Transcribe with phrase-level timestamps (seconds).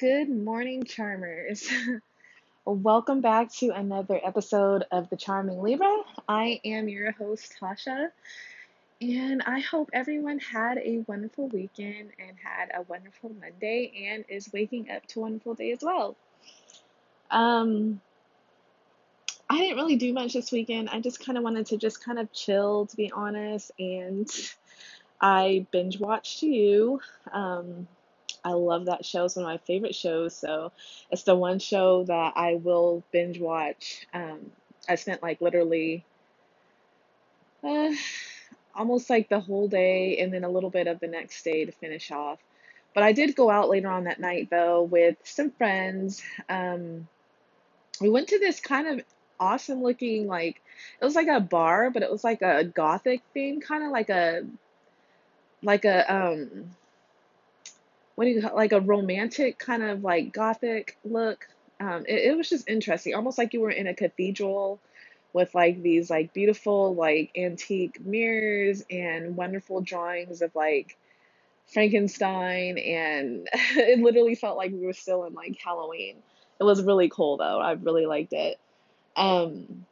[0.00, 1.68] Good morning, charmers.
[2.64, 5.94] Welcome back to another episode of The Charming Libra.
[6.26, 8.08] I am your host, Tasha,
[9.02, 14.50] and I hope everyone had a wonderful weekend and had a wonderful Monday and is
[14.54, 16.16] waking up to a wonderful day as well.
[17.30, 18.00] Um,
[19.50, 20.88] I didn't really do much this weekend.
[20.88, 24.26] I just kind of wanted to just kind of chill, to be honest, and
[25.20, 27.02] I binge watched you.
[27.30, 27.86] Um,
[28.44, 29.24] I love that show.
[29.24, 30.34] It's one of my favorite shows.
[30.34, 30.72] So
[31.10, 34.06] it's the one show that I will binge watch.
[34.12, 34.50] Um,
[34.88, 36.04] I spent like literally
[37.62, 37.92] uh,
[38.74, 41.72] almost like the whole day and then a little bit of the next day to
[41.72, 42.38] finish off.
[42.94, 46.22] But I did go out later on that night though with some friends.
[46.48, 47.06] Um,
[48.00, 49.04] we went to this kind of
[49.38, 50.60] awesome looking like
[51.00, 54.10] it was like a bar, but it was like a gothic theme, kind of like
[54.10, 54.42] a
[55.62, 56.70] like a um
[58.20, 61.48] what do you like a romantic kind of like gothic look.
[61.80, 64.78] Um, it, it was just interesting, almost like you were in a cathedral
[65.32, 70.98] with like these like beautiful like antique mirrors and wonderful drawings of like
[71.72, 76.16] Frankenstein and it literally felt like we were still in like Halloween.
[76.60, 77.58] It was really cool though.
[77.58, 78.60] I really liked it.
[79.16, 79.86] Um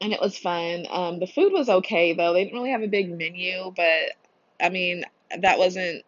[0.00, 0.86] and it was fun.
[0.88, 2.34] Um the food was okay though.
[2.34, 4.12] They didn't really have a big menu, but
[4.60, 5.02] I mean,
[5.40, 6.04] that wasn't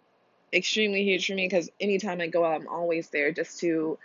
[0.52, 3.98] extremely huge for me because anytime I go out, I'm always there just to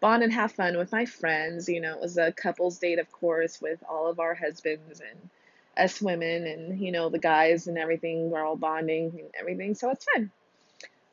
[0.00, 1.68] bond and have fun with my friends.
[1.68, 5.30] You know, it was a couple's date, of course, with all of our husbands and
[5.76, 8.30] us women and, you know, the guys and everything.
[8.30, 9.74] We're all bonding and everything.
[9.74, 10.30] So it's fun.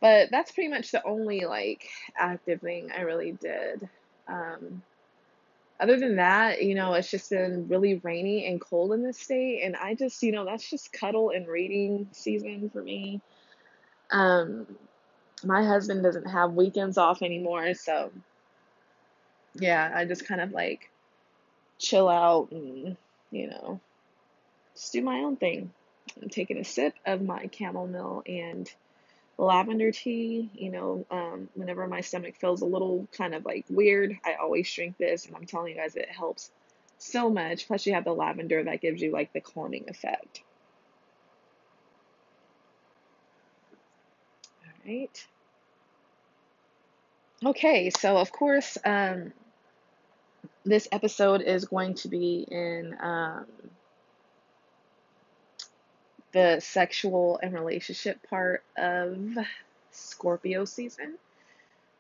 [0.02, 3.88] But that's pretty much the only like active thing I really did.
[4.28, 4.82] Um,
[5.80, 9.62] other than that, you know, it's just been really rainy and cold in this state.
[9.64, 13.22] And I just, you know, that's just cuddle and reading season for me.
[14.14, 14.68] Um,
[15.44, 18.12] my husband doesn't have weekends off anymore, so
[19.56, 20.90] yeah, I just kind of like
[21.80, 22.96] chill out and,
[23.32, 23.80] you know,
[24.76, 25.72] just do my own thing.
[26.22, 28.72] I'm taking a sip of my chamomile and
[29.38, 30.50] lavender tea.
[30.54, 34.72] You know, um, whenever my stomach feels a little kind of like weird, I always
[34.72, 36.52] drink this, and I'm telling you guys, it helps
[36.98, 37.68] so much.
[37.68, 40.42] Plus, you have the lavender that gives you like the calming effect.
[44.86, 45.28] Right.
[47.46, 49.34] Okay, so of course, um,
[50.66, 53.46] this episode is going to be in um,
[56.32, 59.18] the sexual and relationship part of
[59.92, 61.16] Scorpio season.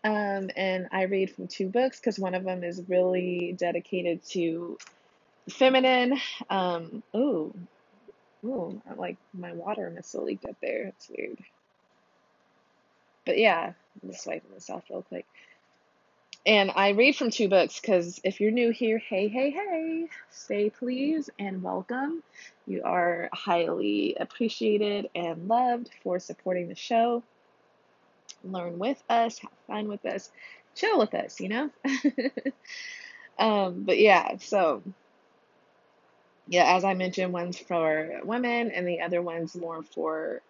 [0.03, 4.77] Um, and I read from two books because one of them is really dedicated to
[5.49, 6.19] feminine.
[6.49, 7.53] Um, oh ooh,
[8.45, 10.87] ooh, like my water have leaked up there.
[10.87, 11.39] It's weird.
[13.25, 15.25] But yeah, I'm just wiping this off real quick.
[16.45, 20.69] And I read from two books because if you're new here, hey, hey, hey, stay
[20.69, 22.21] please and welcome.
[22.67, 27.23] You are highly appreciated and loved for supporting the show.
[28.43, 30.29] Learn with us, have fun with us,
[30.75, 31.69] chill with us, you know?
[33.39, 34.83] um, but yeah, so
[36.47, 40.41] yeah, as I mentioned, one's for women and the other one's more for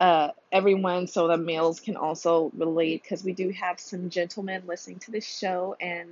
[0.00, 4.98] uh, everyone so the males can also relate because we do have some gentlemen listening
[5.00, 6.08] to this show and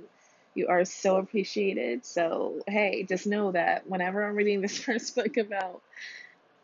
[0.55, 2.05] you are so appreciated.
[2.05, 5.81] So, hey, just know that whenever I'm reading this first book about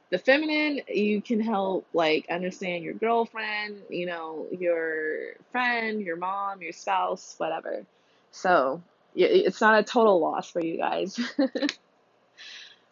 [0.10, 6.62] the feminine, you can help like understand your girlfriend, you know, your friend, your mom,
[6.62, 7.86] your spouse, whatever.
[8.32, 8.82] So,
[9.16, 11.20] it's not a total loss for you guys.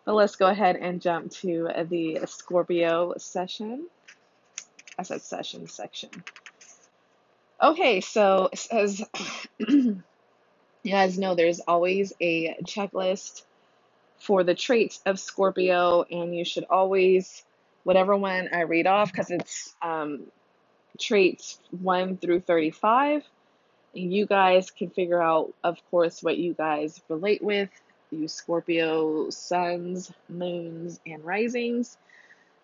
[0.06, 3.88] but let's go ahead and jump to the Scorpio session.
[4.98, 6.10] I said session section.
[7.62, 9.04] Okay, so as
[9.60, 10.04] you
[10.86, 13.44] guys know, there's always a checklist
[14.20, 17.44] for the traits of Scorpio, and you should always,
[17.84, 20.24] whatever one I read off, because it's um,
[21.00, 23.24] traits 1 through 35.
[23.96, 27.70] And You guys can figure out, of course, what you guys relate with,
[28.12, 31.98] you Scorpio suns, moons, and risings.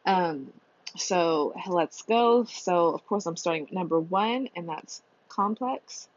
[0.06, 0.54] Um,
[0.96, 2.46] so let's go.
[2.46, 6.08] So, of course, I'm starting with number one, and that's complex.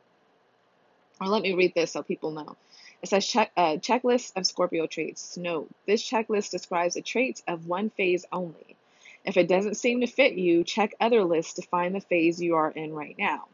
[1.20, 2.56] Or let me read this so people know.
[3.02, 5.36] It says check, uh, checklist of Scorpio traits.
[5.36, 8.76] Note, this checklist describes the traits of one phase only.
[9.24, 12.56] If it doesn't seem to fit you, check other lists to find the phase you
[12.56, 13.48] are in right now.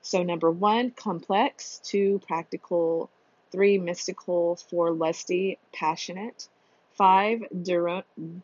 [0.00, 1.80] So, number one, complex.
[1.84, 3.10] Two, practical.
[3.50, 4.56] Three, mystical.
[4.56, 6.48] Four, lusty, passionate.
[6.94, 7.44] Five,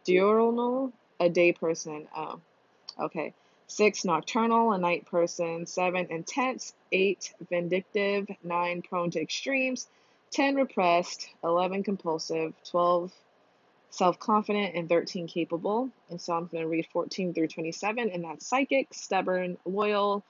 [0.04, 2.06] diurnal a day person.
[2.16, 2.40] Oh,
[2.98, 3.34] okay.
[3.66, 5.66] Six, nocturnal, a night person.
[5.66, 6.72] Seven, intense.
[6.92, 8.28] Eight, vindictive.
[8.42, 9.88] Nine, prone to extremes.
[10.30, 11.28] 10, repressed.
[11.44, 12.54] 11, compulsive.
[12.70, 13.12] 12,
[13.90, 14.74] self confident.
[14.74, 15.90] And 13, capable.
[16.10, 20.24] And so I'm going to read 14 through 27, and that's psychic, stubborn, loyal,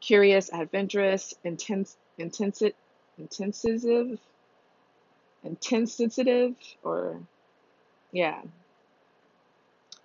[0.00, 2.72] curious, adventurous, intense, intensive,
[3.18, 4.18] intensive,
[5.44, 7.20] intensive, or
[8.12, 8.40] yeah.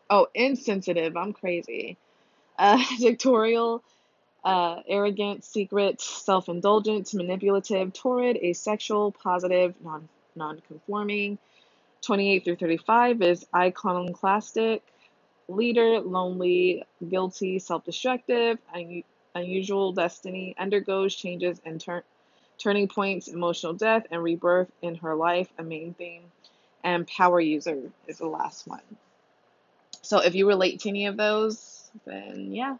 [0.09, 1.17] Oh, insensitive.
[1.17, 1.97] I'm crazy
[2.59, 3.83] uh, dictatorial,
[4.43, 11.39] uh, arrogant, secret, self indulgent, manipulative, torrid, asexual, positive, non non-conforming.
[12.03, 14.83] 28 through 35 is iconoclastic,
[15.49, 19.03] leader, lonely, guilty, self destructive, un-
[19.35, 22.03] unusual destiny, undergoes changes and turn
[22.59, 26.23] turning points, emotional death, and rebirth in her life, a main theme.
[26.83, 28.81] And power user is the last one.
[30.05, 32.77] So if you relate to any of those, then yeah,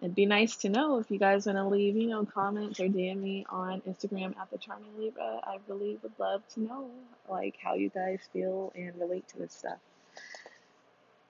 [0.00, 2.86] it'd be nice to know if you guys want to leave, you know, comments or
[2.86, 5.40] DM me on Instagram at the Charming Libra.
[5.44, 6.90] I really would love to know,
[7.30, 9.78] like, how you guys feel and relate to this stuff.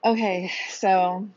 [0.02, 1.28] Okay, so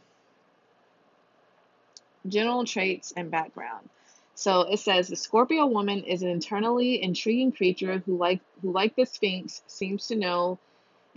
[2.28, 3.90] general traits and background.
[4.36, 8.96] So it says the Scorpio woman is an internally intriguing creature who, like who, like
[8.96, 10.60] the Sphinx, seems to know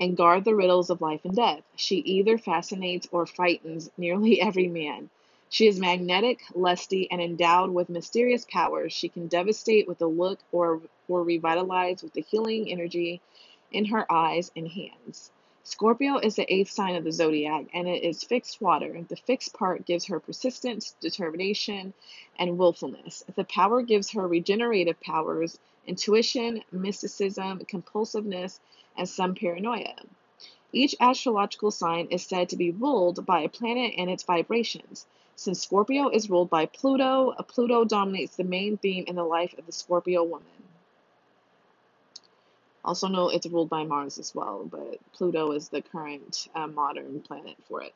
[0.01, 1.63] and guard the riddles of life and death.
[1.77, 5.11] She either fascinates or frightens nearly every man.
[5.51, 8.93] She is magnetic, lusty, and endowed with mysterious powers.
[8.93, 13.21] She can devastate with a look or, or revitalize with the healing energy
[13.73, 15.31] in her eyes and hands.
[15.65, 19.05] Scorpio is the eighth sign of the zodiac, and it is fixed water.
[19.09, 21.93] The fixed part gives her persistence, determination,
[22.39, 23.23] and willfulness.
[23.37, 28.61] The power gives her regenerative powers, intuition, mysticism, compulsiveness,
[28.97, 29.95] and some paranoia.
[30.73, 35.07] Each astrological sign is said to be ruled by a planet and its vibrations.
[35.35, 39.67] Since Scorpio is ruled by Pluto, Pluto dominates the main theme in the life of
[39.67, 40.47] the Scorpio woman.
[42.85, 47.21] Also know it's ruled by Mars as well, but Pluto is the current uh, modern
[47.21, 47.95] planet for it.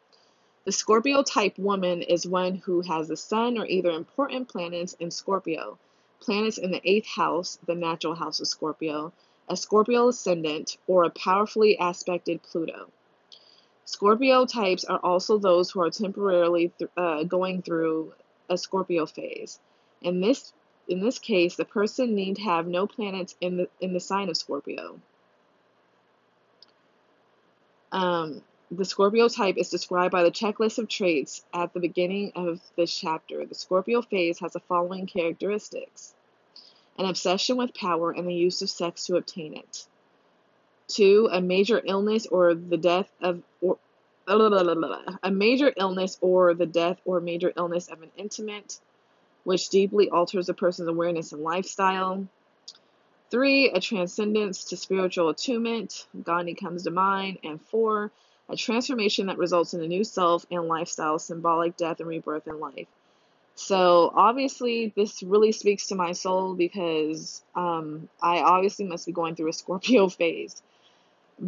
[0.65, 5.11] The Scorpio type woman is one who has the sun or either important planets in
[5.11, 5.79] Scorpio,
[6.25, 9.12] planets in the eighth house, the natural house of Scorpio,
[9.49, 12.91] a Scorpio ascendant, or a powerfully aspected Pluto.
[13.85, 18.15] Scorpio types are also those who are temporarily th- uh, going through
[18.49, 19.61] a Scorpio phase.
[20.00, 20.53] In this
[20.87, 24.37] in this case, the person need have no planets in the in the sign of
[24.37, 25.00] Scorpio.
[27.93, 32.61] Um, the Scorpio type is described by the checklist of traits at the beginning of
[32.77, 33.47] this chapter.
[33.47, 36.14] The Scorpio phase has the following characteristics
[36.99, 39.87] an obsession with power and the use of sex to obtain it.
[40.87, 43.79] Two, a major illness or the death of or
[44.26, 48.79] a major illness or the death or major illness of an intimate,
[49.44, 52.26] which deeply alters a person's awareness and lifestyle.
[53.31, 56.06] Three, a transcendence to spiritual attunement.
[56.23, 57.38] Gandhi comes to mind.
[57.43, 58.12] And four,
[58.49, 62.61] a transformation that results in a new self and lifestyle, symbolic death and rebirth in
[62.61, 62.87] life.
[63.55, 69.37] So obviously, this really speaks to my soul because um, I obviously must be going
[69.37, 70.61] through a Scorpio phase.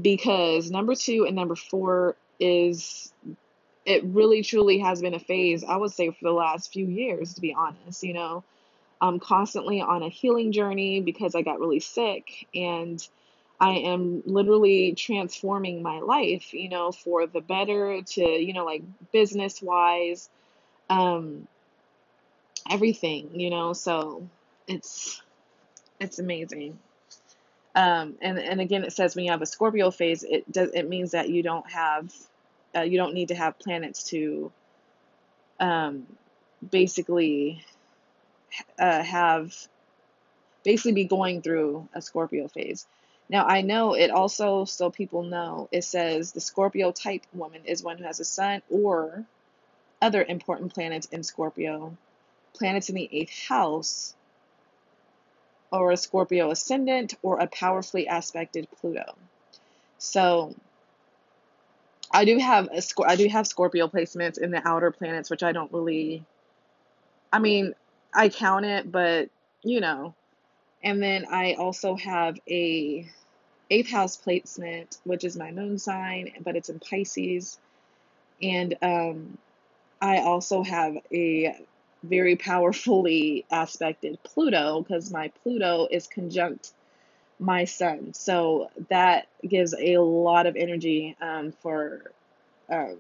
[0.00, 3.12] Because number two and number four is
[3.85, 7.35] it really truly has been a phase, I would say, for the last few years,
[7.35, 8.03] to be honest.
[8.03, 8.44] You know,
[9.00, 13.06] I'm constantly on a healing journey because I got really sick and
[13.60, 18.82] I am literally transforming my life, you know, for the better to, you know, like
[19.13, 20.29] business wise.
[20.91, 21.48] Um,
[22.70, 24.29] everything, you know, so
[24.67, 25.23] it's
[26.01, 26.79] it's amazing.
[27.75, 30.89] Um, and and again, it says when you have a Scorpio phase, it does it
[30.89, 32.13] means that you don't have
[32.75, 34.51] uh, you don't need to have planets to
[35.61, 36.06] um,
[36.70, 37.65] basically
[38.79, 39.55] uh, have
[40.65, 42.87] basically be going through a Scorpio phase.
[43.29, 47.82] Now I know it also so people know it says the Scorpio type woman is
[47.82, 49.25] one who has a sun or
[50.01, 51.96] other important planets in Scorpio
[52.56, 54.15] planets in the eighth house,
[55.70, 59.15] or a Scorpio ascendant, or a powerfully aspected Pluto.
[59.98, 60.55] So
[62.10, 65.53] I do have a I do have Scorpio placements in the outer planets, which I
[65.53, 66.25] don't really.
[67.32, 67.75] I mean,
[68.15, 69.29] I count it, but
[69.63, 70.15] you know.
[70.82, 73.08] And then I also have a
[73.70, 77.58] eighth house placement, which is my moon sign, but it's in Pisces.
[78.41, 79.39] And um,
[80.01, 81.56] I also have a
[82.08, 86.72] very powerfully aspected Pluto because my Pluto is conjunct
[87.39, 88.15] my sun.
[88.15, 92.10] So that gives a lot of energy um, for
[92.70, 92.96] um,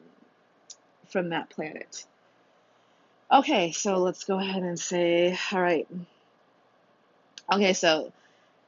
[1.08, 2.04] from that planet.
[3.32, 5.88] Okay, so let's go ahead and say, all right.
[7.52, 8.12] Okay, so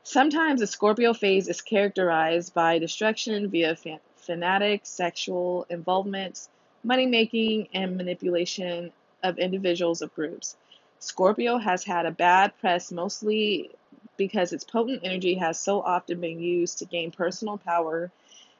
[0.02, 6.48] sometimes the Scorpio phase is characterized by destruction via fa- fanatic sexual involvement,
[6.82, 10.56] money making, and manipulation of individuals of groups.
[11.00, 13.70] Scorpio has had a bad press mostly
[14.16, 18.10] because its potent energy has so often been used to gain personal power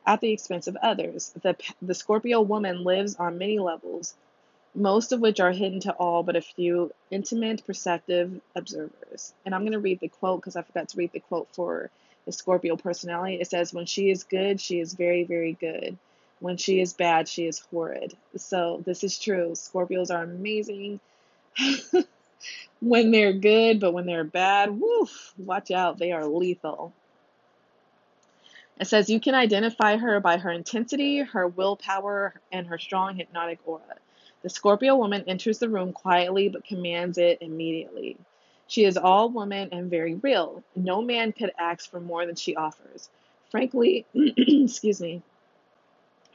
[0.07, 1.33] at the expense of others.
[1.43, 4.15] The, the Scorpio woman lives on many levels
[4.75, 9.35] most of which are hidden to all but a few intimate, perceptive observers.
[9.45, 11.91] And I'm going to read the quote because I forgot to read the quote for
[12.27, 13.41] the Scorpio personality.
[13.41, 15.99] It says, When she is good, she is very, very good.
[16.41, 18.17] When she is bad, she is horrid.
[18.37, 19.51] So this is true.
[19.55, 21.01] Scorpios are amazing
[22.81, 25.99] when they're good, but when they're bad, woof, watch out.
[25.99, 26.93] They are lethal.
[28.81, 33.59] It says you can identify her by her intensity, her willpower, and her strong hypnotic
[33.67, 33.97] aura.
[34.43, 38.17] The Scorpio woman enters the room quietly but commands it immediately.
[38.69, 40.63] She is all woman and very real.
[40.77, 43.09] No man could ask for more than she offers.
[43.51, 45.23] Frankly, excuse me,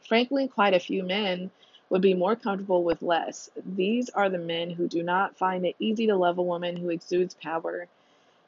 [0.08, 1.52] frankly, quite a few men
[1.90, 3.50] would be more comfortable with less.
[3.76, 6.90] These are the men who do not find it easy to love a woman who
[6.90, 7.88] exudes power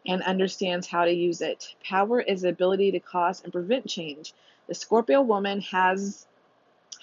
[0.07, 1.75] and understands how to use it.
[1.83, 4.33] Power is the ability to cause and prevent change.
[4.67, 6.25] The Scorpio woman has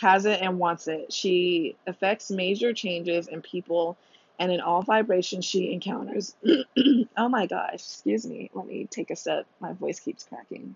[0.00, 1.12] has it and wants it.
[1.12, 3.96] She affects major changes in people
[4.38, 6.34] and in all vibrations she encounters.
[7.16, 8.50] oh my gosh, excuse me.
[8.52, 9.46] Let me take a sip.
[9.60, 10.74] My voice keeps cracking.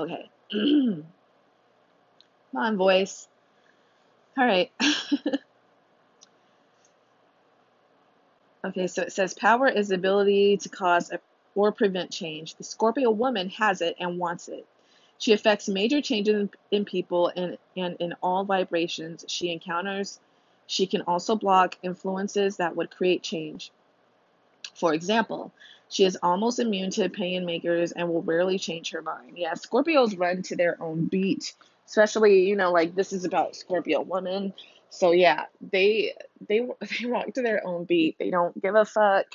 [0.00, 0.30] Okay.
[0.52, 1.04] Come
[2.54, 3.28] on, voice.
[4.38, 4.72] All right.
[8.64, 11.12] okay, so it says power is the ability to cause
[11.54, 12.54] or prevent change.
[12.54, 14.66] The Scorpio woman has it and wants it.
[15.18, 20.18] She affects major changes in, people and, and in all vibrations she encounters.
[20.66, 23.70] She can also block influences that would create change.
[24.74, 25.52] For example,
[25.90, 29.36] she is almost immune to opinion makers and will rarely change her mind.
[29.36, 31.52] Yeah, Scorpios run to their own beat,
[31.86, 34.54] especially, you know, like this is about Scorpio women.
[34.88, 36.14] So yeah, they
[36.48, 36.60] they
[37.00, 38.18] they walk to their own beat.
[38.18, 39.26] They don't give a fuck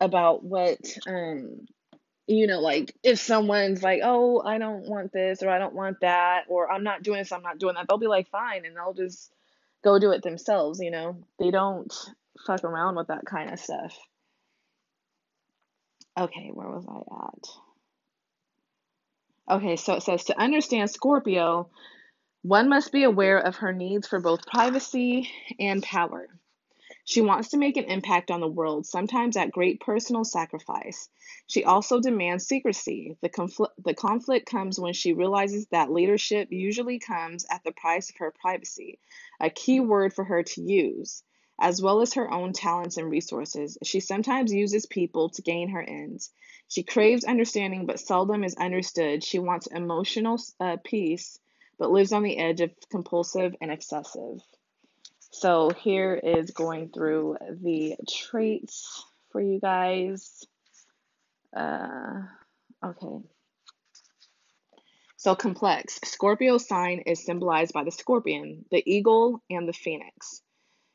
[0.00, 1.66] about what um
[2.26, 6.00] you know, like if someone's like, "Oh, I don't want this or I don't want
[6.00, 8.76] that or I'm not doing this, I'm not doing that." They'll be like, "Fine," and
[8.76, 9.32] they'll just
[9.82, 11.16] go do it themselves, you know.
[11.38, 11.92] They don't
[12.46, 13.96] fuck around with that kind of stuff.
[16.18, 17.48] Okay, where was I at?
[19.56, 21.70] Okay, so it says to understand Scorpio,
[22.42, 26.28] one must be aware of her needs for both privacy and power.
[27.04, 31.08] She wants to make an impact on the world, sometimes at great personal sacrifice.
[31.46, 33.16] She also demands secrecy.
[33.20, 38.10] The, confl- the conflict comes when she realizes that leadership usually comes at the price
[38.10, 38.98] of her privacy,
[39.40, 41.24] a key word for her to use,
[41.60, 43.76] as well as her own talents and resources.
[43.84, 46.30] She sometimes uses people to gain her ends.
[46.68, 49.22] She craves understanding but seldom is understood.
[49.22, 51.38] She wants emotional uh, peace
[51.78, 54.40] but lives on the edge of compulsive and excessive.
[55.32, 60.44] So here is going through the traits for you guys.
[61.56, 62.22] Uh,
[62.84, 63.24] okay.
[65.16, 66.00] So complex.
[66.04, 70.42] Scorpio sign is symbolized by the scorpion, the eagle, and the phoenix.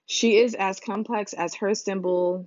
[0.08, 2.46] She is as complex as her symbols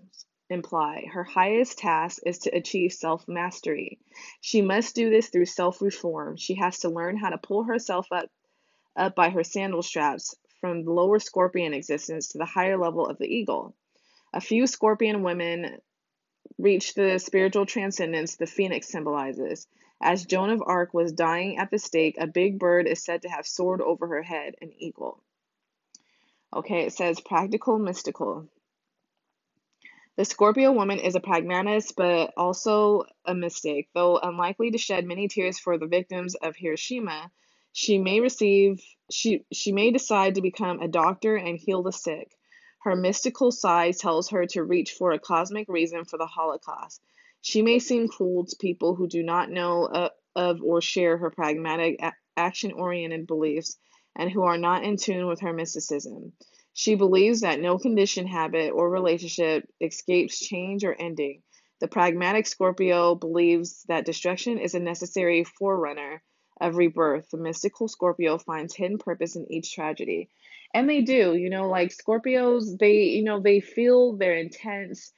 [0.48, 1.06] imply.
[1.12, 3.98] Her highest task is to achieve self mastery.
[4.40, 6.36] She must do this through self reform.
[6.36, 8.30] She has to learn how to pull herself up,
[8.94, 13.18] up by her sandal straps from the lower scorpion existence to the higher level of
[13.18, 13.74] the eagle.
[14.32, 15.80] A few scorpion women
[16.58, 19.66] reach the spiritual transcendence the phoenix symbolizes.
[20.00, 23.28] As Joan of Arc was dying at the stake, a big bird is said to
[23.28, 25.22] have soared over her head, an eagle.
[26.54, 28.48] Okay, it says practical, mystical.
[30.16, 33.88] The Scorpio woman is a pragmatist but also a mystic.
[33.94, 37.30] Though unlikely to shed many tears for the victims of Hiroshima,
[37.72, 42.32] she may receive she she may decide to become a doctor and heal the sick.
[42.80, 47.00] Her mystical side tells her to reach for a cosmic reason for the Holocaust.
[47.42, 51.30] She may seem cruel to people who do not know uh, of or share her
[51.30, 52.00] pragmatic,
[52.36, 53.78] action oriented beliefs
[54.18, 56.32] and who are not in tune with her mysticism.
[56.74, 61.42] She believes that no condition, habit, or relationship escapes change or ending.
[61.80, 66.22] The pragmatic Scorpio believes that destruction is a necessary forerunner
[66.60, 67.30] of rebirth.
[67.30, 70.28] The mystical Scorpio finds hidden purpose in each tragedy.
[70.74, 75.12] And they do, you know, like Scorpios, they, you know, they feel they're intense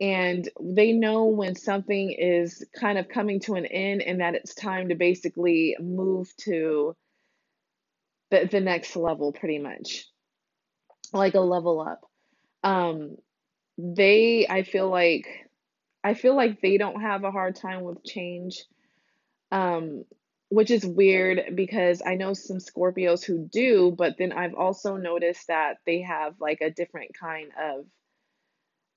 [0.00, 4.54] and they know when something is kind of coming to an end and that it's
[4.54, 6.96] time to basically move to
[8.32, 10.06] the the next level pretty much.
[11.12, 12.00] Like a level up.
[12.64, 13.16] Um
[13.78, 15.26] they I feel like
[16.02, 18.64] I feel like they don't have a hard time with change.
[19.52, 20.04] Um
[20.48, 25.46] which is weird because I know some Scorpios who do, but then I've also noticed
[25.48, 27.86] that they have like a different kind of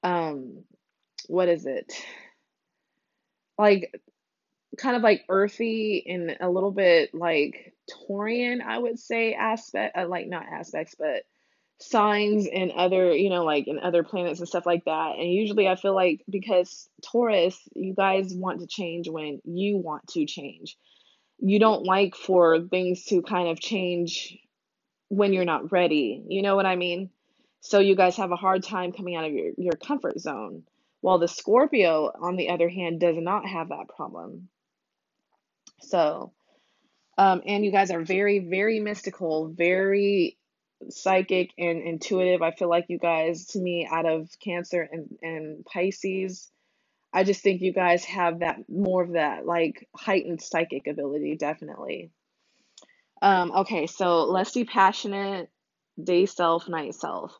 [0.03, 0.63] um
[1.27, 1.93] what is it?
[3.57, 3.91] Like
[4.77, 10.07] kind of like earthy and a little bit like Taurian, I would say aspect, uh,
[10.07, 11.23] like not aspects, but
[11.79, 15.15] signs and other, you know, like in other planets and stuff like that.
[15.17, 20.07] And usually I feel like because Taurus, you guys want to change when you want
[20.09, 20.77] to change.
[21.39, 24.37] You don't like for things to kind of change
[25.09, 26.23] when you're not ready.
[26.27, 27.09] You know what I mean?
[27.59, 30.63] So you guys have a hard time coming out of your, your comfort zone.
[31.01, 34.49] While the Scorpio, on the other hand, does not have that problem.
[35.81, 36.33] So,
[37.17, 40.37] um, and you guys are very, very mystical, very
[40.89, 42.41] psychic and intuitive.
[42.41, 46.51] I feel like you guys, to me, out of Cancer and, and Pisces,
[47.13, 52.11] I just think you guys have that more of that like heightened psychic ability, definitely.
[53.21, 55.49] Um, okay, so let's do passionate
[56.01, 57.33] day self, night self.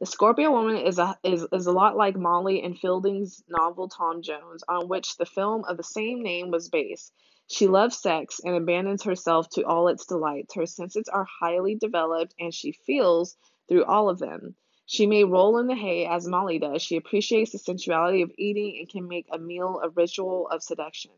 [0.00, 4.22] The Scorpio woman is a is, is a lot like Molly in Fielding's novel Tom
[4.22, 7.12] Jones, on which the film of the same name was based.
[7.50, 10.54] She loves sex and abandons herself to all its delights.
[10.54, 13.36] Her senses are highly developed and she feels
[13.68, 14.54] through all of them.
[14.84, 16.82] She may roll in the hay as Molly does.
[16.82, 21.12] She appreciates the sensuality of eating and can make a meal a ritual of seduction.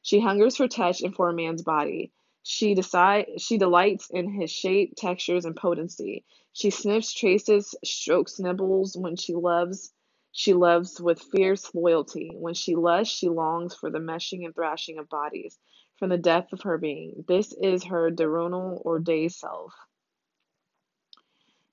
[0.00, 2.12] She hungers for touch and for a man's body.
[2.42, 6.24] She decide she delights in his shape, textures, and potency.
[6.54, 9.92] She sniffs, traces, strokes, nibbles when she loves
[10.32, 12.30] she loves with fierce loyalty.
[12.34, 15.58] When she lusts, she longs for the meshing and thrashing of bodies
[15.98, 17.24] from the depth of her being.
[17.26, 19.72] This is her diurnal or day self.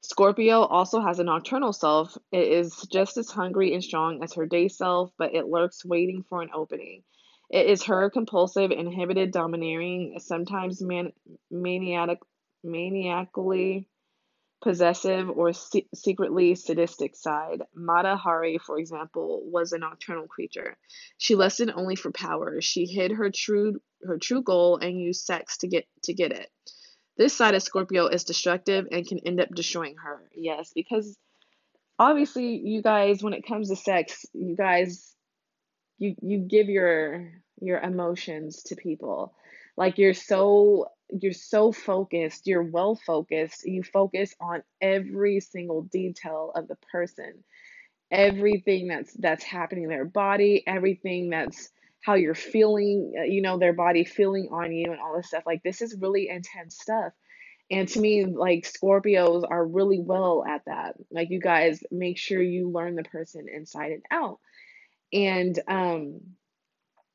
[0.02, 2.18] Scorpio also has a nocturnal self.
[2.32, 6.24] It is just as hungry and strong as her day self, but it lurks waiting
[6.30, 7.04] for an opening.
[7.50, 11.14] It is her compulsive, inhibited, domineering, sometimes man-
[11.52, 12.22] maniac-
[12.64, 13.88] maniacally
[14.66, 17.62] possessive, or se- secretly sadistic side.
[17.76, 20.76] Mata Hari, for example, was a nocturnal creature.
[21.20, 22.62] She lusted only for power.
[22.62, 26.50] She hid her true her true goal and used sex to get to get it.
[27.16, 30.28] This side of Scorpio is destructive and can end up destroying her.
[30.34, 31.16] Yes, because
[32.00, 35.14] obviously you guys when it comes to sex, you guys
[36.00, 39.36] you you give your your emotions to people.
[39.78, 46.52] Like you're so you're so focused, you're well focused, you focus on every single detail
[46.56, 47.44] of the person,
[48.12, 51.70] everything that's that's happening in their body, everything that's
[52.02, 55.44] how you're feeling, uh, you know, their body feeling on you and all this stuff.
[55.46, 57.14] Like this is really intense stuff.
[57.72, 60.96] And to me, like Scorpios are really well at that.
[61.12, 64.40] Like you guys make sure you learn the person inside and out.
[65.14, 66.22] And um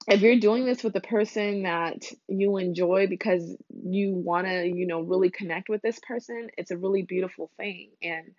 [0.09, 4.87] if you're doing this with a person that you enjoy because you want to, you
[4.87, 7.91] know, really connect with this person, it's a really beautiful thing.
[8.03, 8.33] And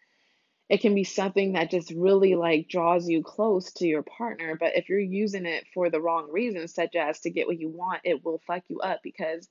[0.70, 4.58] it can be something that just really like draws you close to your partner.
[4.60, 7.70] But if you're using it for the wrong reasons, such as to get what you
[7.70, 9.48] want, it will fuck you up because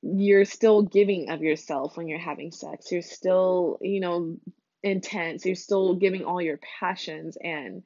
[0.00, 2.90] you're still giving of yourself when you're having sex.
[2.90, 4.36] You're still, you know,
[4.82, 5.44] intense.
[5.44, 7.82] You're still giving all your passions and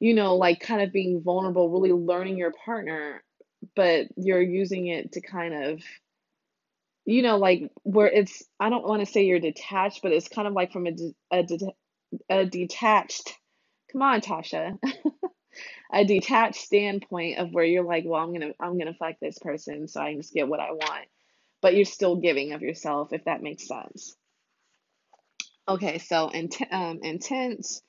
[0.00, 3.22] you know, like kind of being vulnerable, really learning your partner,
[3.74, 5.82] but you're using it to kind of,
[7.04, 10.46] you know, like where it's, I don't want to say you're detached, but it's kind
[10.46, 10.94] of like from a,
[11.32, 11.46] a,
[12.30, 13.34] a detached,
[13.92, 14.78] come on, Tasha,
[15.92, 19.88] a detached standpoint of where you're like, well, I'm to, I'm to fuck this person
[19.88, 21.06] so I can just get what I want.
[21.60, 24.16] But you're still giving of yourself, if that makes sense.
[25.68, 27.82] Okay, so int- um, intense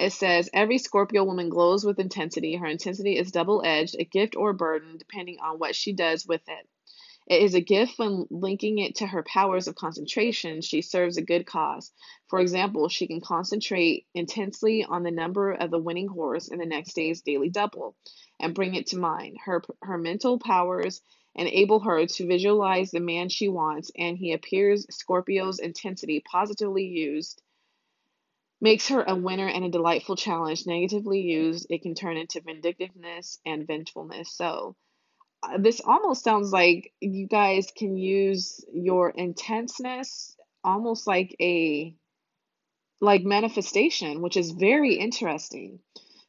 [0.00, 2.56] it says every Scorpio woman glows with intensity.
[2.56, 6.26] Her intensity is double edged, a gift or a burden, depending on what she does
[6.26, 6.68] with it.
[7.26, 11.22] It is a gift when linking it to her powers of concentration, she serves a
[11.22, 11.92] good cause.
[12.28, 16.66] For example, she can concentrate intensely on the number of the winning horse in the
[16.66, 17.94] next day's daily double
[18.40, 19.36] and bring it to mind.
[19.44, 21.02] Her, her mental powers
[21.34, 27.42] enable her to visualize the man she wants, and he appears Scorpio's intensity positively used
[28.60, 30.66] makes her a winner and a delightful challenge.
[30.66, 34.32] Negatively used, it can turn into vindictiveness and vengefulness.
[34.36, 34.76] So,
[35.42, 41.94] uh, this almost sounds like you guys can use your intenseness almost like a
[43.00, 45.80] like manifestation, which is very interesting.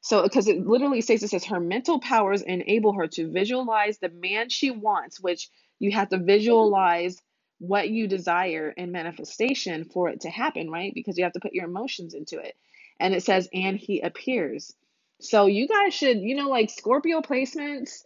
[0.01, 4.09] So, because it literally says it says her mental powers enable her to visualize the
[4.09, 7.21] man she wants, which you have to visualize
[7.61, 10.93] what you desire in manifestation for it to happen, right?
[10.95, 12.55] Because you have to put your emotions into it.
[12.99, 14.73] And it says, and he appears.
[15.21, 18.03] So you guys should, you know, like Scorpio placements,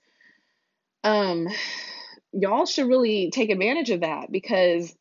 [1.06, 1.48] um,
[2.34, 4.94] y'all should really take advantage of that because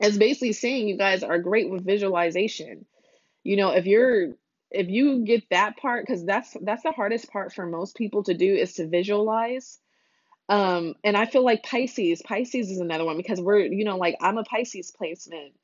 [0.00, 2.84] it's basically saying you guys are great with visualization.
[3.44, 4.32] You know, if you're
[4.72, 8.34] if you get that part because that's that's the hardest part for most people to
[8.34, 9.78] do is to visualize
[10.48, 14.16] um, and I feel like Pisces, Pisces is another one because we're, you know, like
[14.20, 15.54] I'm a Pisces placement.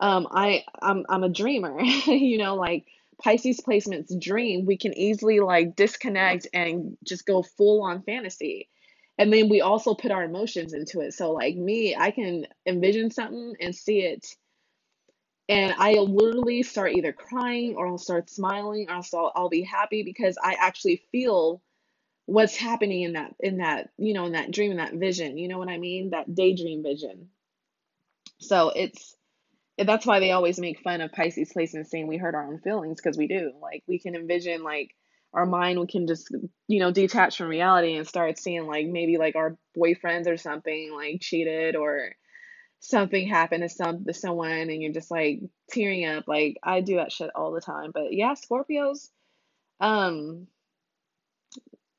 [0.00, 2.86] Um, I I'm I'm a dreamer, you know, like
[3.22, 8.68] Pisces placements dream, we can easily like disconnect and just go full on fantasy.
[9.18, 11.14] And then we also put our emotions into it.
[11.14, 14.26] So like me, I can envision something and see it
[15.48, 20.02] and I'll literally start either crying or I'll start smiling or I'll, I'll be happy
[20.04, 21.62] because I actually feel
[22.28, 25.48] what's happening in that in that you know in that dream in that vision you
[25.48, 26.10] know what i mean?
[26.10, 27.30] That daydream vision.
[28.38, 29.16] So it's
[29.78, 33.00] that's why they always make fun of pisces placements saying we hurt our own feelings
[33.00, 33.52] because we do.
[33.62, 34.94] Like we can envision like
[35.32, 36.30] our mind we can just
[36.66, 40.92] you know detach from reality and start seeing like maybe like our boyfriends or something
[40.94, 42.10] like cheated or
[42.80, 46.24] something happened to some to someone and you're just like tearing up.
[46.28, 47.90] Like i do that shit all the time.
[47.94, 49.08] But yeah scorpios
[49.80, 50.46] um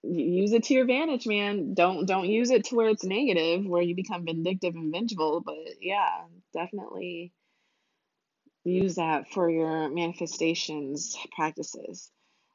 [0.03, 1.73] use it to your advantage, man.
[1.73, 5.41] Don't don't use it to where it's negative, where you become vindictive and vengeful.
[5.41, 7.33] But yeah, definitely
[8.63, 12.11] use that for your manifestations practices.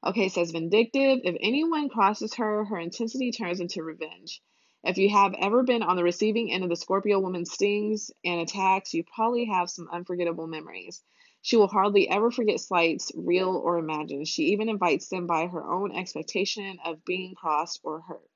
[0.07, 1.21] Okay, says vindictive.
[1.25, 4.43] If anyone crosses her, her intensity turns into revenge.
[4.85, 8.41] If you have ever been on the receiving end of the Scorpio woman's stings and
[8.41, 11.03] attacks, you probably have some unforgettable memories.
[11.45, 14.27] She will hardly ever forget slights, real or imagined.
[14.27, 18.31] She even invites them by her own expectation of being crossed or hurt.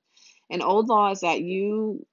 [0.51, 2.07] An old law is that you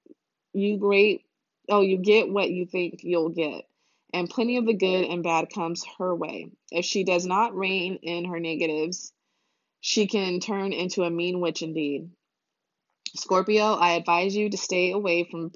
[0.54, 1.26] you great
[1.68, 3.68] oh you get what you think you'll get.
[4.14, 6.50] And plenty of the good and bad comes her way.
[6.72, 9.12] If she does not rein in her negatives,
[9.82, 12.08] she can turn into a mean witch indeed.
[13.14, 15.52] Scorpio, I advise you to stay away from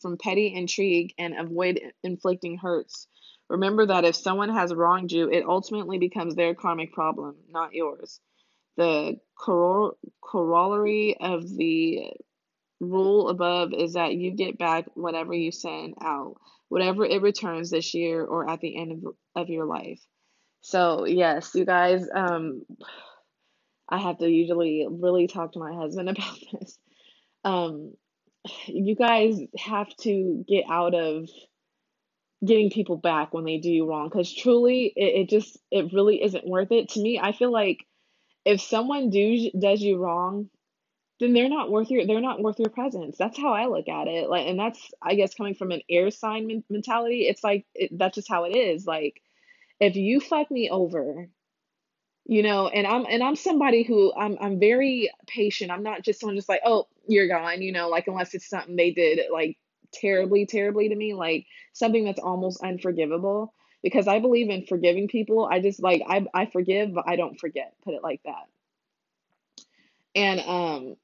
[0.00, 3.06] from petty intrigue and avoid inflicting hurts
[3.48, 8.20] Remember that if someone has wronged you, it ultimately becomes their karmic problem, not yours.
[8.76, 12.12] The corollary of the
[12.80, 16.36] rule above is that you get back whatever you send out,
[16.68, 20.00] whatever it returns this year or at the end of, of your life.
[20.60, 22.62] So, yes, you guys, um,
[23.88, 26.78] I have to usually really talk to my husband about this.
[27.44, 27.94] Um,
[28.66, 31.28] you guys have to get out of
[32.44, 36.22] getting people back when they do you wrong because truly it, it just it really
[36.22, 36.90] isn't worth it.
[36.90, 37.84] To me i feel like
[38.44, 40.48] if someone do does you wrong
[41.20, 43.16] then they're not worth your they're not worth your presence.
[43.18, 44.30] That's how i look at it.
[44.30, 48.16] Like and that's i guess coming from an air sign mentality it's like it, that's
[48.16, 48.86] just how it is.
[48.86, 49.20] Like
[49.80, 51.28] if you fuck me over
[52.26, 55.70] you know and i'm and i'm somebody who i'm i'm very patient.
[55.70, 58.76] I'm not just someone just like oh you're gone you know like unless it's something
[58.76, 59.56] they did like
[59.92, 63.54] terribly, terribly to me, like something that's almost unforgivable.
[63.82, 65.46] Because I believe in forgiving people.
[65.46, 67.74] I just like I I forgive, but I don't forget.
[67.84, 68.48] Put it like that.
[70.16, 70.96] And um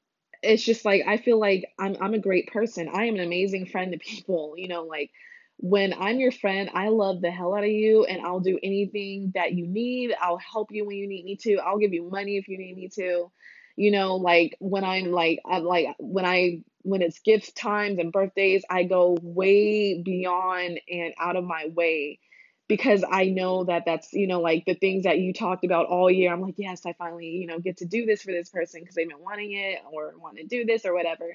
[0.43, 2.89] it's just like I feel like I'm I'm a great person.
[2.93, 5.11] I am an amazing friend to people, you know, like
[5.57, 9.31] when I'm your friend, I love the hell out of you and I'll do anything
[9.35, 10.13] that you need.
[10.21, 11.55] I'll help you when you need me to.
[11.57, 13.31] I'll give you money if you need me to.
[13.77, 18.11] You know, like when I'm like I'm like when I when it's gift times and
[18.11, 22.19] birthdays, I go way beyond and out of my way
[22.67, 26.11] because I know that that's, you know, like the things that you talked about all
[26.11, 26.31] year.
[26.31, 28.95] I'm like, yes, I finally, you know, get to do this for this person because
[28.95, 31.25] they've been wanting it or want to do this or whatever.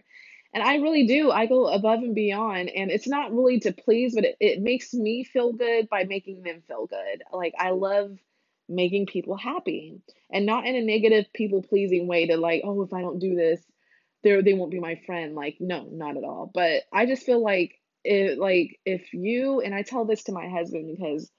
[0.54, 1.32] And I really do.
[1.32, 2.68] I go above and beyond.
[2.70, 6.42] And it's not really to please, but it, it makes me feel good by making
[6.44, 7.22] them feel good.
[7.32, 8.16] Like, I love
[8.68, 12.92] making people happy and not in a negative people pleasing way to like, oh, if
[12.92, 13.60] I don't do this,
[14.22, 15.34] they they won't be my friend.
[15.34, 16.50] Like, no, not at all.
[16.52, 20.48] But I just feel like it like if you and I tell this to my
[20.48, 21.30] husband because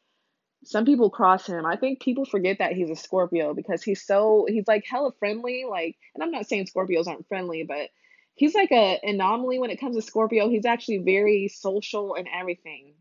[0.63, 1.65] some people cross him.
[1.65, 5.65] I think people forget that he's a Scorpio because he's so he's like hella friendly.
[5.70, 7.89] Like, and I'm not saying Scorpios aren't friendly, but
[8.36, 10.50] he's like a anomaly when it comes to Scorpio.
[10.50, 12.94] He's actually very social and everything,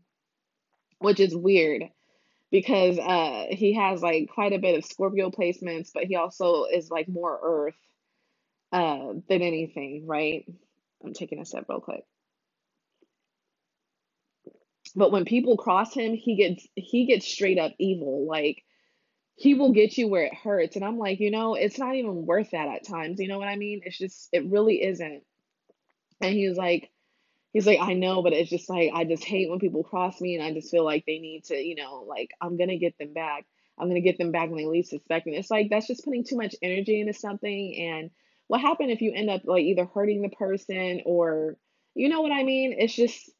[0.99, 1.83] which is weird
[2.51, 6.89] because uh he has like quite a bit of Scorpio placements, but he also is
[6.89, 7.75] like more Earth
[8.71, 10.45] uh, than anything, right?
[11.05, 12.03] I'm taking a step real quick.
[14.95, 18.27] But when people cross him, he gets he gets straight up evil.
[18.27, 18.63] Like
[19.37, 20.75] he will get you where it hurts.
[20.75, 23.19] And I'm like, you know, it's not even worth that at times.
[23.19, 23.81] You know what I mean?
[23.85, 25.23] It's just it really isn't.
[26.21, 26.89] And he was like,
[27.53, 30.35] He's like, I know, but it's just like I just hate when people cross me
[30.35, 33.13] and I just feel like they need to, you know, like I'm gonna get them
[33.13, 33.45] back.
[33.77, 35.35] I'm gonna get them back when they least expect me.
[35.37, 38.11] It's like that's just putting too much energy into something and
[38.51, 41.55] what happened if you end up like either hurting the person or
[41.95, 42.75] you know what I mean?
[42.77, 43.31] It's just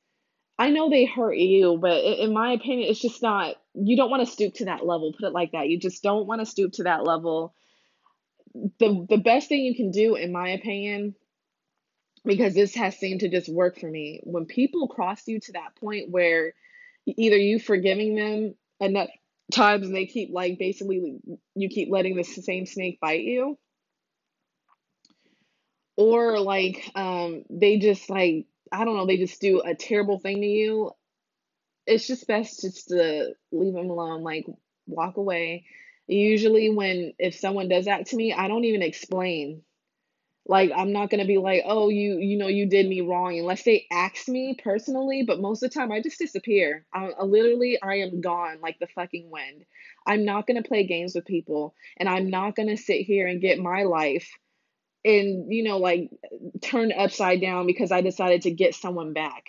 [0.58, 4.26] I know they hurt you, but in my opinion, it's just not you don't want
[4.26, 5.68] to stoop to that level, put it like that.
[5.68, 7.54] You just don't want to stoop to that level.
[8.80, 11.14] The the best thing you can do, in my opinion,
[12.24, 14.22] because this has seemed to just work for me.
[14.24, 16.54] When people cross you to that point where
[17.06, 19.10] either you forgiving them enough
[19.52, 21.20] times and they keep like basically
[21.56, 23.58] you keep letting the same snake bite you
[25.98, 30.42] or like um they just like I don't know, they just do a terrible thing
[30.42, 30.92] to you.
[31.88, 34.46] It's just best just to leave them alone, like
[34.88, 35.66] walk away.
[36.08, 39.64] Usually when if someone does that to me, I don't even explain.
[40.48, 43.64] Like I'm not gonna be like, oh, you you know you did me wrong unless
[43.64, 45.24] they ask me personally.
[45.24, 46.86] But most of the time, I just disappear.
[46.94, 49.66] I, I literally I am gone like the fucking wind.
[50.08, 53.60] I'm not gonna play games with people, and I'm not gonna sit here and get
[53.60, 54.30] my life
[55.04, 56.10] and you know like
[56.62, 59.46] turned upside down because I decided to get someone back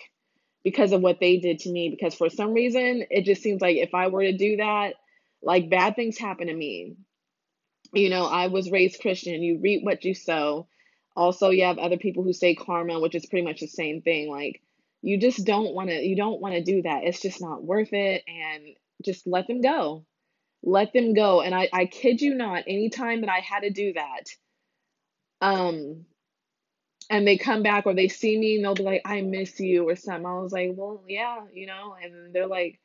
[0.63, 1.89] because of what they did to me.
[1.89, 4.93] Because for some reason, it just seems like if I were to do that,
[5.41, 6.95] like bad things happen to me.
[7.91, 9.43] You know, I was raised Christian.
[9.43, 10.67] You reap what you sow
[11.15, 14.29] also, you have other people who say karma, which is pretty much the same thing.
[14.29, 14.61] Like,
[15.01, 17.03] you just don't want to, you don't want to do that.
[17.03, 18.23] It's just not worth it.
[18.27, 20.05] And just let them go.
[20.63, 21.41] Let them go.
[21.41, 24.23] And I, I kid you not, anytime that I had to do that,
[25.43, 26.05] um,
[27.09, 29.89] and they come back or they see me and they'll be like, I miss you
[29.89, 30.25] or something.
[30.25, 32.79] I was like, well, yeah, you know, and they're like,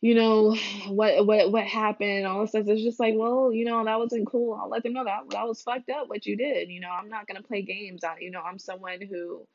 [0.00, 0.56] you know,
[0.88, 2.68] what what what happened, all this stuff.
[2.68, 4.54] It's just like, well, you know, that wasn't cool.
[4.54, 6.70] I'll let them know that that was fucked up what you did.
[6.70, 8.04] You know, I'm not gonna play games.
[8.04, 9.46] I, you know, I'm someone who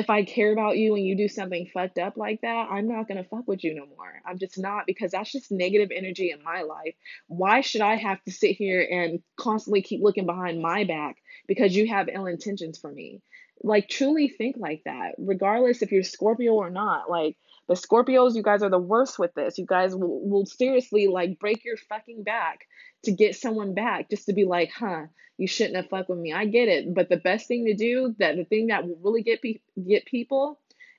[0.00, 3.06] if I care about you and you do something fucked up like that, I'm not
[3.06, 4.20] gonna fuck with you no more.
[4.26, 6.94] I'm just not because that's just negative energy in my life.
[7.28, 11.76] Why should I have to sit here and constantly keep looking behind my back because
[11.76, 13.20] you have ill intentions for me?
[13.62, 17.10] Like truly think like that, regardless if you're Scorpio or not.
[17.10, 17.36] Like
[17.70, 19.56] the Scorpios, you guys are the worst with this.
[19.56, 22.66] You guys will, will seriously like break your fucking back
[23.04, 25.02] to get someone back just to be like, huh,
[25.38, 26.32] you shouldn't have fucked with me.
[26.32, 29.22] I get it, but the best thing to do, that the thing that will really
[29.22, 30.58] get pe- get people,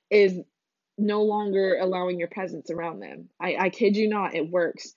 [0.09, 0.39] is
[0.97, 3.27] no longer allowing your presence around them.
[3.37, 4.93] I, I kid you not, it works.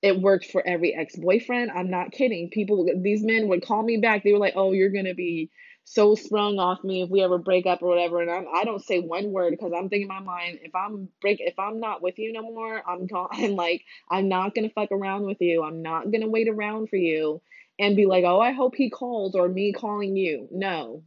[0.00, 1.70] It worked for every ex boyfriend.
[1.70, 2.48] I'm not kidding.
[2.48, 4.24] People, these men would call me back.
[4.24, 5.50] They were like, oh, you're gonna be
[5.92, 8.22] so sprung off me if we ever break up or whatever.
[8.22, 11.08] And I'm, I don't say one word because I'm thinking in my mind, if I'm
[11.20, 13.28] break, if I'm not with you no more, I'm gone.
[13.56, 15.64] Like I'm not gonna fuck around with you.
[15.64, 17.42] I'm not gonna wait around for you
[17.76, 20.46] and be like, oh, I hope he calls or me calling you.
[20.52, 21.02] No.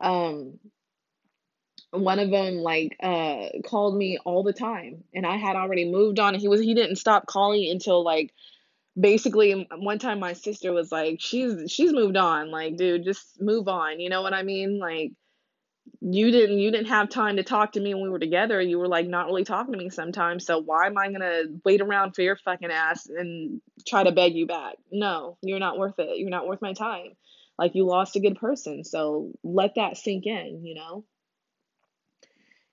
[0.00, 0.58] Um.
[1.90, 6.20] One of them like uh called me all the time, and I had already moved
[6.20, 6.34] on.
[6.36, 8.32] He was he didn't stop calling until like
[9.00, 13.68] basically one time my sister was like she's she's moved on like dude just move
[13.68, 14.78] on you know what i mean?
[14.78, 15.12] Like
[16.00, 18.60] you didn't you didn't have time to talk to me when we were together.
[18.60, 20.46] You were like not really talking to me sometimes.
[20.46, 24.34] So why am i gonna wait around for your fucking ass and try to beg
[24.34, 24.76] you back?
[24.90, 26.18] No you're not worth it.
[26.18, 27.16] You're not worth my time.
[27.58, 28.84] Like you lost a good person.
[28.84, 31.04] So let that sink in you know?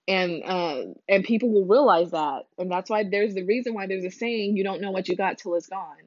[0.08, 2.44] And uh, and people will realize that.
[2.58, 5.18] And that's why there's the reason why there's a saying you don't know what you
[5.18, 5.98] got till it's gone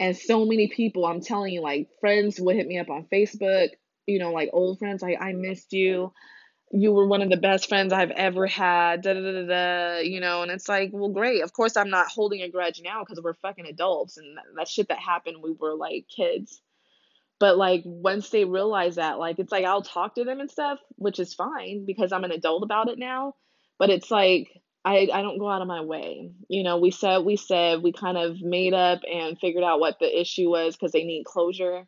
[0.00, 3.68] and so many people i'm telling you like friends would hit me up on facebook
[4.06, 6.12] you know like old friends like i missed you
[6.70, 10.20] you were one of the best friends i've ever had da da da da you
[10.20, 13.22] know and it's like well great of course i'm not holding a grudge now because
[13.22, 16.60] we're fucking adults and that, that shit that happened we were like kids
[17.38, 20.78] but like once they realize that, like it's like I'll talk to them and stuff,
[20.96, 23.34] which is fine because I'm an adult about it now.
[23.78, 24.48] But it's like
[24.88, 26.30] I, I don't go out of my way.
[26.48, 29.98] You know, we said we said we kind of made up and figured out what
[30.00, 31.86] the issue was because they need closure.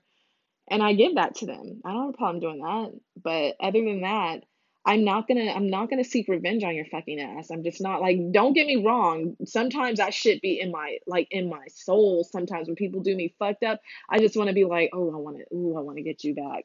[0.71, 1.81] And I give that to them.
[1.83, 2.93] I don't have a problem doing that.
[3.23, 4.43] But other than that,
[4.85, 7.51] I'm not gonna I'm not gonna seek revenge on your fucking ass.
[7.51, 9.35] I'm just not like don't get me wrong.
[9.47, 12.23] Sometimes that shit be in my like in my soul.
[12.23, 15.45] Sometimes when people do me fucked up, I just wanna be like, oh I wanna
[15.55, 16.65] ooh, I wanna get you back.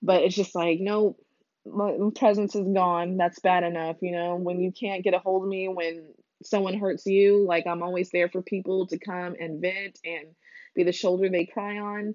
[0.00, 1.16] But it's just like, no,
[1.66, 3.16] my presence is gone.
[3.16, 4.36] That's bad enough, you know.
[4.36, 6.08] When you can't get a hold of me when
[6.42, 10.28] someone hurts you, like I'm always there for people to come and vent and
[10.74, 12.14] be the shoulder they cry on.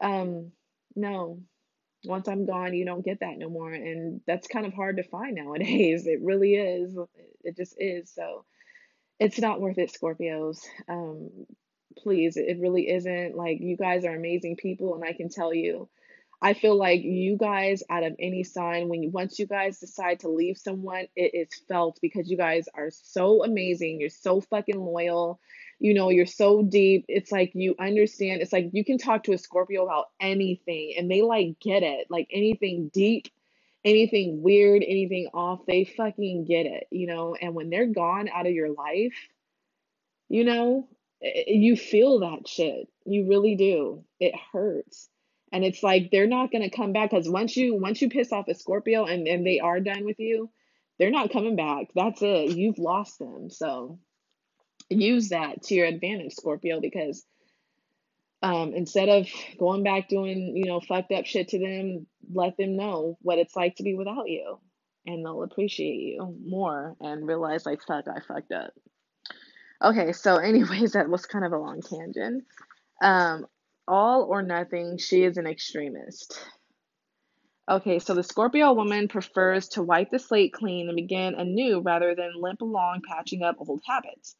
[0.00, 0.52] Um,
[0.96, 1.40] no,
[2.04, 3.72] once I'm gone, you don't get that no more.
[3.72, 6.06] And that's kind of hard to find nowadays.
[6.06, 6.96] It really is.
[7.42, 8.12] It just is.
[8.14, 8.44] So
[9.20, 10.58] it's not worth it, Scorpios.
[10.88, 11.30] Um,
[11.98, 13.36] please, it really isn't.
[13.36, 15.88] Like, you guys are amazing people, and I can tell you,
[16.44, 20.20] I feel like you guys, out of any sign, when you, once you guys decide
[20.20, 23.98] to leave someone, it is felt because you guys are so amazing.
[23.98, 25.40] You're so fucking loyal.
[25.78, 27.06] You know, you're so deep.
[27.08, 28.42] It's like you understand.
[28.42, 32.08] It's like you can talk to a Scorpio about anything and they like get it.
[32.10, 33.28] Like anything deep,
[33.82, 37.34] anything weird, anything off, they fucking get it, you know?
[37.34, 39.16] And when they're gone out of your life,
[40.28, 40.88] you know,
[41.22, 42.86] eh, eh, you feel that shit.
[43.06, 44.04] You really do.
[44.20, 45.08] It hurts.
[45.54, 48.32] And it's like they're not going to come back cuz once you once you piss
[48.32, 50.50] off a Scorpio and and they are done with you,
[50.98, 51.88] they're not coming back.
[51.94, 52.56] That's it.
[52.56, 53.50] You've lost them.
[53.50, 53.98] So
[54.90, 57.24] use that to your advantage, Scorpio, because
[58.42, 59.26] um, instead of
[59.58, 63.56] going back doing, you know, fucked up shit to them, let them know what it's
[63.56, 64.58] like to be without you.
[65.06, 68.72] And they'll appreciate you more and realize, like, fuck, I fucked up.
[69.82, 72.44] Okay, so, anyways, that was kind of a long tangent.
[73.02, 73.46] Um,
[73.86, 76.38] all or nothing, she is an extremist.
[77.68, 82.14] Okay, so the Scorpio woman prefers to wipe the slate clean and begin anew rather
[82.14, 84.36] than limp along patching up old habits.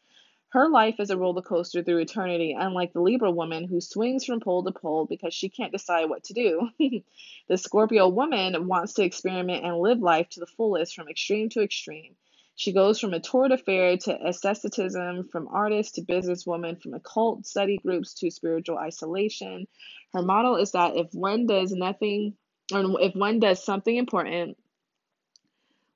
[0.50, 4.40] Her life is a roller coaster through eternity, unlike the Libra woman who swings from
[4.40, 6.68] pole to pole because she can't decide what to do.
[7.48, 11.62] the Scorpio woman wants to experiment and live life to the fullest from extreme to
[11.62, 12.14] extreme.
[12.56, 17.46] She goes from a tour de affair to asceticism, from artist to businesswoman, from occult
[17.46, 19.66] study groups to spiritual isolation.
[20.12, 22.36] Her model is that if one does nothing,
[22.72, 24.56] or if one does something important,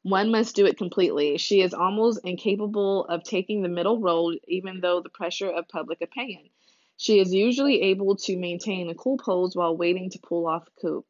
[0.03, 1.38] one must do it completely.
[1.38, 6.01] She is almost incapable of taking the middle road, even though the pressure of public
[6.01, 6.51] opinion.
[6.97, 10.81] She is usually able to maintain a cool pose while waiting to pull off a
[10.81, 11.05] coup.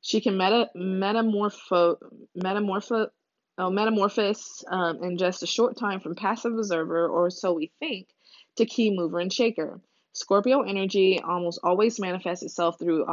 [0.00, 1.98] She can meta, metamorpho,
[2.36, 3.10] metamorpho,
[3.58, 8.08] oh, metamorphose um, in just a short time from passive observer, or so we think,
[8.56, 9.80] to key mover and shaker.
[10.14, 13.06] Scorpio energy almost always manifests itself through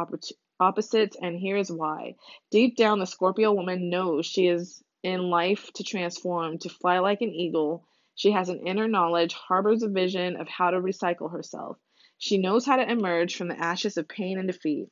[0.60, 2.14] opposites, and here's why.
[2.50, 7.22] Deep down, the Scorpio woman knows she is in life to transform, to fly like
[7.22, 7.86] an eagle.
[8.16, 11.78] She has an inner knowledge, harbors a vision of how to recycle herself.
[12.18, 14.88] She knows how to emerge from the ashes of pain and defeat.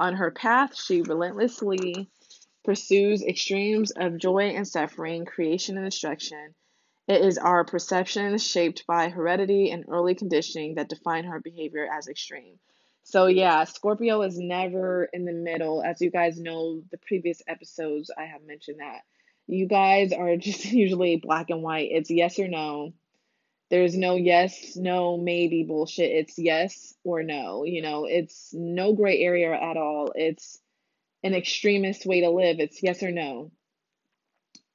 [0.00, 2.10] On her path, she relentlessly
[2.66, 6.54] pursues extremes of joy and suffering, creation and destruction.
[7.08, 12.08] It is our perceptions shaped by heredity and early conditioning that define her behavior as
[12.08, 12.58] extreme.
[13.04, 15.80] So, yeah, Scorpio is never in the middle.
[15.80, 19.02] As you guys know, the previous episodes, I have mentioned that.
[19.46, 21.90] You guys are just usually black and white.
[21.92, 22.92] It's yes or no.
[23.70, 26.10] There's no yes, no, maybe bullshit.
[26.10, 27.64] It's yes or no.
[27.64, 30.12] You know, it's no gray area at all.
[30.16, 30.60] It's
[31.26, 32.60] an extremist way to live.
[32.60, 33.50] It's yes or no.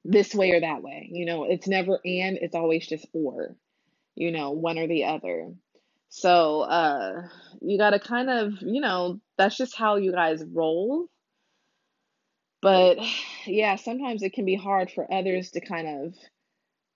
[0.04, 1.08] This way or that way.
[1.10, 3.56] You know, it's never and, it's always just or,
[4.14, 5.52] you know, one or the other.
[6.08, 7.22] So, uh,
[7.60, 11.06] you got to kind of, you know, that's just how you guys roll.
[12.60, 12.98] But
[13.46, 16.14] yeah, sometimes it can be hard for others to kind of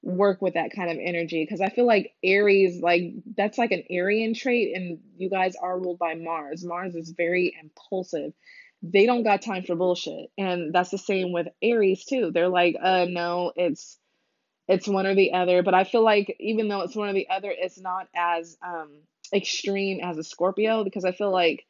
[0.03, 3.83] work with that kind of energy because I feel like Aries, like that's like an
[3.90, 6.64] Arian trait, and you guys are ruled by Mars.
[6.64, 8.33] Mars is very impulsive.
[8.83, 12.31] They don't got time for bullshit, and that's the same with Aries too.
[12.33, 13.99] They're like, uh, no, it's
[14.69, 15.62] it's one or the other.
[15.62, 18.91] But I feel like even though it's one or the other, it's not as um
[19.35, 21.65] extreme as a Scorpio because I feel like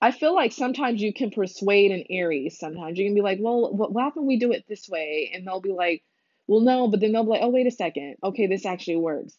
[0.00, 2.58] I feel like sometimes you can persuade an Aries.
[2.58, 5.30] Sometimes you can be like, well, what, what happen we do it this way?
[5.34, 6.02] And they'll be like,
[6.46, 8.16] well, no, but then they'll be like, oh, wait a second.
[8.22, 9.36] Okay, this actually works.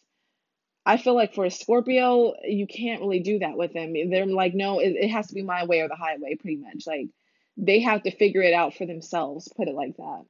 [0.84, 3.94] I feel like for a Scorpio, you can't really do that with them.
[4.10, 6.86] They're like, no, it, it has to be my way or the highway, pretty much.
[6.86, 7.08] Like,
[7.56, 10.24] they have to figure it out for themselves, put it like that.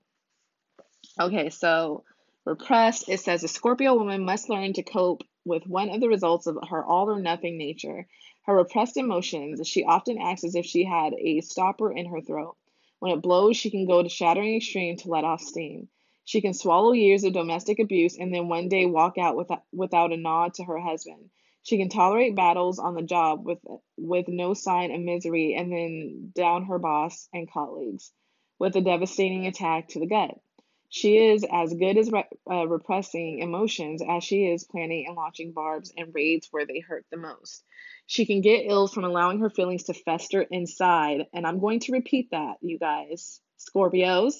[1.21, 2.05] Okay, so
[2.45, 6.47] repressed, it says a Scorpio woman must learn to cope with one of the results
[6.47, 8.07] of her all or nothing nature
[8.45, 12.57] her repressed emotions, she often acts as if she had a stopper in her throat.
[12.99, 15.88] When it blows, she can go to shattering extreme to let off steam.
[16.25, 20.13] She can swallow years of domestic abuse and then one day walk out without, without
[20.13, 21.31] a nod to her husband.
[21.65, 23.59] She can tolerate battles on the job with
[23.97, 28.13] with no sign of misery and then down her boss and colleagues
[28.59, 30.38] with a devastating attack to the gut.
[30.88, 35.53] She is as good as re- uh, repressing emotions as she is planning and launching
[35.53, 37.65] barbs and raids where they hurt the most.
[38.07, 41.29] She can get ill from allowing her feelings to fester inside.
[41.33, 43.40] And I'm going to repeat that, you guys.
[43.59, 44.35] Scorpios.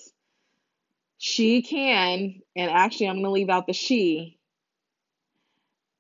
[1.25, 4.41] She can, and actually, I'm going to leave out the she.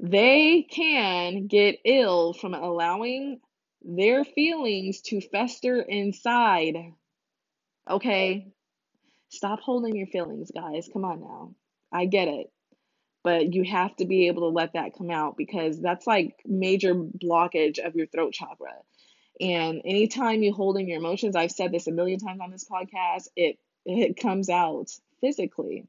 [0.00, 3.40] They can get ill from allowing
[3.82, 6.76] their feelings to fester inside.
[7.88, 8.52] Okay?
[9.28, 10.88] Stop holding your feelings, guys.
[10.92, 11.54] Come on now.
[11.92, 12.50] I get it
[13.22, 16.94] but you have to be able to let that come out because that's like major
[16.94, 18.72] blockage of your throat chakra
[19.40, 22.66] And anytime you hold in your emotions, I've said this a million times on this
[22.68, 24.90] podcast, it it comes out
[25.22, 25.86] physically.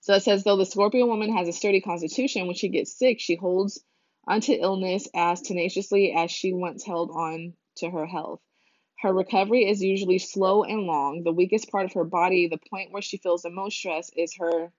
[0.00, 3.18] So it says though the Scorpio woman has a sturdy constitution, when she gets sick,
[3.18, 3.82] she holds
[4.26, 8.40] onto illness as tenaciously as she once held on to her health.
[9.00, 11.22] Her recovery is usually slow and long.
[11.24, 14.36] The weakest part of her body, the point where she feels the most stress, is
[14.38, 14.72] her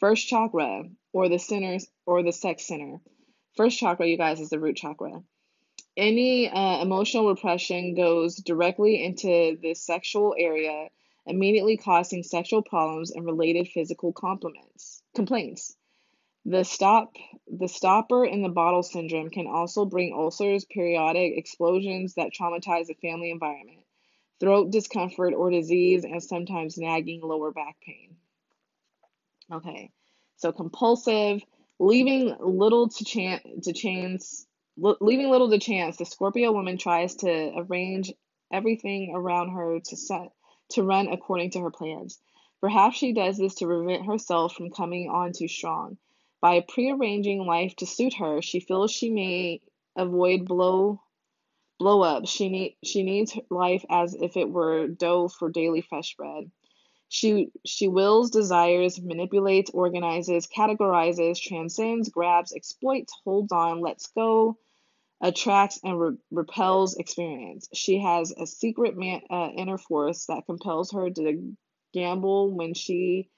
[0.00, 3.00] first chakra or the center or the sex center.
[3.56, 5.22] First chakra, you guys, is the root chakra.
[5.96, 10.88] Any uh, emotional repression goes directly into this sexual area,
[11.26, 15.76] immediately causing sexual problems and related physical compliments, complaints.
[16.44, 17.14] The stop
[17.46, 22.94] the stopper in the bottle syndrome can also bring ulcers, periodic explosions that traumatize the
[22.94, 23.84] family environment,
[24.40, 28.16] throat discomfort or disease, and sometimes nagging lower back pain.
[29.50, 29.90] Okay.
[30.36, 31.42] So compulsive,
[31.78, 34.46] leaving little to chance to chance
[34.76, 38.12] leaving little to chance, the Scorpio woman tries to arrange
[38.52, 40.32] everything around her to set
[40.70, 42.18] to run according to her plans.
[42.60, 45.98] Perhaps she does this to prevent herself from coming on too strong.
[46.40, 49.60] By prearranging life to suit her, she feels she may
[49.96, 51.00] avoid blow
[51.78, 52.26] blow up.
[52.26, 56.50] She need she needs life as if it were dough for daily fresh bread.
[57.08, 64.56] She she wills, desires, manipulates, organizes, categorizes, transcends, grabs, exploits, holds on, lets go,
[65.20, 67.68] attracts, and re- repels experience.
[67.72, 71.56] She has a secret man, uh, inner force that compels her to
[71.92, 73.30] gamble when she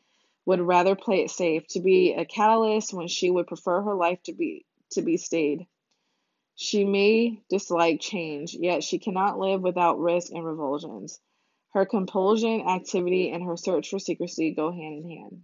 [0.46, 4.22] would rather play it safe, to be a catalyst when she would prefer her life
[4.24, 5.66] to be to be stayed.
[6.54, 11.20] She may dislike change, yet she cannot live without risk and revulsions.
[11.70, 15.42] Her compulsion, activity, and her search for secrecy go hand in hand.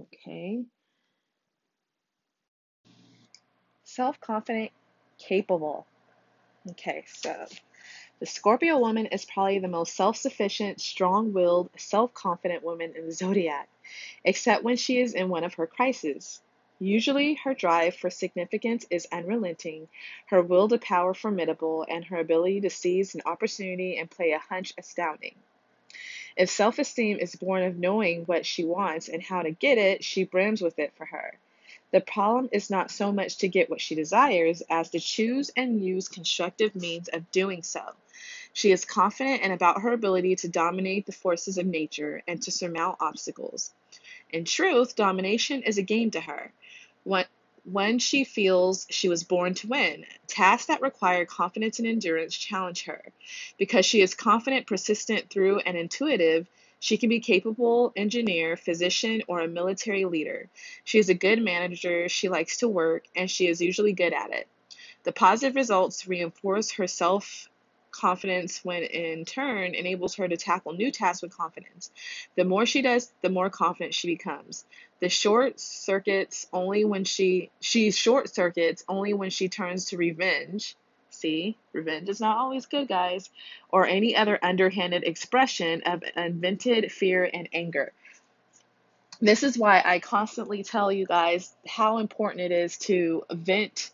[0.00, 0.64] Okay.
[3.94, 4.70] Self confident,
[5.18, 5.86] capable.
[6.70, 7.46] Okay, so
[8.20, 13.04] the Scorpio woman is probably the most self sufficient, strong willed, self confident woman in
[13.04, 13.68] the zodiac,
[14.24, 16.40] except when she is in one of her crises.
[16.78, 19.88] Usually, her drive for significance is unrelenting,
[20.28, 24.38] her will to power formidable, and her ability to seize an opportunity and play a
[24.38, 25.34] hunch astounding.
[26.34, 30.02] If self esteem is born of knowing what she wants and how to get it,
[30.02, 31.34] she brims with it for her.
[31.92, 35.84] The problem is not so much to get what she desires as to choose and
[35.84, 37.82] use constructive means of doing so.
[38.54, 42.50] She is confident and about her ability to dominate the forces of nature and to
[42.50, 43.72] surmount obstacles.
[44.30, 46.52] In truth, domination is a game to her.
[47.04, 47.26] When,
[47.64, 52.84] when she feels she was born to win, tasks that require confidence and endurance challenge
[52.84, 53.02] her.
[53.58, 56.46] Because she is confident, persistent, through, and intuitive,
[56.82, 60.50] she can be capable engineer, physician, or a military leader.
[60.82, 64.32] She is a good manager, she likes to work, and she is usually good at
[64.32, 64.48] it.
[65.04, 67.48] The positive results reinforce her self
[67.92, 71.92] confidence when in turn enables her to tackle new tasks with confidence.
[72.34, 74.64] The more she does, the more confident she becomes.
[74.98, 80.74] The short circuits only when she she short circuits only when she turns to revenge.
[81.12, 83.28] See, revenge is not always good, guys,
[83.68, 87.92] or any other underhanded expression of invented fear and anger.
[89.20, 93.92] This is why I constantly tell you guys how important it is to vent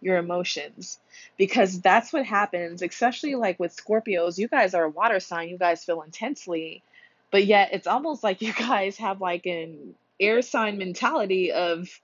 [0.00, 0.98] your emotions.
[1.36, 4.38] Because that's what happens, especially like with Scorpios.
[4.38, 6.82] You guys are a water sign, you guys feel intensely,
[7.30, 12.00] but yet it's almost like you guys have like an air sign mentality of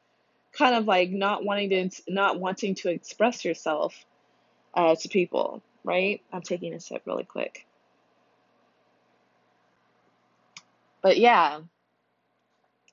[0.53, 4.05] kind of like not wanting to not wanting to express yourself
[4.77, 6.21] uh, to people, right?
[6.33, 7.67] I'm taking a sip really quick.
[11.03, 11.61] But yeah,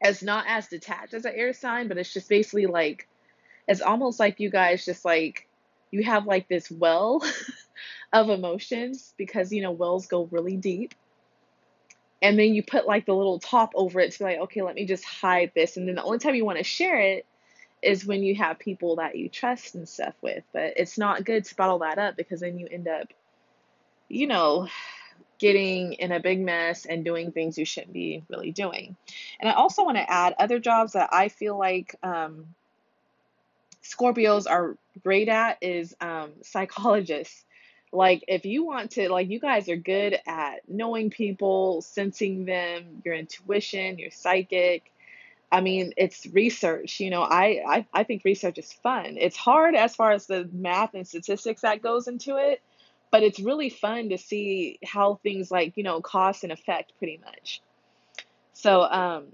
[0.02, 3.08] it's not as detached as an air sign, but it's just basically like
[3.68, 5.48] it's almost like you guys just like
[5.92, 7.24] you have like this well
[8.14, 10.94] of emotions because you know wells go really deep
[12.22, 14.76] and then you put like the little top over it to be like okay let
[14.76, 17.26] me just hide this and then the only time you want to share it
[17.84, 21.44] is when you have people that you trust and stuff with but it's not good
[21.46, 23.08] to bottle that up because then you end up
[24.10, 24.68] you know
[25.40, 28.96] getting in a big mess and doing things you shouldn't be really doing
[29.40, 32.46] and i also want to add other jobs that i feel like um,
[33.84, 37.46] Scorpios are great at is um, psychologists.
[37.92, 43.02] Like, if you want to, like, you guys are good at knowing people, sensing them,
[43.06, 44.92] your intuition, your psychic.
[45.52, 47.00] I mean, it's research.
[47.00, 49.18] You know, I, I, I think research is fun.
[49.20, 52.62] It's hard as far as the math and statistics that goes into it,
[53.12, 57.20] but it's really fun to see how things like, you know, cost and effect pretty
[57.24, 57.62] much.
[58.54, 59.26] So, um,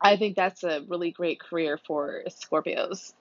[0.00, 3.14] I think that's a really great career for Scorpios.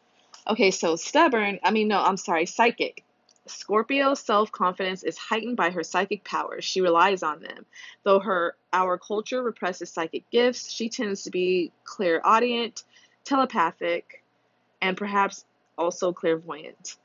[0.47, 3.03] Okay, so stubborn, I mean, no, I'm sorry, psychic.
[3.45, 6.63] Scorpio's self-confidence is heightened by her psychic powers.
[6.63, 7.65] She relies on them.
[8.03, 12.83] Though her our culture represses psychic gifts, she tends to be clairaudient,
[13.25, 14.23] telepathic,
[14.81, 15.45] and perhaps
[15.77, 16.95] also clairvoyant.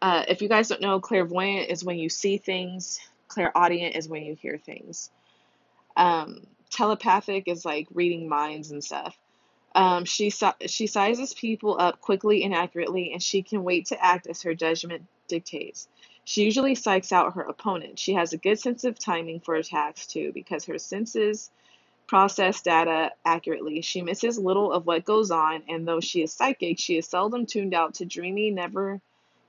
[0.00, 2.98] Uh, if you guys don't know, clairvoyant is when you see things,
[3.28, 5.10] clairaudient is when you hear things.
[5.96, 9.16] Um, telepathic is like reading minds and stuff.
[9.74, 10.30] Um, she
[10.66, 14.54] she sizes people up quickly and accurately, and she can wait to act as her
[14.54, 15.88] judgment dictates.
[16.24, 17.98] She usually psychs out her opponent.
[17.98, 21.50] She has a good sense of timing for attacks too, because her senses
[22.08, 23.82] process data accurately.
[23.82, 27.46] She misses little of what goes on, and though she is psychic, she is seldom
[27.46, 29.00] tuned out to dreamy, never,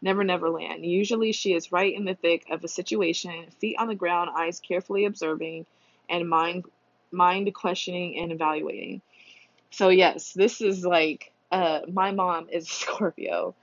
[0.02, 0.86] never, never land.
[0.86, 4.62] Usually, she is right in the thick of a situation, feet on the ground, eyes
[4.62, 5.68] carefully observing,
[6.10, 6.66] and mind
[7.12, 9.02] mind questioning and evaluating.
[9.74, 13.56] So yes, this is like uh, my mom is Scorpio,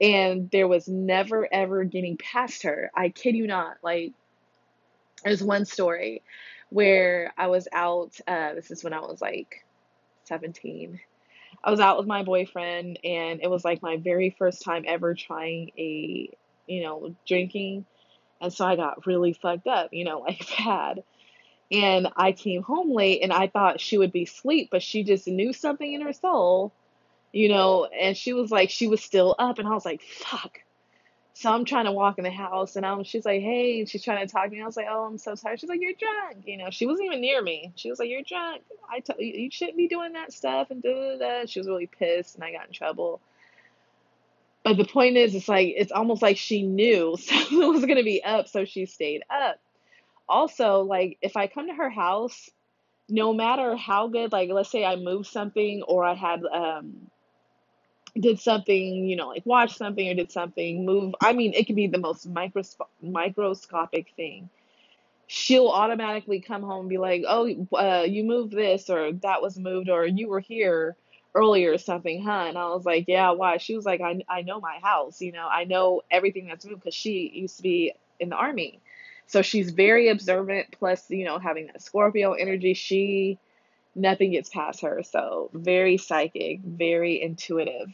[0.00, 2.90] and there was never ever getting past her.
[2.94, 3.76] I kid you not.
[3.82, 4.12] Like
[5.24, 6.22] there's one story
[6.70, 8.18] where I was out.
[8.26, 9.64] Uh, this is when I was like
[10.24, 11.00] 17.
[11.62, 15.14] I was out with my boyfriend, and it was like my very first time ever
[15.14, 16.30] trying a,
[16.66, 17.86] you know, drinking.
[18.40, 21.04] And so I got really fucked up, you know, like bad.
[21.74, 25.26] And I came home late and I thought she would be asleep, but she just
[25.26, 26.72] knew something in her soul,
[27.32, 29.58] you know, and she was like, she was still up.
[29.58, 30.60] And I was like, fuck.
[31.32, 34.24] So I'm trying to walk in the house and I'm, she's like, hey, she's trying
[34.24, 34.62] to talk to me.
[34.62, 35.58] I was like, oh, I'm so tired.
[35.58, 36.46] She's like, you're drunk.
[36.46, 37.72] You know, she wasn't even near me.
[37.74, 38.62] She was like, you're drunk.
[38.88, 41.46] I you, you shouldn't be doing that stuff and da da da.
[41.46, 43.20] She was really pissed and I got in trouble.
[44.62, 48.04] But the point is, it's like, it's almost like she knew someone was going to
[48.04, 49.58] be up, so she stayed up
[50.28, 52.50] also like if I come to her house,
[53.08, 57.10] no matter how good, like let's say I moved something or I had um
[58.18, 61.14] did something, you know, like watch something or did something, move.
[61.20, 64.48] I mean, it could be the most microsp- microscopic thing.
[65.26, 69.58] She'll automatically come home and be like, "Oh, uh, you moved this, or that was
[69.58, 70.96] moved, or you were here
[71.34, 74.42] earlier, or something, huh?" And I was like, "Yeah, why?" She was like, "I I
[74.42, 77.94] know my house, you know, I know everything that's moved because she used to be
[78.20, 78.80] in the army."
[79.26, 83.38] So she's very observant, plus, you know, having that Scorpio energy, she,
[83.94, 85.02] nothing gets past her.
[85.02, 87.88] So very psychic, very intuitive.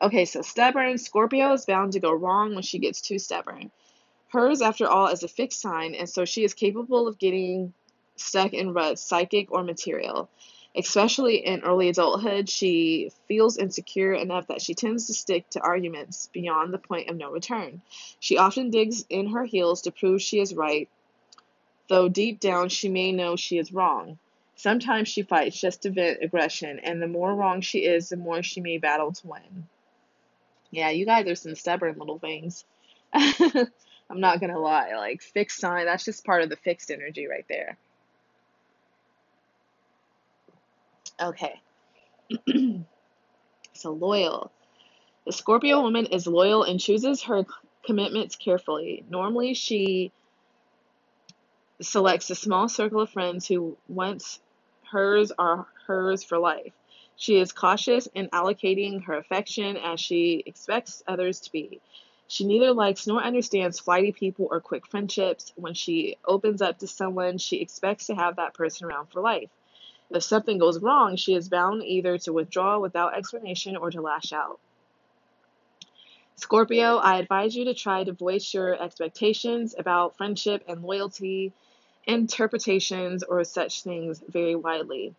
[0.00, 0.98] Okay, so stubborn.
[0.98, 3.70] Scorpio is bound to go wrong when she gets too stubborn.
[4.28, 7.72] Hers, after all, is a fixed sign, and so she is capable of getting
[8.16, 10.28] stuck in ruts, psychic or material.
[10.76, 16.28] Especially in early adulthood, she feels insecure enough that she tends to stick to arguments
[16.34, 17.80] beyond the point of no return.
[18.20, 20.90] She often digs in her heels to prove she is right,
[21.88, 24.18] though deep down she may know she is wrong.
[24.54, 28.42] Sometimes she fights just to vent aggression, and the more wrong she is, the more
[28.42, 29.66] she may battle to win.
[30.70, 32.66] Yeah, you guys are some stubborn little things.
[33.14, 34.94] I'm not gonna lie.
[34.94, 37.78] Like, fixed sign, that's just part of the fixed energy right there.
[41.20, 41.60] Okay.
[43.72, 44.50] so loyal.
[45.24, 47.44] The Scorpio woman is loyal and chooses her
[47.84, 49.04] commitments carefully.
[49.08, 50.12] Normally, she
[51.80, 54.40] selects a small circle of friends who once
[54.90, 56.72] hers are hers for life.
[57.16, 61.80] She is cautious in allocating her affection as she expects others to be.
[62.28, 65.52] She neither likes nor understands flighty people or quick friendships.
[65.56, 69.48] When she opens up to someone, she expects to have that person around for life.
[70.10, 74.32] If something goes wrong, she is bound either to withdraw without explanation or to lash
[74.32, 74.60] out.
[76.36, 81.52] Scorpio, I advise you to try to voice your expectations about friendship and loyalty,
[82.06, 85.14] interpretations, or such things very widely.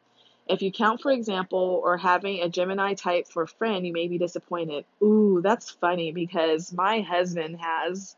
[0.47, 4.17] If you count, for example, or having a Gemini type for friend, you may be
[4.17, 4.85] disappointed.
[5.01, 8.15] Ooh, that's funny because my husband has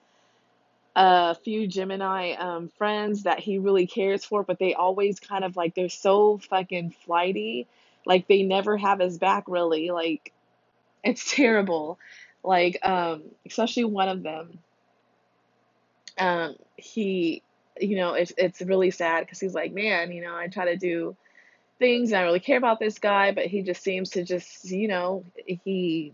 [0.99, 5.55] a few Gemini um, friends that he really cares for, but they always kind of
[5.55, 7.67] like they're so fucking flighty.
[8.05, 9.91] Like they never have his back really.
[9.91, 10.33] Like
[11.03, 11.99] it's terrible.
[12.43, 14.59] Like um especially one of them.
[16.17, 17.43] Um he
[17.79, 20.75] you know, it's it's really sad cuz he's like, "Man, you know, I try to
[20.75, 21.15] do
[21.79, 24.87] things and I really care about this guy, but he just seems to just, you
[24.89, 26.13] know, he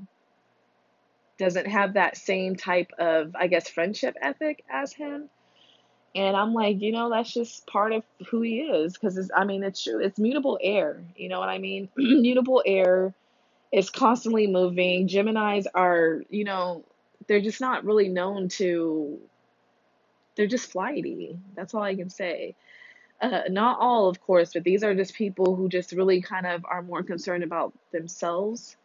[1.38, 5.30] doesn't have that same type of, I guess, friendship ethic as him.
[6.16, 8.94] And I'm like, you know, that's just part of who he is.
[8.94, 10.00] Because, I mean, it's true.
[10.00, 11.04] It's mutable air.
[11.16, 11.90] You know what I mean?
[11.98, 13.14] mutable air
[13.72, 15.10] is constantly moving.
[15.10, 16.86] Geminis are, you know,
[17.28, 19.20] they're just not really known to,
[20.38, 21.38] they're just flighty.
[21.56, 22.56] That's all I can say.
[23.20, 26.66] Uh, not all, of course, but these are just people who just really kind of
[26.66, 28.78] are more concerned about themselves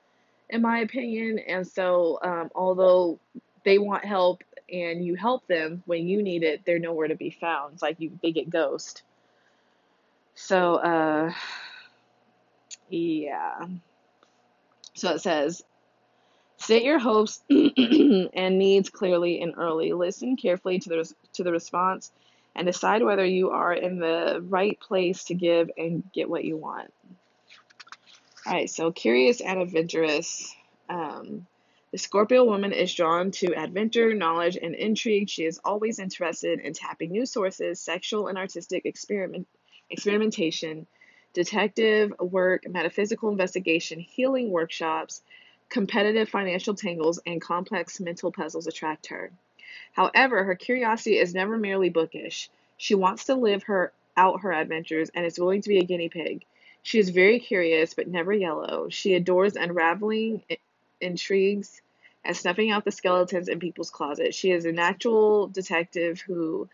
[0.50, 1.38] in my opinion.
[1.38, 3.18] And so, um, although
[3.64, 7.30] they want help and you help them when you need it, they're nowhere to be
[7.30, 7.74] found.
[7.74, 9.02] It's like you they get ghost.
[10.34, 11.32] So, uh,
[12.88, 13.66] yeah.
[14.94, 15.62] So it says,
[16.58, 19.92] state your hopes and needs clearly and early.
[19.92, 22.12] Listen carefully to the to the response
[22.54, 26.56] and decide whether you are in the right place to give and get what you
[26.56, 26.92] want.
[28.50, 30.56] All right, so curious and adventurous.
[30.88, 31.46] Um,
[31.92, 35.28] the Scorpio woman is drawn to adventure, knowledge, and intrigue.
[35.28, 39.46] She is always interested in tapping new sources, sexual and artistic experiment,
[39.88, 40.88] experimentation,
[41.32, 45.22] detective work, metaphysical investigation, healing workshops,
[45.68, 49.30] competitive financial tangles, and complex mental puzzles attract her.
[49.92, 52.50] However, her curiosity is never merely bookish.
[52.78, 56.08] She wants to live her out her adventures and is willing to be a guinea
[56.08, 56.44] pig.
[56.82, 58.88] She is very curious but never yellow.
[58.88, 60.42] She adores unraveling
[61.00, 61.82] intrigues
[62.24, 64.36] and snuffing out the skeletons in people's closets.
[64.36, 66.68] She is a natural detective who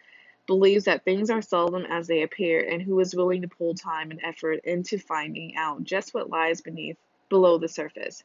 [0.47, 4.11] believes that things are seldom as they appear and who is willing to pull time
[4.11, 6.97] and effort into finding out just what lies beneath
[7.29, 8.23] below the surface.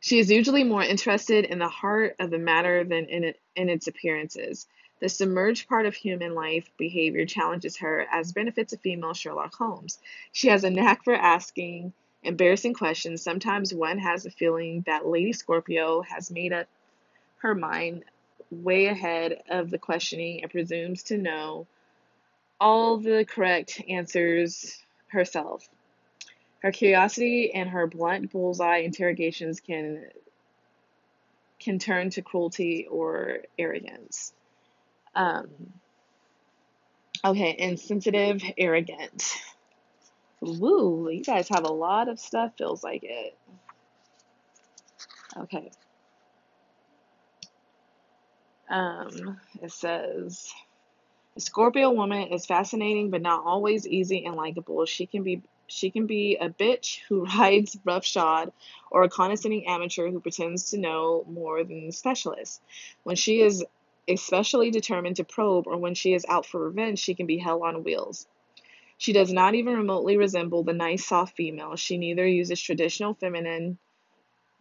[0.00, 3.68] She is usually more interested in the heart of the matter than in, it, in
[3.68, 4.66] its appearances.
[5.00, 9.98] The submerged part of human life behavior challenges her, as benefits a female Sherlock Holmes.
[10.32, 11.92] She has a knack for asking
[12.22, 13.22] embarrassing questions.
[13.22, 16.66] Sometimes one has a feeling that Lady Scorpio has made up
[17.38, 18.04] her mind
[18.50, 21.66] way ahead of the questioning and presumes to know
[22.60, 25.68] all the correct answers herself.
[26.60, 30.06] Her curiosity and her blunt bullseye interrogations can
[31.60, 34.32] can turn to cruelty or arrogance.
[35.18, 35.48] Um,
[37.24, 39.34] okay, insensitive, arrogant.
[40.40, 43.36] Woo, you guys have a lot of stuff, feels like it.
[45.36, 45.72] Okay.
[48.70, 50.52] Um, it says,
[51.36, 54.86] a Scorpio woman is fascinating but not always easy and likable.
[54.86, 58.52] She can be she can be a bitch who rides roughshod
[58.90, 62.62] or a condescending amateur who pretends to know more than the specialist.
[63.02, 63.64] When she is
[64.08, 67.62] especially determined to probe or when she is out for revenge, she can be hell
[67.62, 68.26] on wheels.
[68.96, 71.76] She does not even remotely resemble the nice, soft female.
[71.76, 73.78] She neither uses traditional feminine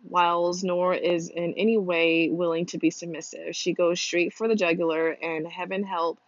[0.03, 3.55] wiles nor is in any way willing to be submissive.
[3.55, 6.19] She goes straight for the jugular, and heaven help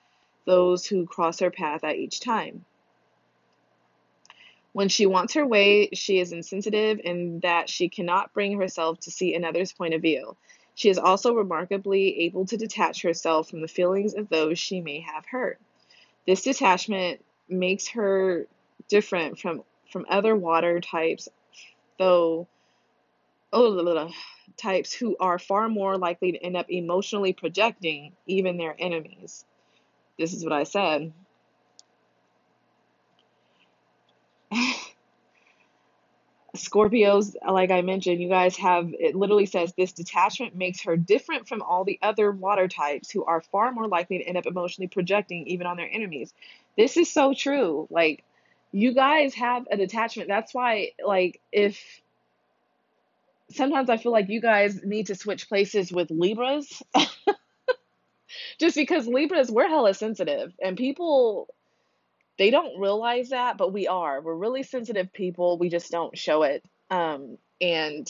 [0.46, 2.66] those who cross her path at each time.
[4.72, 9.12] When she wants her way, she is insensitive in that she cannot bring herself to
[9.12, 10.36] see another's point of view.
[10.80, 15.02] She is also remarkably able to detach herself from the feelings of those she may
[15.02, 15.60] have hurt.
[16.26, 17.20] This detachment
[17.50, 18.48] makes her
[18.88, 21.28] different from from other water types,
[21.98, 22.48] though
[23.52, 24.10] oh,
[24.56, 29.44] types who are far more likely to end up emotionally projecting even their enemies.
[30.18, 31.12] This is what I said.
[36.60, 41.48] Scorpios, like I mentioned, you guys have it literally says this detachment makes her different
[41.48, 44.88] from all the other water types who are far more likely to end up emotionally
[44.88, 46.34] projecting even on their enemies.
[46.78, 47.88] This is so true.
[47.90, 48.24] Like,
[48.72, 50.28] you guys have a detachment.
[50.28, 52.02] That's why, like, if
[53.52, 56.84] sometimes I feel like you guys need to switch places with Libras.
[58.60, 61.48] Just because Libras, we're hella sensitive and people
[62.40, 64.22] they don't realize that, but we are.
[64.22, 65.58] We're really sensitive people.
[65.58, 66.64] We just don't show it.
[66.90, 68.08] Um, and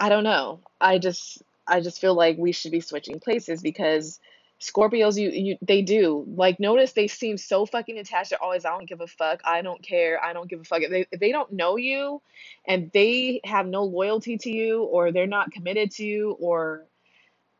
[0.00, 0.60] I don't know.
[0.80, 4.18] I just I just feel like we should be switching places because
[4.58, 8.30] Scorpios, you you they do like notice they seem so fucking attached.
[8.30, 9.42] They're always I don't give a fuck.
[9.44, 10.18] I don't care.
[10.24, 10.80] I don't give a fuck.
[10.80, 12.22] If they if they don't know you,
[12.66, 16.86] and they have no loyalty to you, or they're not committed to you, or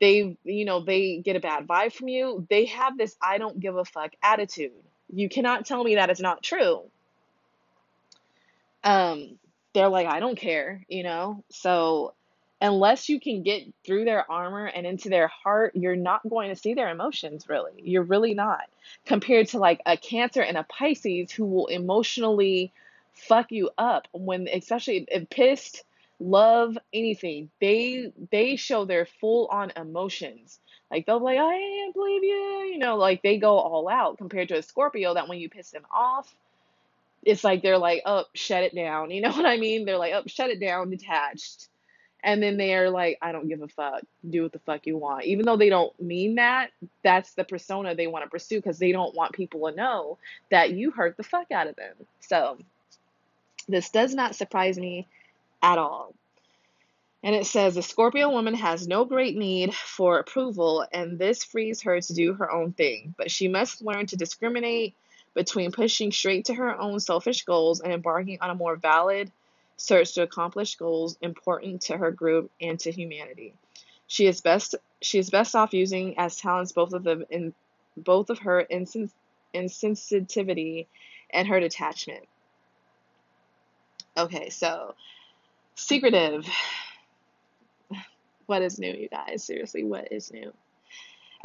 [0.01, 2.47] they you know they get a bad vibe from you.
[2.49, 4.73] They have this I don't give a fuck attitude
[5.13, 6.83] you cannot tell me that it's not true.
[8.85, 9.39] Um,
[9.75, 11.45] they're like, I don't care, you know?
[11.51, 12.15] So
[12.61, 16.57] unless you can get through their armor and into their heart, you're not going to
[16.57, 17.73] see their emotions really.
[17.79, 18.69] You're really not.
[19.07, 22.73] Compared to like a Cancer and a Pisces who will emotionally
[23.15, 25.85] fuck you up when especially if pissed,
[26.21, 27.51] love, anything.
[27.61, 30.59] They they show their full on emotions.
[30.91, 34.19] Like they'll be like, I can't believe you, you know, like they go all out
[34.19, 36.35] compared to a Scorpio that when you piss them off,
[37.25, 39.11] it's like they're like, oh, shut it down.
[39.19, 39.85] You know what I mean?
[39.85, 41.69] They're like, oh, shut it down, detached.
[42.25, 44.03] And then they're like, I don't give a fuck.
[44.29, 45.25] Do what the fuck you want.
[45.25, 46.71] Even though they don't mean that,
[47.05, 50.19] that's the persona they want to pursue because they don't want people to know
[50.51, 51.95] that you hurt the fuck out of them.
[52.21, 52.59] So
[53.69, 55.07] this does not surprise me
[55.63, 56.15] at all.
[57.23, 61.83] And it says the Scorpio woman has no great need for approval, and this frees
[61.83, 63.15] her to do her own thing.
[63.19, 64.95] But she must learn to discriminate
[65.35, 69.31] between pushing straight to her own selfish goals and embarking on a more valid
[69.77, 73.55] search to accomplish goals important to her group and to humanity.
[74.07, 77.55] She is best she is best off using as talents both of them in
[77.97, 79.15] both of her insens-
[79.55, 80.87] insensitivity
[81.31, 82.27] and her detachment.
[84.17, 84.95] Okay, so
[85.77, 86.49] secretive.
[88.49, 89.45] What is new, you guys?
[89.45, 90.55] Seriously, what is new?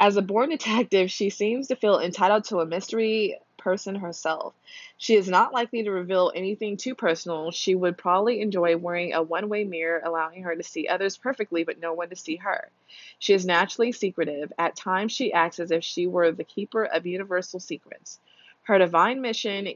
[0.00, 4.54] As a born detective, she seems to feel entitled to a mystery person herself.
[4.96, 7.50] She is not likely to reveal anything too personal.
[7.50, 11.62] She would probably enjoy wearing a one way mirror, allowing her to see others perfectly,
[11.62, 12.70] but no one to see her.
[13.18, 14.50] She is naturally secretive.
[14.58, 18.18] At times, she acts as if she were the keeper of universal secrets.
[18.62, 19.74] Her divine mission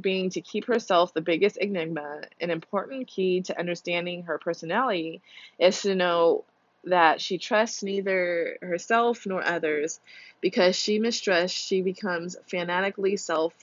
[0.00, 5.22] being to keep herself the biggest enigma, an important key to understanding her personality
[5.58, 6.44] is to know
[6.88, 10.00] that she trusts neither herself nor others.
[10.40, 13.54] Because she mistrusts, she becomes fanatically self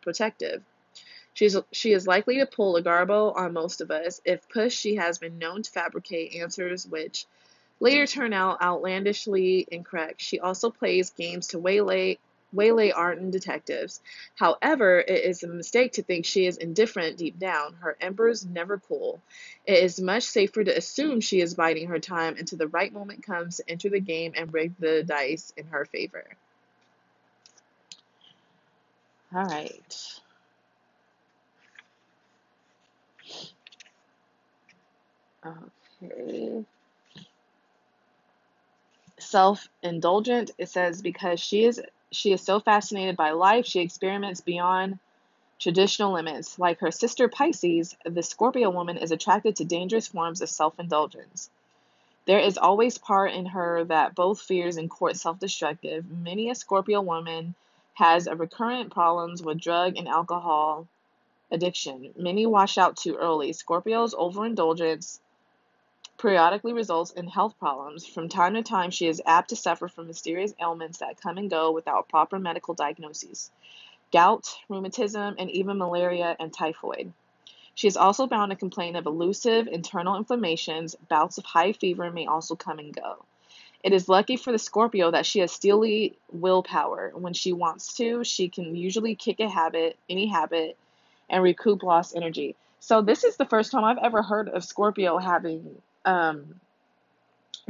[0.00, 0.62] protective.
[1.32, 4.20] She's, she is likely to pull a Garbo on most of us.
[4.24, 7.26] If pushed, she has been known to fabricate answers which
[7.80, 10.20] later turn out outlandishly incorrect.
[10.20, 12.18] She also plays games to waylay
[12.52, 14.00] waylay ardent detectives.
[14.36, 17.74] However, it is a mistake to think she is indifferent deep down.
[17.74, 19.20] Her embers never cool.
[19.66, 23.24] It is much safer to assume she is biding her time until the right moment
[23.24, 26.24] comes to enter the game and break the dice in her favor.
[29.34, 30.20] All right.
[36.02, 36.64] Okay.
[39.18, 41.80] Self indulgent, it says, because she is
[42.12, 44.98] she is so fascinated by life, she experiments beyond
[45.58, 46.58] traditional limits.
[46.58, 51.50] Like her sister Pisces, the Scorpio woman is attracted to dangerous forms of self indulgence.
[52.26, 56.10] There is always part in her that both fears and courts self destructive.
[56.10, 57.54] Many a Scorpio woman
[57.94, 60.86] has a recurrent problems with drug and alcohol
[61.50, 62.12] addiction.
[62.16, 63.52] Many wash out too early.
[63.52, 65.20] Scorpio's overindulgence
[66.20, 68.06] periodically results in health problems.
[68.06, 71.48] From time to time, she is apt to suffer from mysterious ailments that come and
[71.48, 73.50] go without proper medical diagnoses
[74.12, 77.12] gout, rheumatism, and even malaria and typhoid.
[77.76, 80.96] She is also bound to complain of elusive internal inflammations.
[81.08, 83.24] Bouts of high fever may also come and go.
[83.84, 87.12] It is lucky for the Scorpio that she has steely willpower.
[87.14, 90.76] When she wants to, she can usually kick a habit, any habit,
[91.30, 92.56] and recoup lost energy.
[92.80, 96.60] So this is the first time I've ever heard of Scorpio having um,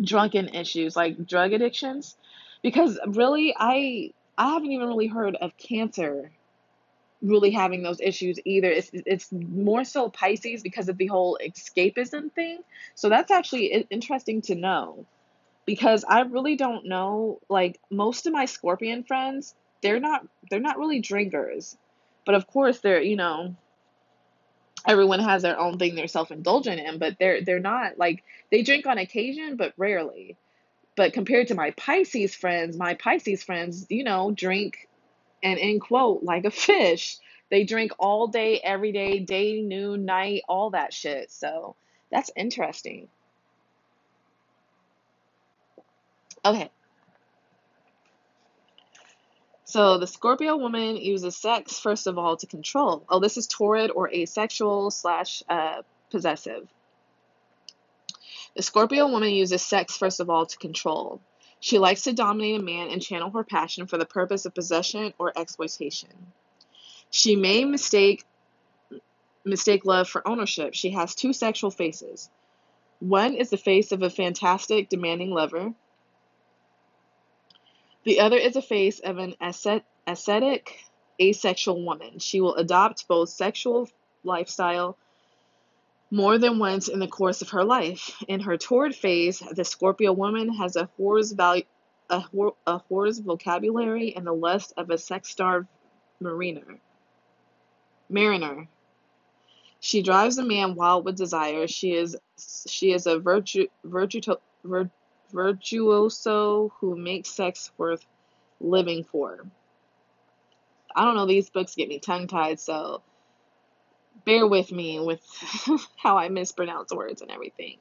[0.01, 2.17] drunken issues like drug addictions
[2.63, 6.31] because really I I haven't even really heard of cancer
[7.23, 8.71] really having those issues either.
[8.71, 12.61] It's it's more so Pisces because of the whole escapism thing.
[12.95, 15.05] So that's actually interesting to know
[15.67, 20.79] because I really don't know like most of my Scorpion friends, they're not they're not
[20.79, 21.77] really drinkers.
[22.25, 23.57] But of course they're, you know,
[24.87, 28.87] everyone has their own thing they're self-indulgent in but they're they're not like they drink
[28.87, 30.37] on occasion but rarely.
[30.97, 34.89] But compared to my pisces friends my pisces friends you know drink
[35.43, 37.19] and in quote like a fish.
[37.51, 41.33] They drink all day every day day noon night all that shit.
[41.33, 41.75] So
[42.11, 43.09] that's interesting.
[46.45, 46.71] Okay
[49.71, 53.05] so the Scorpio woman uses sex first of all to control.
[53.09, 56.67] Oh, this is torrid or asexual slash uh, possessive.
[58.57, 61.21] The Scorpio woman uses sex first of all to control.
[61.61, 65.15] She likes to dominate a man and channel her passion for the purpose of possession
[65.19, 66.11] or exploitation.
[67.11, 68.25] She may mistake
[69.45, 70.75] mistake love for ownership.
[70.75, 72.29] She has two sexual faces.
[72.99, 75.73] One is the face of a fantastic, demanding lover,
[78.05, 79.35] the other is a face of an
[80.07, 80.81] ascetic,
[81.21, 82.19] asexual woman.
[82.19, 83.89] She will adopt both sexual
[84.25, 84.97] lifestyle
[86.11, 88.23] more than once in the course of her life.
[88.27, 91.65] In her torrid phase, the Scorpio woman has a whore's value,
[92.09, 95.69] a, whore, a whore's vocabulary and the lust of a sex-starved
[96.21, 96.81] mariner.
[98.09, 98.69] Mariner.
[99.79, 101.67] She drives a man wild with desire.
[101.67, 102.17] She is
[102.69, 104.21] she is a virtu, virtu,
[104.65, 104.91] virtu
[105.31, 108.05] virtuoso who makes sex worth
[108.61, 109.47] living for.
[110.95, 113.03] I don't know, these books get me tongue tied, so
[114.25, 115.23] bear with me with
[115.97, 117.79] how I mispronounce words and everything.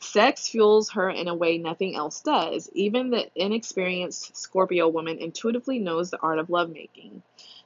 [0.00, 2.70] Sex fuels her in a way nothing else does.
[2.72, 7.22] Even the inexperienced Scorpio woman intuitively knows the art of lovemaking.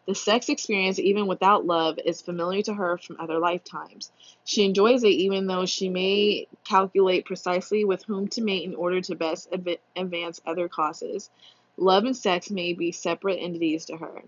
[0.06, 4.10] The sex experience, even without love, is familiar to her from other lifetimes.
[4.44, 9.00] She enjoys it even though she may calculate precisely with whom to mate in order
[9.00, 11.30] to best adv- advance other causes.
[11.76, 14.24] Love and sex may be separate entities to her.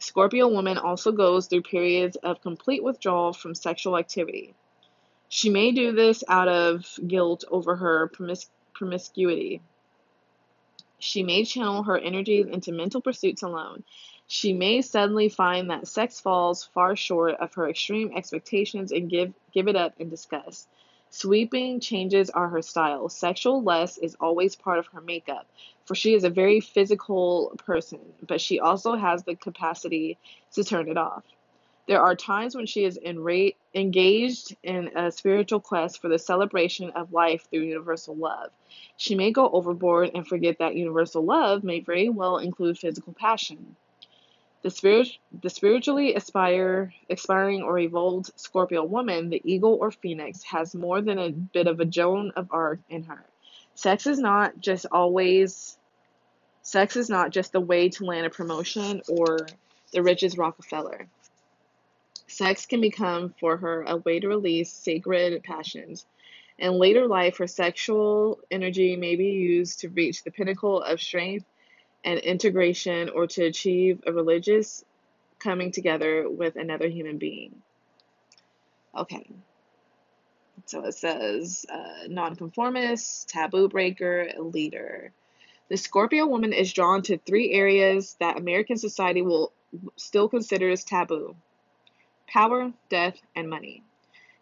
[0.00, 4.54] Scorpio woman also goes through periods of complete withdrawal from sexual activity.
[5.28, 9.62] She may do this out of guilt over her promis- promiscuity.
[10.98, 13.84] She may channel her energies into mental pursuits alone.
[14.34, 19.34] She may suddenly find that sex falls far short of her extreme expectations and give,
[19.52, 20.70] give it up in disgust.
[21.10, 23.10] Sweeping changes are her style.
[23.10, 25.46] Sexual lust is always part of her makeup,
[25.84, 30.16] for she is a very physical person, but she also has the capacity
[30.52, 31.24] to turn it off.
[31.86, 32.98] There are times when she is
[33.74, 38.50] engaged in a spiritual quest for the celebration of life through universal love.
[38.96, 43.76] She may go overboard and forget that universal love may very well include physical passion.
[44.62, 45.08] The, spirit,
[45.42, 51.18] the spiritually aspire, aspiring or evolved Scorpio woman, the eagle or phoenix, has more than
[51.18, 53.24] a bit of a Joan of Arc in her.
[53.74, 55.76] Sex is not just always,
[56.62, 59.38] sex is not just the way to land a promotion or
[59.92, 61.08] the richest Rockefeller.
[62.28, 66.06] Sex can become for her a way to release sacred passions.
[66.56, 71.46] In later life, her sexual energy may be used to reach the pinnacle of strength
[72.04, 74.84] and integration or to achieve a religious
[75.38, 77.62] coming together with another human being.
[78.96, 79.26] Okay.
[80.66, 85.12] So it says uh, nonconformist, taboo breaker, leader.
[85.68, 89.52] The Scorpio woman is drawn to three areas that American society will
[89.96, 91.34] still consider as taboo
[92.26, 93.82] power, death, and money.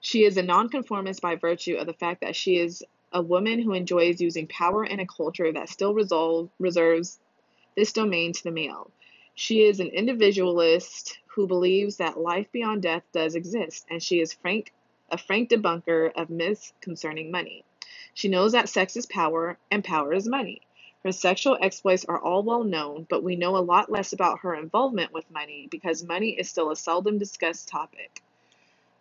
[0.01, 3.73] She is a nonconformist by virtue of the fact that she is a woman who
[3.73, 7.19] enjoys using power in a culture that still resolve, reserves
[7.81, 8.91] this domain to the male.
[9.35, 14.35] She is an individualist who believes that life beyond death does exist, and she is
[14.35, 14.75] frank,
[15.09, 17.65] a frank debunker of myths concerning money.
[18.13, 20.61] She knows that sex is power and power is money.
[21.05, 24.55] Her sexual exploits are all well known, but we know a lot less about her
[24.55, 28.23] involvement with money because money is still a seldom discussed topic.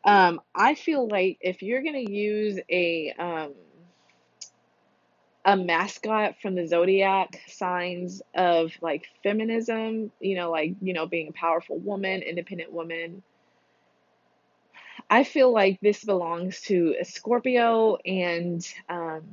[0.05, 3.53] Um, I feel like if you're going to use a um,
[5.45, 11.29] a mascot from the zodiac signs of like feminism, you know, like, you know, being
[11.29, 13.23] a powerful woman, independent woman.
[15.09, 19.23] I feel like this belongs to a Scorpio and um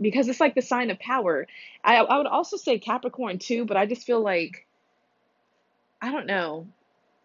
[0.00, 1.46] because it's like the sign of power.
[1.84, 4.66] I I would also say Capricorn too, but I just feel like
[6.00, 6.66] I don't know.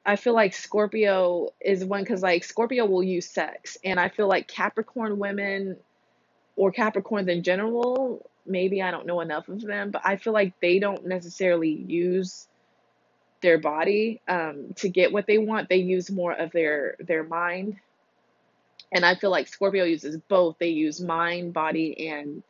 [0.05, 4.27] I feel like Scorpio is one because like Scorpio will use sex, and I feel
[4.27, 5.77] like Capricorn women
[6.58, 10.60] or Capricorns in general, maybe I don't know enough of them, but I feel like
[10.60, 12.47] they don't necessarily use
[13.41, 15.70] their body um, to get what they want.
[15.70, 17.78] They use more of their their mind,
[18.91, 20.58] and I feel like Scorpio uses both.
[20.60, 22.43] They use mind, body, and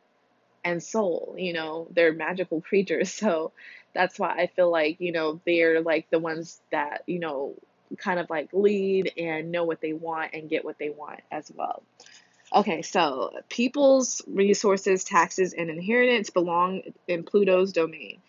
[0.64, 1.34] and soul.
[1.38, 3.52] You know, they're magical creatures, so
[3.94, 7.54] that's why I feel like you know they're like the ones that you know
[7.98, 11.52] kind of like lead and know what they want and get what they want as
[11.54, 11.82] well.
[12.54, 18.22] Okay, so people's resources, taxes, and inheritance belong in Pluto's domain.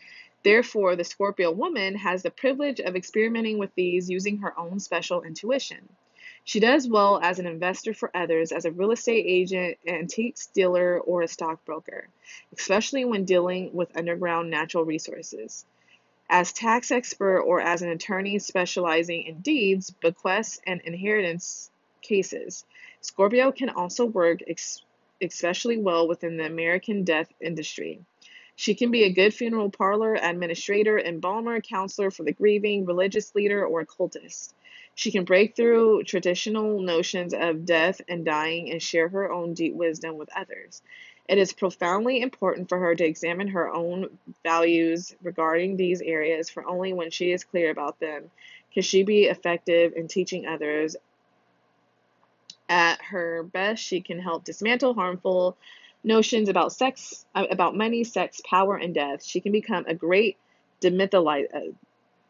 [0.44, 5.24] Therefore, the Scorpio woman has the privilege of experimenting with these using her own special
[5.24, 5.88] intuition.
[6.44, 11.00] She does well as an investor for others, as a real estate agent, antiques dealer,
[11.00, 12.08] or a stockbroker,
[12.58, 15.66] especially when dealing with underground natural resources.
[16.30, 22.66] As tax expert or as an attorney specializing in deeds, bequests, and inheritance cases.
[23.02, 24.84] Scorpio can also work ex-
[25.22, 28.00] especially well within the American death industry.
[28.56, 33.66] She can be a good funeral parlor, administrator, embalmer, counselor for the grieving, religious leader,
[33.66, 34.54] or occultist.
[34.96, 39.74] She can break through traditional notions of death and dying and share her own deep
[39.74, 40.82] wisdom with others.
[41.30, 46.68] It is profoundly important for her to examine her own values regarding these areas, for
[46.68, 48.30] only when she is clear about them
[48.74, 50.96] can she be effective in teaching others
[52.70, 55.58] at her best, she can help dismantle harmful
[56.04, 59.24] notions about sex, uh, about money, sex, power, and death.
[59.24, 60.38] She can become a great
[60.86, 60.90] uh,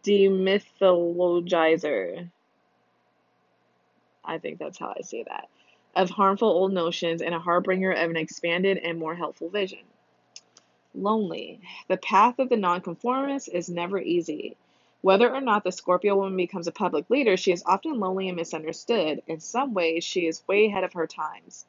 [0.03, 2.29] demythologizer.
[4.23, 5.49] I think that's how I say that.
[5.95, 9.79] Of harmful old notions and a harbinger of an expanded and more helpful vision.
[10.93, 11.59] Lonely.
[11.87, 14.55] The path of the nonconformist is never easy.
[15.01, 18.35] Whether or not the Scorpio woman becomes a public leader, she is often lonely and
[18.35, 19.21] misunderstood.
[19.27, 21.65] In some ways, she is way ahead of her times.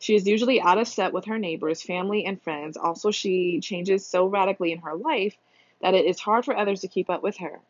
[0.00, 2.76] She is usually out of step with her neighbors, family, and friends.
[2.76, 5.36] Also, she changes so radically in her life
[5.80, 7.60] that it is hard for others to keep up with her.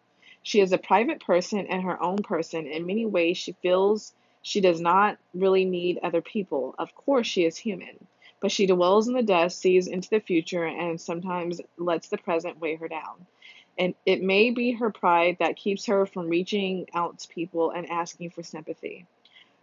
[0.42, 2.66] She is a private person and her own person.
[2.66, 6.74] In many ways, she feels she does not really need other people.
[6.78, 8.06] Of course, she is human,
[8.40, 12.58] but she dwells in the dust, sees into the future, and sometimes lets the present
[12.60, 13.26] weigh her down.
[13.78, 17.90] And it may be her pride that keeps her from reaching out to people and
[17.90, 19.06] asking for sympathy.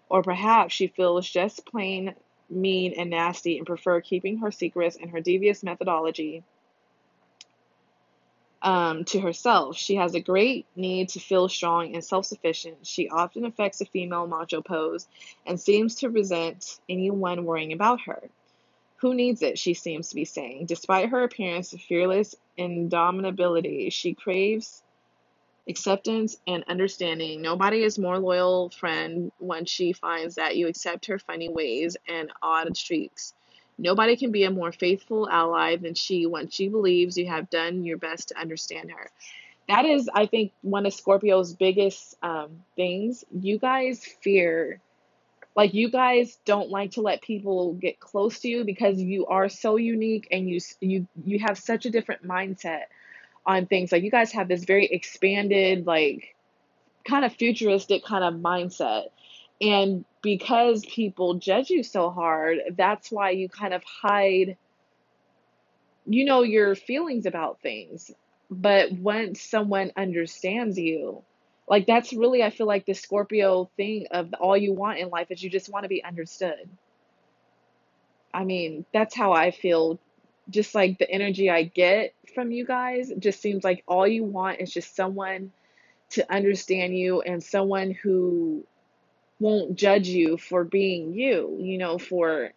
[0.09, 2.15] Or perhaps she feels just plain
[2.49, 6.43] mean and nasty and prefer keeping her secrets and her devious methodology
[8.61, 9.77] um, to herself.
[9.77, 12.85] She has a great need to feel strong and self sufficient.
[12.85, 15.07] She often affects a female macho pose
[15.45, 18.29] and seems to resent anyone worrying about her.
[19.01, 19.57] Who needs it?
[19.57, 20.65] She seems to be saying.
[20.65, 24.83] Despite her appearance of fearless indomitability, she craves
[25.69, 27.41] acceptance and understanding.
[27.41, 32.31] Nobody is more loyal friend when she finds that you accept her funny ways and
[32.41, 33.33] odd streaks.
[33.77, 37.85] Nobody can be a more faithful ally than she when she believes you have done
[37.85, 39.09] your best to understand her.
[39.69, 43.23] That is, I think, one of Scorpio's biggest um, things.
[43.31, 44.81] You guys fear,
[45.55, 49.49] like, you guys don't like to let people get close to you because you are
[49.49, 52.83] so unique and you you you have such a different mindset
[53.45, 53.91] on things.
[53.91, 56.35] Like, you guys have this very expanded, like,
[57.05, 59.05] kind of futuristic kind of mindset
[59.61, 64.57] and because people judge you so hard, that's why you kind of hide,
[66.05, 68.11] you know, your feelings about things.
[68.49, 71.23] But once someone understands you,
[71.69, 75.27] like that's really, I feel like the Scorpio thing of all you want in life
[75.29, 76.67] is you just want to be understood.
[78.33, 79.99] I mean, that's how I feel.
[80.49, 84.61] Just like the energy I get from you guys just seems like all you want
[84.61, 85.51] is just someone
[86.11, 88.65] to understand you and someone who
[89.39, 92.51] won't judge you for being you, you know, for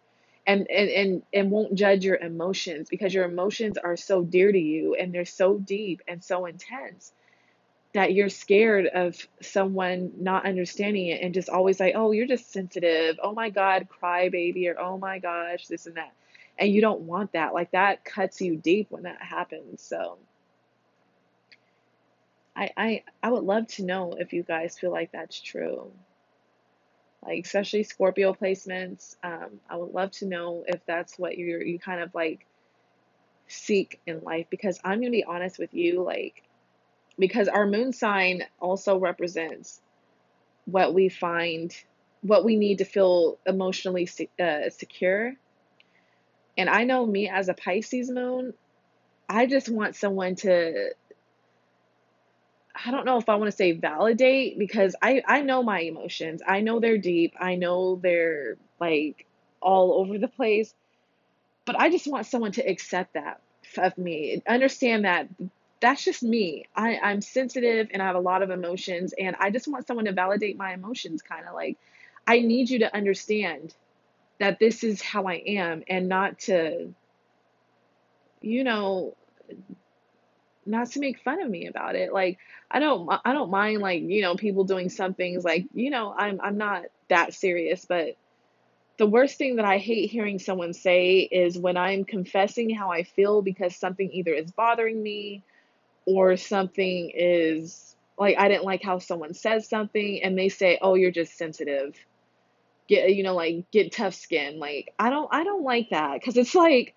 [0.47, 4.59] and and and and won't judge your emotions because your emotions are so dear to
[4.59, 7.13] you and they're so deep and so intense
[7.93, 12.51] that you're scared of someone not understanding it and just always like, "Oh, you're just
[12.51, 13.19] sensitive.
[13.21, 16.13] Oh my god, cry baby," or "Oh my gosh, this and that."
[16.57, 17.53] And you don't want that.
[17.53, 19.81] Like that cuts you deep when that happens.
[19.81, 20.17] So
[22.55, 25.91] I I I would love to know if you guys feel like that's true
[27.25, 29.15] like especially Scorpio placements.
[29.23, 32.45] Um, I would love to know if that's what you're you kind of like
[33.47, 36.43] seek in life because I'm gonna be honest with you, like
[37.17, 39.81] because our moon sign also represents
[40.65, 41.75] what we find,
[42.21, 44.09] what we need to feel emotionally
[44.39, 45.33] uh, secure.
[46.57, 48.53] And I know me as a Pisces moon,
[49.27, 50.91] I just want someone to
[52.75, 56.41] I don't know if I want to say validate because I I know my emotions.
[56.45, 57.35] I know they're deep.
[57.39, 59.25] I know they're like
[59.61, 60.73] all over the place.
[61.65, 63.41] But I just want someone to accept that
[63.77, 64.41] of me.
[64.47, 65.27] Understand that
[65.83, 66.65] that's just me.
[66.73, 70.05] I I'm sensitive and I have a lot of emotions and I just want someone
[70.05, 71.77] to validate my emotions kind of like
[72.25, 73.75] I need you to understand
[74.39, 76.93] that this is how I am and not to
[78.39, 79.17] you know
[80.65, 82.13] not to make fun of me about it.
[82.13, 82.37] Like
[82.71, 86.15] I don't I don't mind like, you know, people doing some things like, you know,
[86.17, 88.15] I'm I'm not that serious, but
[88.95, 93.03] the worst thing that I hate hearing someone say is when I'm confessing how I
[93.03, 95.43] feel because something either is bothering me
[96.05, 100.95] or something is like I didn't like how someone says something and they say, "Oh,
[100.95, 101.95] you're just sensitive."
[102.87, 104.59] Get you know like get tough skin.
[104.59, 106.21] Like I don't I don't like that.
[106.23, 106.95] Cuz it's like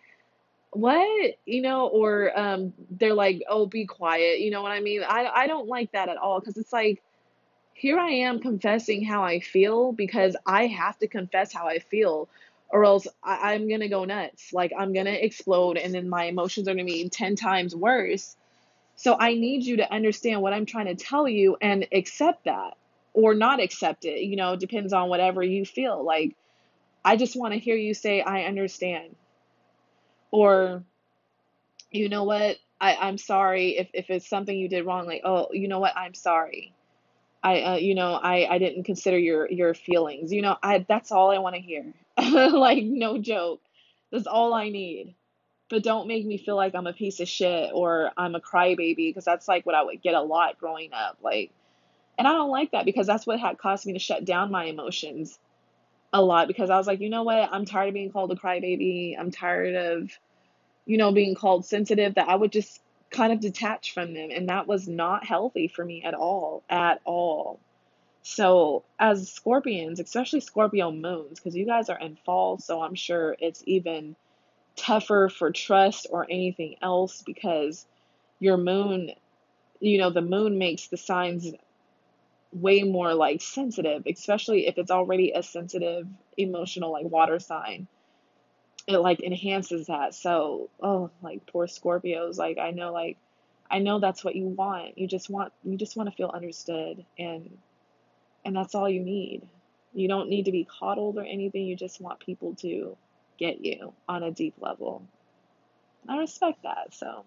[0.71, 1.35] what?
[1.47, 4.41] You know or um they're like oh be quiet.
[4.41, 5.03] You know what i mean?
[5.03, 6.41] I i don't like that at all.
[6.41, 7.03] Because it's like
[7.75, 12.29] here i am confessing how i feel because i have to confess how i feel
[12.71, 14.53] or else I, i'm gonna go nuts.
[14.53, 18.37] Like i'm gonna explode and then my emotions are gonna be 10 times worse
[18.97, 22.77] so i need you to understand what i'm trying to tell you and accept that
[23.15, 26.35] or not accept it you know depends on whatever you feel like
[27.05, 29.15] i just want to hear you say i understand
[30.31, 30.85] or,
[31.91, 35.49] you know what, I, I'm sorry if, if it's something you did wrong, like, oh,
[35.53, 36.75] you know what, I'm sorry.
[37.43, 40.33] I, uh, you know, I, I didn't consider your, your feelings.
[40.33, 41.95] You know, I, that's all I want to hear.
[42.19, 43.63] like, no joke.
[44.11, 45.15] That's all I need.
[45.69, 49.09] But don't make me feel like I'm a piece of shit or I'm a crybaby
[49.09, 51.19] because that's like what I would get a lot growing up.
[51.23, 51.51] Like,
[52.19, 54.65] and I don't like that because that's what had caused me to shut down my
[54.65, 55.39] emotions
[56.13, 57.51] a lot because I was like, you know what?
[57.53, 59.19] I'm tired of being called a crybaby.
[59.19, 60.11] I'm tired of,
[60.87, 64.31] you know, being called sensitive that I would just kind of detach from them.
[64.33, 67.61] And that was not healthy for me at all, at all.
[68.23, 73.37] So, as scorpions, especially Scorpio moons, because you guys are in fall, so I'm sure
[73.39, 74.17] it's even
[74.77, 77.87] tougher for trust or anything else because
[78.39, 79.11] your moon,
[79.81, 81.53] you know, the moon makes the signs
[82.53, 86.07] way more like sensitive, especially if it's already a sensitive,
[86.37, 87.87] emotional, like water sign.
[88.87, 90.15] It like enhances that.
[90.15, 92.37] So, oh, like poor Scorpios.
[92.37, 93.17] Like, I know, like,
[93.69, 94.97] I know that's what you want.
[94.97, 97.05] You just want, you just want to feel understood.
[97.19, 97.59] And,
[98.45, 99.43] and that's all you need.
[99.93, 101.67] You don't need to be coddled or anything.
[101.67, 102.97] You just want people to
[103.39, 105.03] get you on a deep level.
[106.09, 106.95] I respect that.
[106.95, 107.25] So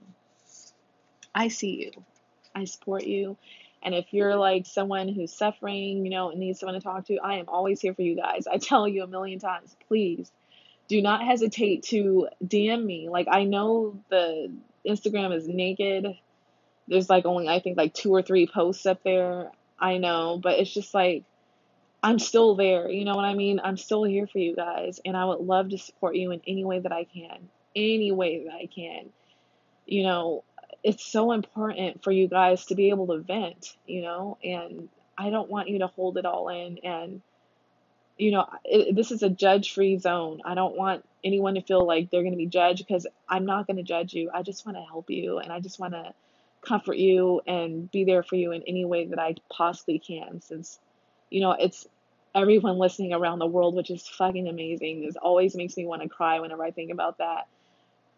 [1.34, 2.04] I see you.
[2.56, 3.38] I support you.
[3.82, 7.18] And if you're like someone who's suffering, you know, and needs someone to talk to,
[7.20, 8.48] I am always here for you guys.
[8.48, 10.32] I tell you a million times, please
[10.88, 13.10] do not hesitate to DM me.
[13.10, 14.52] Like I know the
[14.86, 16.08] Instagram is naked.
[16.88, 19.52] There's like only I think like two or three posts up there.
[19.80, 21.24] I know, but it's just like
[22.02, 22.90] I'm still there.
[22.90, 23.60] You know what I mean?
[23.64, 26.64] I'm still here for you guys, and I would love to support you in any
[26.64, 27.50] way that I can.
[27.76, 29.10] Any way that I can.
[29.86, 30.44] You know,
[30.84, 34.88] it's so important for you guys to be able to vent, you know, and
[35.18, 36.78] I don't want you to hold it all in.
[36.80, 37.22] And,
[38.18, 40.42] you know, it, this is a judge free zone.
[40.46, 43.68] I don't want anyone to feel like they're going to be judged because I'm not
[43.68, 44.32] going to judge you.
[44.34, 46.14] I just want to help you and I just want to
[46.62, 50.80] comfort you and be there for you in any way that I possibly can since
[51.30, 51.88] you know, it's
[52.36, 55.02] everyone listening around the world, which is fucking amazing.
[55.02, 57.48] This always makes me want to cry whenever I think about that.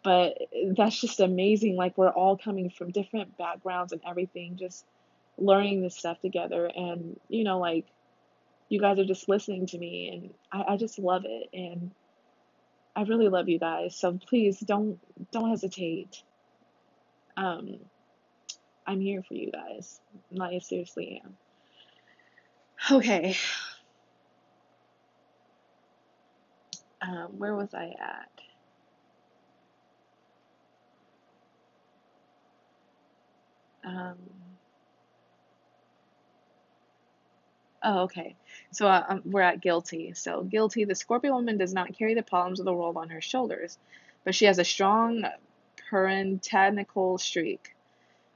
[0.04, 0.38] But
[0.76, 1.76] that's just amazing.
[1.76, 4.84] Like, we're all coming from different backgrounds and everything, just
[5.38, 6.66] learning this stuff together.
[6.66, 7.86] And, you know, like,
[8.68, 11.50] you guys are just listening to me, and I, I just love it.
[11.52, 11.92] And
[12.96, 13.96] I really love you guys.
[13.96, 14.98] So please don't
[15.30, 16.22] don't hesitate.
[17.36, 17.78] Um,
[18.86, 20.00] I'm here for you guys.
[20.40, 21.36] I seriously am.
[22.90, 23.36] Okay.
[27.00, 28.30] Um, where was I at?
[33.84, 34.18] Um,
[37.82, 38.36] oh, okay.
[38.72, 40.12] So uh, um, we're at guilty.
[40.14, 40.84] So guilty.
[40.84, 43.78] The Scorpio woman does not carry the problems of the world on her shoulders,
[44.24, 45.24] but she has a strong
[45.90, 47.71] puritanical streak.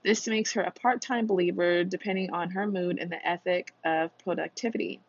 [0.07, 4.16] This makes her a part time believer, depending on her mood and the ethic of
[4.18, 5.00] productivity.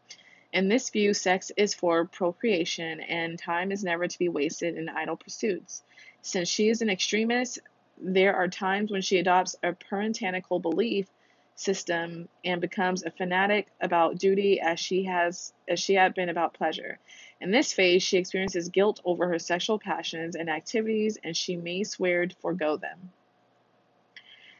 [0.51, 4.89] In this view, sex is for procreation, and time is never to be wasted in
[4.89, 5.83] idle pursuits.
[6.23, 7.59] Since she is an extremist,
[7.99, 11.05] there are times when she adopts a puritanical belief
[11.53, 16.55] system and becomes a fanatic about duty as she has as she had been about
[16.55, 16.97] pleasure.
[17.39, 21.83] In this phase, she experiences guilt over her sexual passions and activities, and she may
[21.83, 23.11] swear to forego them.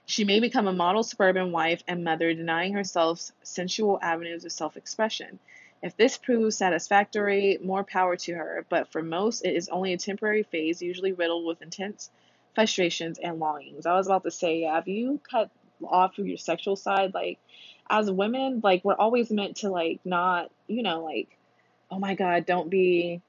[0.10, 4.78] She may become a model suburban wife and mother, denying herself sensual avenues of self
[4.78, 5.38] expression.
[5.84, 9.98] If this proves satisfactory, more power to her, but for most, it is only a
[9.98, 12.10] temporary phase, usually riddled with intense
[12.56, 13.86] frustrations and longings.
[13.86, 15.52] I was about to say, if you cut
[15.84, 17.38] off of your sexual side, like,
[17.90, 21.38] as women, like, we're always meant to, like, not, you know, like,
[21.92, 23.22] oh my God, don't be,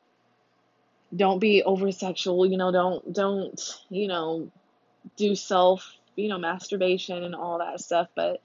[1.15, 3.61] don't be over sexual, you know, don't, don't,
[3.91, 4.53] you know,
[5.17, 8.41] do self you know, masturbation and all that stuff, but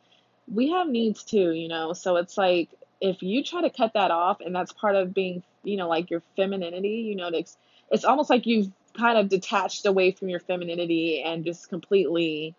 [0.54, 1.94] we have needs too, you know.
[1.94, 2.70] So it's like
[3.02, 6.10] if you try to cut that off and that's part of being, you know, like
[6.10, 7.58] your femininity, you know, it's
[7.92, 12.56] it's almost like you've kind of detached away from your femininity and just completely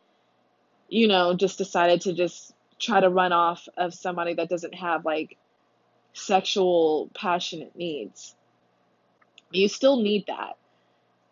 [0.89, 5.05] you know, just decided to just try to run off of somebody that doesn't have
[5.05, 5.37] like
[6.13, 8.35] sexual passionate needs.
[9.51, 10.57] You still need that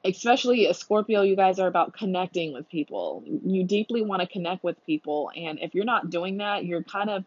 [0.05, 3.23] especially a Scorpio, you guys are about connecting with people.
[3.27, 7.11] You deeply want to connect with people, and if you're not doing that, you're kind
[7.11, 7.24] of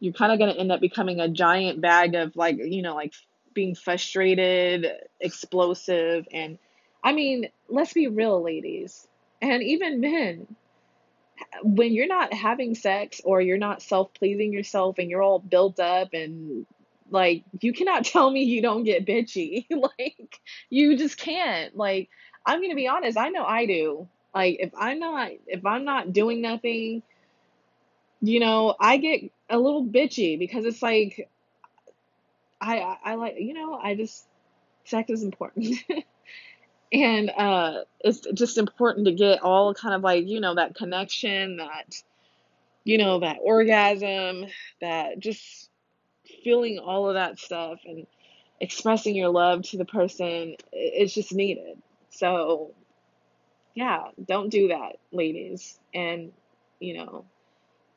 [0.00, 2.94] you're kind of going to end up becoming a giant bag of like, you know,
[2.94, 3.14] like
[3.54, 4.86] being frustrated,
[5.20, 6.58] explosive, and
[7.02, 9.06] I mean, let's be real, ladies,
[9.40, 10.46] and even men.
[11.62, 15.78] When you're not having sex or you're not self pleasing yourself and you're all built
[15.78, 16.66] up and
[17.10, 19.66] like, you cannot tell me you don't get bitchy.
[19.98, 21.76] like, you just can't.
[21.76, 22.08] Like,
[22.44, 24.08] I'm going to be honest, I know I do.
[24.34, 27.02] Like, if I'm not if I'm not doing nothing,
[28.20, 31.28] you know, I get a little bitchy because it's like
[32.60, 34.26] I I, I like, you know, I just
[34.84, 35.76] sex is important.
[36.92, 41.56] and uh it's just important to get all kind of like, you know, that connection,
[41.56, 42.02] that
[42.84, 44.46] you know, that orgasm,
[44.80, 45.70] that just
[46.46, 48.06] feeling all of that stuff and
[48.60, 51.76] expressing your love to the person is just needed.
[52.10, 52.70] So,
[53.74, 55.76] yeah, don't do that, ladies.
[55.92, 56.30] And,
[56.78, 57.24] you know,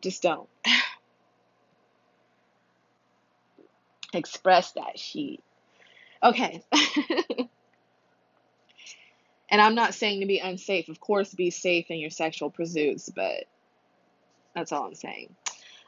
[0.02, 0.50] just don't.
[4.14, 5.44] Express that sheet.
[6.24, 6.64] Okay.
[9.52, 10.90] And I'm not saying to be unsafe.
[10.90, 13.46] Of course, be safe in your sexual pursuits, but
[14.54, 15.36] that's all I'm saying.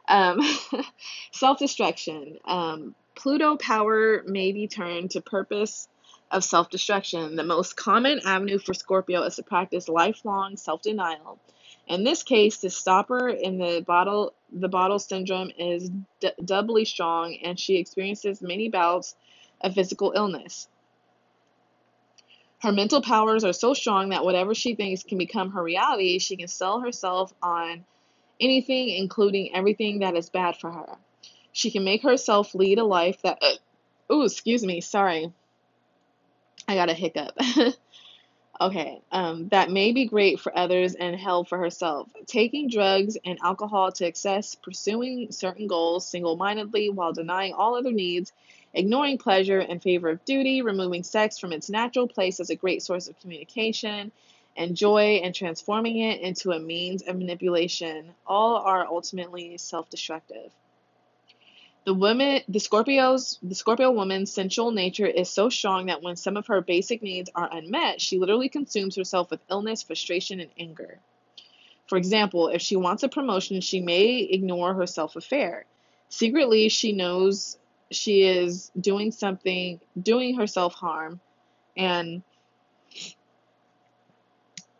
[0.07, 0.41] Um,
[1.31, 2.37] Self destruction.
[2.45, 5.87] Um, Pluto power may be turned to purpose
[6.31, 7.35] of self destruction.
[7.35, 11.39] The most common avenue for Scorpio is to practice lifelong self denial.
[11.87, 15.89] In this case, the stopper in the bottle the bottle syndrome is
[16.21, 19.15] d- doubly strong, and she experiences many bouts
[19.61, 20.67] of physical illness.
[22.61, 26.37] Her mental powers are so strong that whatever she thinks can become her reality, she
[26.37, 27.83] can sell herself on
[28.41, 30.97] anything, including everything that is bad for her.
[31.53, 33.37] She can make herself lead a life that.
[33.41, 33.55] Uh,
[34.09, 35.31] oh, excuse me, sorry.
[36.67, 37.37] I got a hiccup.
[38.61, 42.09] okay, um, that may be great for others and hell for herself.
[42.27, 47.91] Taking drugs and alcohol to excess, pursuing certain goals single mindedly while denying all other
[47.91, 48.31] needs,
[48.73, 52.81] ignoring pleasure in favor of duty, removing sex from its natural place as a great
[52.81, 54.11] source of communication
[54.55, 60.51] and joy, and transforming it into a means of manipulation, all are ultimately self destructive.
[61.83, 66.37] The woman, the Scorpio's, the Scorpio woman's sensual nature is so strong that when some
[66.37, 70.99] of her basic needs are unmet, she literally consumes herself with illness, frustration, and anger.
[71.87, 75.65] For example, if she wants a promotion, she may ignore her self affair.
[76.09, 77.57] Secretly, she knows
[77.89, 81.19] she is doing something, doing herself harm,
[81.75, 82.21] and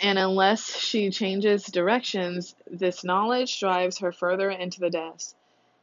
[0.02, 5.36] and unless she changes directions, this knowledge drives her further into the depths.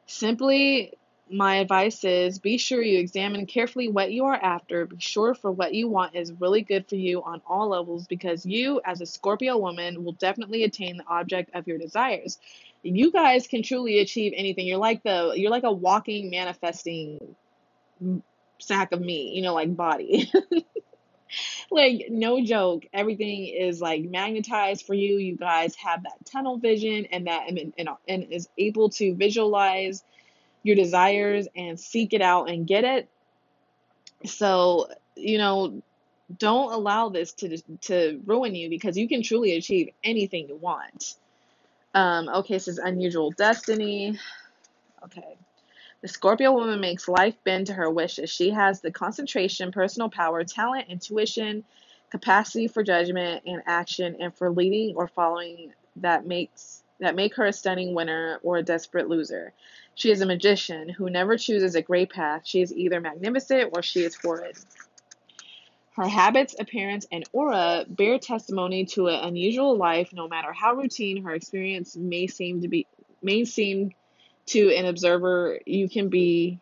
[0.07, 0.95] Simply
[1.31, 4.87] my advice is be sure you examine carefully what you are after.
[4.87, 8.47] Be sure for what you want is really good for you on all levels because
[8.47, 12.39] you, as a Scorpio woman, will definitely attain the object of your desires.
[12.83, 14.67] You guys can truly achieve anything.
[14.67, 17.19] You're like the you're like a walking manifesting
[18.59, 20.31] sack of meat, you know, like body.
[21.71, 27.07] like no joke everything is like magnetized for you you guys have that tunnel vision
[27.13, 30.03] and that and, and, and is able to visualize
[30.63, 33.09] your desires and seek it out and get it.
[34.27, 35.83] So, you know,
[36.39, 41.17] don't allow this to to ruin you because you can truly achieve anything you want.
[41.95, 44.19] Um, okay, it's unusual destiny.
[45.05, 45.37] Okay.
[46.01, 48.31] The Scorpio woman makes life bend to her wishes.
[48.31, 51.65] She has the concentration, personal power, talent, intuition,
[52.11, 57.47] capacity for judgment and action, and for leading or following that makes that make her
[57.47, 59.53] a stunning winner or a desperate loser.
[59.95, 62.43] She is a magician who never chooses a gray path.
[62.45, 64.57] She is either magnificent or she is horrid.
[65.97, 71.25] Her habits, appearance, and aura bear testimony to an unusual life, no matter how routine
[71.25, 72.87] her experience may seem to be
[73.21, 73.91] may seem
[74.49, 75.61] to an observer.
[75.67, 76.61] You can be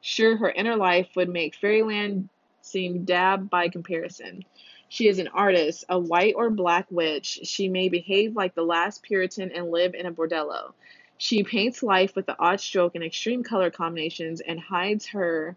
[0.00, 2.28] sure her inner life would make fairyland
[2.60, 4.44] seem dab by comparison.
[4.88, 7.40] She is an artist, a white or black witch.
[7.44, 10.72] She may behave like the last Puritan and live in a bordello.
[11.18, 15.56] She paints life with the odd stroke and extreme color combinations and hides her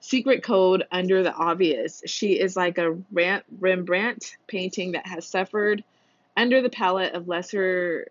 [0.00, 2.02] secret code under the obvious.
[2.06, 5.82] She is like a Rembrandt painting that has suffered
[6.36, 8.08] under the palette of lesser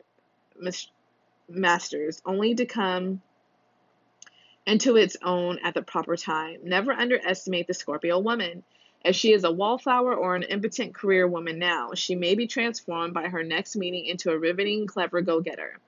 [1.47, 3.21] masters, only to come
[4.65, 6.61] into its own at the proper time.
[6.63, 8.63] Never underestimate the Scorpio woman.
[9.03, 13.13] If she is a wallflower or an impotent career woman now, she may be transformed
[13.13, 15.79] by her next meeting into a riveting, clever go getter.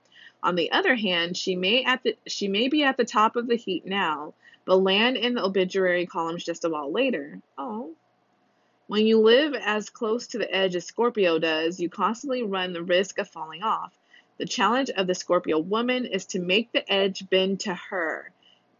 [0.43, 3.47] On the other hand, she may at the she may be at the top of
[3.47, 4.35] the heap now,
[4.65, 7.41] but land in the obituary columns just a while later.
[7.57, 7.95] Oh.
[8.85, 12.84] When you live as close to the edge as Scorpio does, you constantly run the
[12.84, 13.97] risk of falling off.
[14.38, 18.31] The challenge of the Scorpio woman is to make the edge bend to her,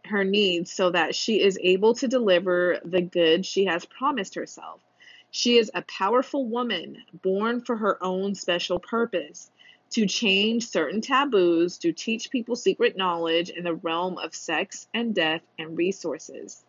[0.04, 4.80] her needs, so that she is able to deliver the good she has promised herself.
[5.30, 9.50] She is a powerful woman, born for her own special purpose
[9.90, 15.14] to change certain taboos to teach people secret knowledge in the realm of sex and
[15.14, 16.64] death and resources.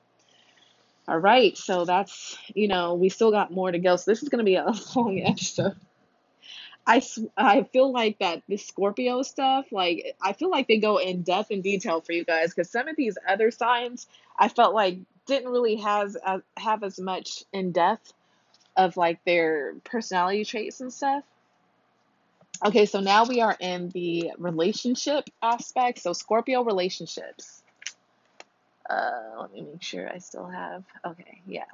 [1.08, 3.96] All right, so that's, you know, we still got more to go.
[3.96, 5.76] So this is going to be a long episode.
[6.90, 7.04] I,
[7.38, 11.52] I feel like that the Scorpio stuff, like, I feel like they go in depth
[11.52, 14.08] and detail for you guys because some of these other signs
[14.38, 14.98] I felt like
[15.28, 18.12] didn't really has uh, have as much in depth
[18.76, 21.24] of like their personality traits and stuff.
[22.66, 26.00] Okay, so now we are in the relationship aspect.
[26.00, 27.62] So, Scorpio relationships.
[28.90, 30.84] Uh, let me make sure I still have.
[31.06, 31.66] Okay, yeah.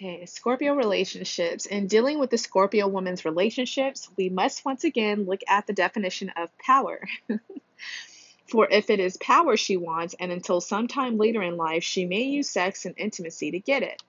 [0.00, 1.66] Okay, Scorpio relationships.
[1.66, 6.30] In dealing with the Scorpio woman's relationships, we must once again look at the definition
[6.36, 7.00] of power.
[8.46, 12.22] For if it is power she wants, and until sometime later in life, she may
[12.22, 14.00] use sex and intimacy to get it.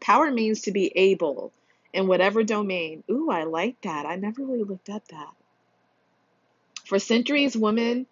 [0.00, 1.52] Power means to be able
[1.92, 3.04] in whatever domain.
[3.08, 4.06] Ooh, I like that.
[4.06, 5.32] I never really looked at that.
[6.84, 8.08] For centuries, women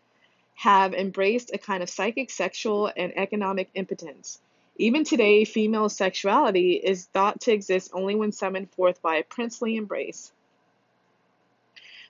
[0.55, 4.41] have embraced a kind of psychic, sexual, and economic impotence.
[4.81, 9.77] Even today, female sexuality is thought to exist only when summoned forth by a princely
[9.77, 10.32] embrace.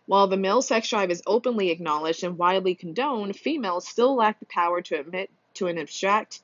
[0.06, 4.47] While the male sex drive is openly acknowledged and widely condoned, females still lack the
[4.47, 6.42] power to admit to an abstract,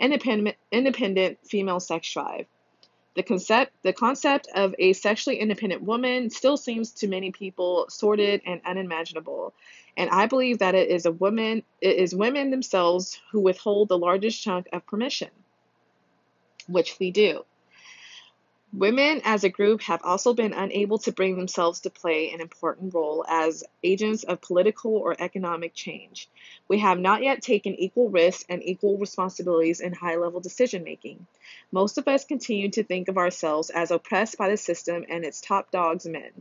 [0.00, 2.46] independent, independent female sex drive.
[3.12, 8.40] The concept, the concept of a sexually independent woman still seems to many people sordid
[8.46, 9.52] and unimaginable.
[9.94, 13.98] And I believe that it is a woman, it is women themselves who withhold the
[13.98, 15.28] largest chunk of permission,
[16.66, 17.44] which we do.
[18.72, 22.92] Women as a group have also been unable to bring themselves to play an important
[22.92, 26.28] role as agents of political or economic change.
[26.68, 31.26] We have not yet taken equal risks and equal responsibilities in high level decision making.
[31.72, 35.40] Most of us continue to think of ourselves as oppressed by the system and its
[35.40, 36.32] top dogs men.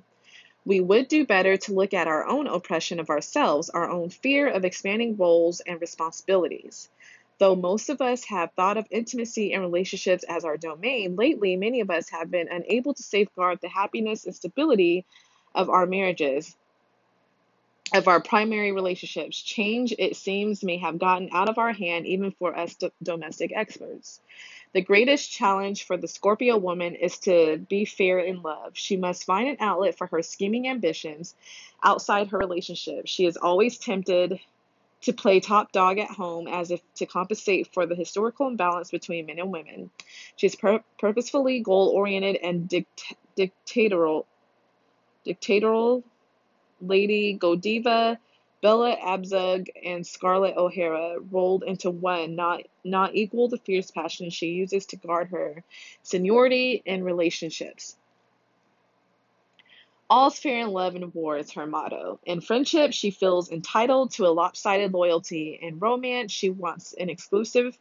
[0.66, 4.50] We would do better to look at our own oppression of ourselves, our own fear
[4.50, 6.90] of expanding roles and responsibilities.
[7.38, 11.82] Though most of us have thought of intimacy and relationships as our domain, lately many
[11.82, 15.06] of us have been unable to safeguard the happiness and stability
[15.54, 16.56] of our marriages,
[17.94, 19.42] of our primary relationships.
[19.42, 23.52] Change, it seems, may have gotten out of our hand even for us do- domestic
[23.54, 24.22] experts.
[24.74, 28.78] The greatest challenge for the Scorpio woman is to be fair in love.
[28.78, 31.36] She must find an outlet for her scheming ambitions
[31.84, 33.08] outside her relationship.
[33.08, 34.40] She is always tempted
[35.06, 39.28] to play top dog at home as if to compensate for the historical imbalance between
[39.28, 39.92] men and women.
[40.36, 44.28] She is pur- purposefully goal oriented and dict- dictatorial.
[45.24, 46.04] Dictatorial
[46.82, 48.20] Lady Godiva,
[48.62, 54.48] Bella Abzug, and Scarlett O'Hara rolled into one, not not equal the fierce passion she
[54.48, 55.64] uses to guard her
[56.04, 57.96] seniority in relationships.
[60.08, 62.20] All's fair in love and war is her motto.
[62.26, 65.58] In friendship, she feels entitled to a lopsided loyalty.
[65.60, 67.76] In romance, she wants an exclusive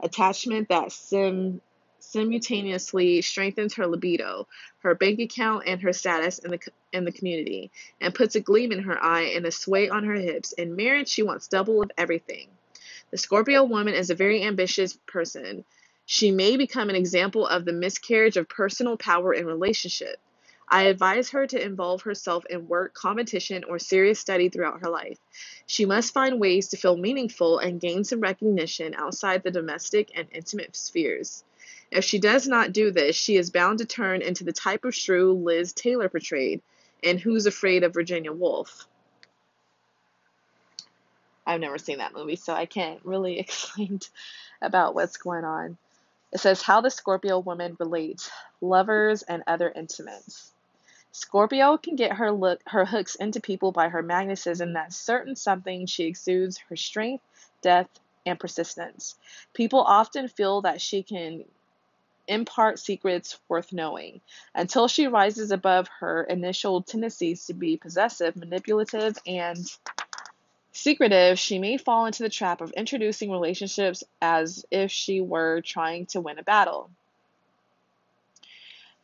[0.00, 1.60] attachment that sim-
[1.98, 4.48] simultaneously strengthens her libido,
[4.78, 6.58] her bank account, and her status in the
[6.94, 7.70] in the community,
[8.00, 10.52] and puts a gleam in her eye and a sway on her hips.
[10.52, 12.48] In marriage, she wants double of everything.
[13.10, 15.64] The Scorpio woman is a very ambitious person.
[16.06, 20.16] She may become an example of the miscarriage of personal power in relationship.
[20.68, 25.18] I advise her to involve herself in work, competition, or serious study throughout her life.
[25.66, 30.26] She must find ways to feel meaningful and gain some recognition outside the domestic and
[30.32, 31.44] intimate spheres.
[31.92, 34.94] If she does not do this, she is bound to turn into the type of
[34.94, 36.62] shrew Liz Taylor portrayed
[37.00, 38.88] in Who's Afraid of Virginia Woolf.
[41.46, 44.00] I've never seen that movie, so I can't really explain
[44.60, 45.78] about what's going on.
[46.32, 48.30] It says how the Scorpio woman relates
[48.60, 50.52] lovers and other intimates.
[51.16, 55.86] Scorpio can get her look her hooks into people by her magnetism that certain something
[55.86, 57.24] she exudes her strength,
[57.62, 59.14] depth, and persistence.
[59.54, 61.46] People often feel that she can
[62.28, 64.20] impart secrets worth knowing
[64.54, 69.56] until she rises above her initial tendencies to be possessive, manipulative, and
[70.72, 76.04] secretive, she may fall into the trap of introducing relationships as if she were trying
[76.04, 76.90] to win a battle.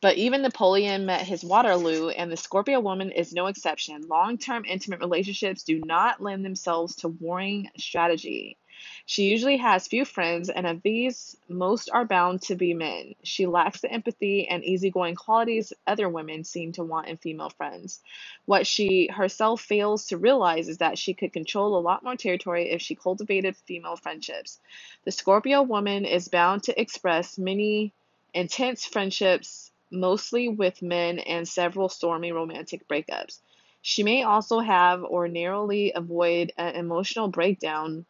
[0.02, 4.08] But even Napoleon met his Waterloo, and the Scorpio woman is no exception.
[4.08, 8.58] Long term intimate relationships do not lend themselves to warring strategy.
[9.06, 13.14] She usually has few friends, and of these, most are bound to be men.
[13.22, 18.00] She lacks the empathy and easygoing qualities other women seem to want in female friends.
[18.44, 22.72] What she herself fails to realize is that she could control a lot more territory
[22.72, 24.58] if she cultivated female friendships.
[25.04, 27.92] The Scorpio woman is bound to express many
[28.34, 33.40] intense friendships mostly with men, and several stormy romantic breakups.
[33.82, 38.06] She may also have or narrowly avoid an emotional breakdown.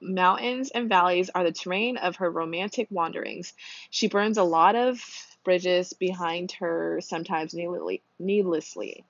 [0.00, 3.52] Mountains and valleys are the terrain of her romantic wanderings.
[3.90, 5.00] She burns a lot of
[5.44, 7.54] bridges behind her, sometimes
[8.18, 9.04] needlessly.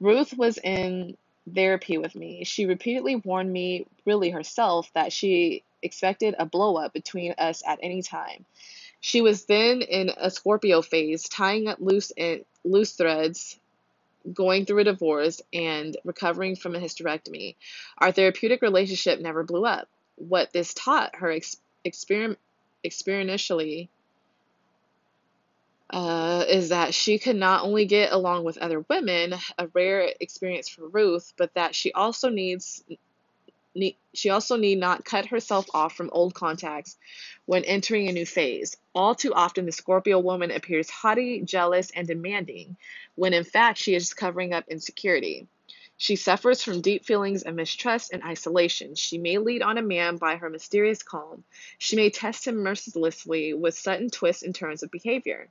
[0.00, 1.16] Ruth was in
[1.52, 2.44] therapy with me.
[2.44, 7.80] She repeatedly warned me, really herself, that she expected a blow up between us at
[7.82, 8.44] any time.
[9.00, 13.58] She was then in a Scorpio phase, tying up loose and loose threads,
[14.32, 17.54] going through a divorce, and recovering from a hysterectomy.
[17.98, 19.88] Our therapeutic relationship never blew up.
[20.16, 22.36] What this taught her ex- exper-
[22.84, 23.88] experientially
[25.90, 30.68] uh, is that she could not only get along with other women, a rare experience
[30.68, 32.84] for Ruth, but that she also needs
[33.78, 36.96] need, she also need not cut herself off from old contacts
[37.46, 38.76] when entering a new phase.
[38.94, 42.76] All too often, the Scorpio woman appears haughty, jealous, and demanding,
[43.14, 45.46] when in fact she is covering up insecurity.
[46.00, 48.94] She suffers from deep feelings of mistrust and isolation.
[48.94, 51.42] She may lead on a man by her mysterious calm.
[51.78, 55.48] She may test him mercilessly with sudden twists and turns of behavior.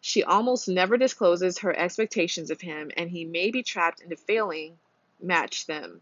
[0.00, 4.78] She almost never discloses her expectations of him, and he may be trapped into failing
[5.20, 6.00] match them.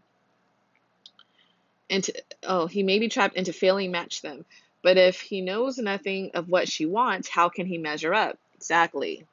[1.89, 2.13] Into
[2.43, 4.45] oh, he may be trapped into failing match them.
[4.81, 8.37] But if he knows nothing of what she wants, how can he measure up?
[8.55, 9.25] Exactly.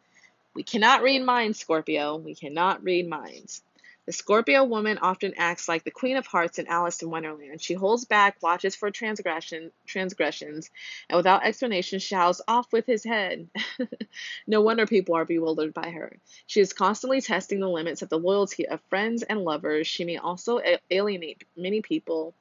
[0.55, 2.17] We cannot read minds, Scorpio.
[2.17, 3.63] We cannot read minds.
[4.07, 7.61] The Scorpio woman often acts like the Queen of Hearts in Alice in Wonderland.
[7.61, 10.71] She holds back, watches for transgression, transgressions,
[11.11, 13.49] and without explanation shouts off with his head.
[14.47, 16.17] no wonder people are bewildered by her.
[16.47, 19.89] She is constantly testing the limits of the loyalty of friends and lovers.
[19.89, 22.33] She may also alienate many people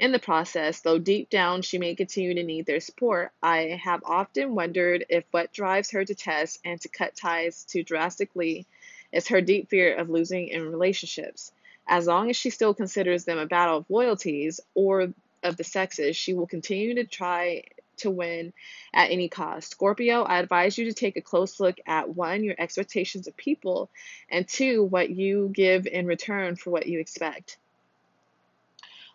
[0.00, 3.32] in the process, though deep down she may continue to need their support.
[3.42, 7.82] I have often wondered if what drives her to test and to cut ties to
[7.82, 8.66] drastically
[9.12, 11.52] is her deep fear of losing in relationships.
[11.86, 15.12] As long as she still considers them a battle of loyalties or
[15.42, 17.64] of the sexes, she will continue to try
[17.98, 18.54] to win
[18.94, 19.70] at any cost.
[19.70, 23.90] Scorpio, I advise you to take a close look at one, your expectations of people,
[24.30, 27.58] and two, what you give in return for what you expect.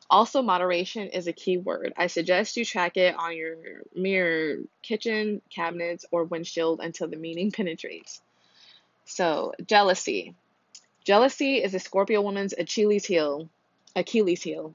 [0.09, 1.93] Also, moderation is a key word.
[1.97, 3.55] I suggest you track it on your
[3.95, 8.21] mirror, kitchen cabinets, or windshield until the meaning penetrates.
[9.05, 10.35] So, jealousy.
[11.03, 13.49] Jealousy is a Scorpio woman's Achilles heel.
[13.95, 14.73] Achilles heel.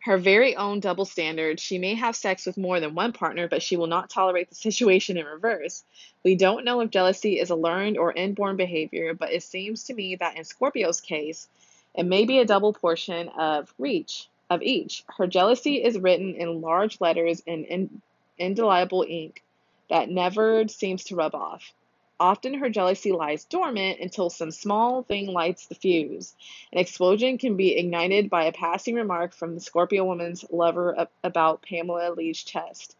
[0.00, 1.58] Her very own double standard.
[1.58, 4.54] She may have sex with more than one partner, but she will not tolerate the
[4.54, 5.82] situation in reverse.
[6.22, 9.94] We don't know if jealousy is a learned or inborn behavior, but it seems to
[9.94, 11.48] me that in Scorpio's case,
[11.94, 15.04] it may be a double portion of reach of each.
[15.16, 18.00] Her jealousy is written in large letters in
[18.38, 19.42] indelible ink
[19.88, 21.72] that never seems to rub off.
[22.20, 26.34] Often her jealousy lies dormant until some small thing lights the fuse.
[26.72, 31.62] An explosion can be ignited by a passing remark from the Scorpio woman's lover about
[31.62, 32.96] Pamela Lee's chest.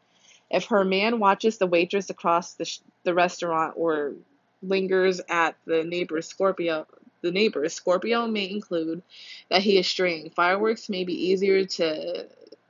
[0.51, 4.15] If her man watches the waitress across the, sh- the restaurant or
[4.63, 6.87] lingers at the neighbor's Scorpio,
[7.25, 9.03] the neighbor's Scorpio may include
[9.51, 10.29] that he is straying.
[10.29, 12.27] Fireworks may be easier to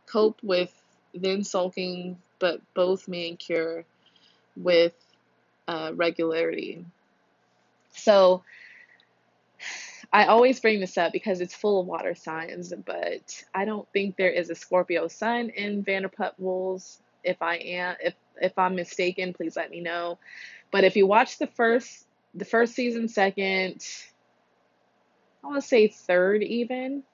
[0.07, 0.73] cope with
[1.13, 3.85] than sulking, but both may incur
[4.57, 4.95] with
[5.67, 6.85] uh, regularity.
[7.91, 8.45] So
[10.13, 14.17] I always bring this up because it's full of water signs, but I don't think
[14.17, 17.01] there is a Scorpio sun in Vanderpump Rules.
[17.25, 20.19] If I am, if if I'm mistaken, please let me know.
[20.71, 23.85] But if you watch the first the first season, second,
[25.45, 27.05] I want to say third even.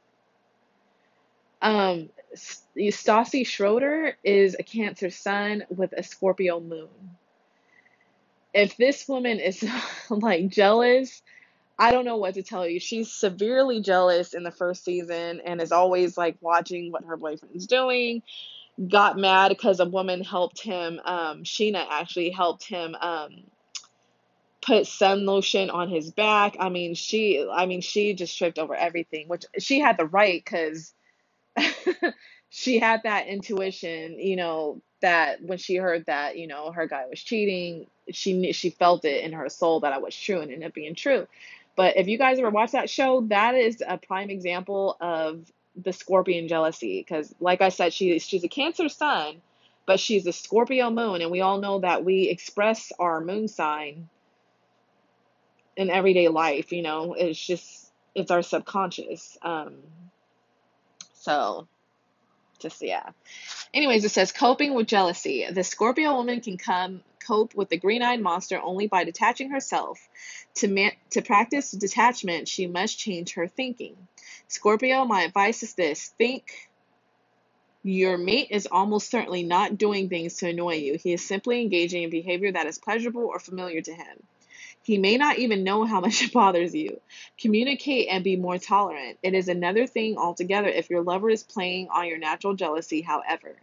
[1.60, 6.88] Um, Stassi Schroeder is a Cancer sun with a Scorpio moon
[8.52, 9.64] if this woman is
[10.10, 11.22] like jealous,
[11.78, 12.78] I don't know what to tell you.
[12.78, 17.66] She's severely jealous in the first season and is always like watching what her boyfriend's
[17.66, 18.22] doing.
[18.88, 21.00] Got mad because a woman helped him.
[21.04, 23.30] Um, Scheana actually helped him um,
[24.62, 26.56] put sun lotion on his back.
[26.58, 27.46] I mean, she.
[27.50, 30.92] I mean, she just tripped over everything, which she had the right because
[32.50, 34.18] she had that intuition.
[34.18, 38.52] You know that when she heard that you know her guy was cheating, she knew
[38.52, 41.26] she felt it in her soul that I was true and ended up being true.
[41.76, 45.92] But if you guys ever watch that show, that is a prime example of the
[45.92, 47.00] scorpion jealousy.
[47.00, 49.40] Because, like I said, she she's a Cancer sun,
[49.86, 54.08] but she's a Scorpio moon, and we all know that we express our moon sign
[55.80, 56.72] in everyday life.
[56.72, 59.38] You know, it's just it's our subconscious.
[59.42, 59.76] Um,
[61.14, 61.66] so,
[62.58, 63.10] just yeah.
[63.72, 65.46] Anyways, it says coping with jealousy.
[65.50, 69.98] The Scorpio woman can come cope with the green eyed monster only by detaching herself.
[70.56, 73.96] To, ma- to practice detachment, she must change her thinking.
[74.48, 76.70] Scorpio, my advice is this think
[77.82, 80.98] your mate is almost certainly not doing things to annoy you.
[81.02, 84.22] He is simply engaging in behavior that is pleasurable or familiar to him.
[84.82, 87.00] He may not even know how much it bothers you.
[87.38, 89.18] Communicate and be more tolerant.
[89.22, 93.56] It is another thing altogether if your lover is playing on your natural jealousy, however.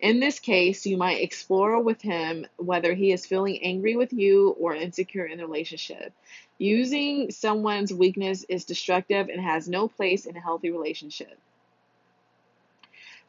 [0.00, 4.50] In this case, you might explore with him whether he is feeling angry with you
[4.58, 6.12] or insecure in the relationship.
[6.58, 11.38] Using someone's weakness is destructive and has no place in a healthy relationship.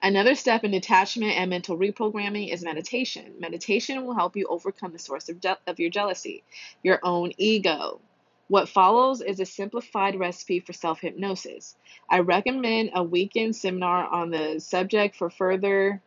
[0.02, 3.34] Another step in detachment and mental reprogramming is meditation.
[3.40, 6.44] Meditation will help you overcome the source of, je- of your jealousy,
[6.84, 8.00] your own ego.
[8.48, 11.76] What follows is a simplified recipe for self hypnosis.
[12.10, 16.02] I recommend a weekend seminar on the subject for further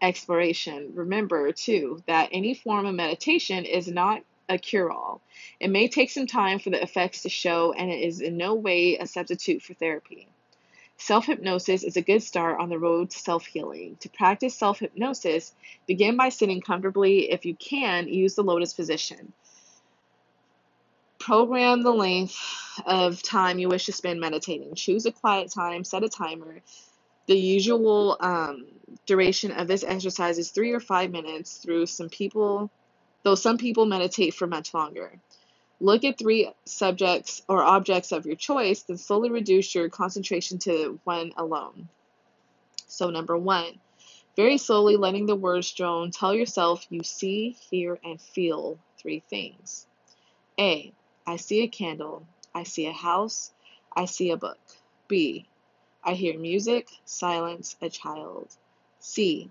[0.00, 0.92] exploration.
[0.94, 5.20] Remember, too, that any form of meditation is not a cure all.
[5.60, 8.54] It may take some time for the effects to show, and it is in no
[8.54, 10.28] way a substitute for therapy.
[11.00, 13.96] Self hypnosis is a good start on the road to self healing.
[14.00, 15.54] To practice self hypnosis,
[15.86, 17.30] begin by sitting comfortably.
[17.30, 19.32] If you can, use the lotus position.
[21.18, 22.36] Program the length
[22.84, 24.74] of time you wish to spend meditating.
[24.74, 26.60] Choose a quiet time, set a timer.
[27.26, 28.66] The usual um,
[29.06, 31.56] duration of this exercise is three or five minutes.
[31.56, 32.70] Through some people,
[33.22, 35.18] though some people meditate for much longer.
[35.80, 41.00] Look at three subjects or objects of your choice, then slowly reduce your concentration to
[41.04, 41.88] one alone.
[42.86, 43.80] So, number one,
[44.36, 49.86] very slowly letting the words drone, tell yourself you see, hear, and feel three things.
[50.58, 50.92] A.
[51.26, 52.26] I see a candle.
[52.54, 53.50] I see a house.
[53.96, 54.58] I see a book.
[55.08, 55.46] B.
[56.04, 58.48] I hear music, silence, a child.
[58.98, 59.50] C.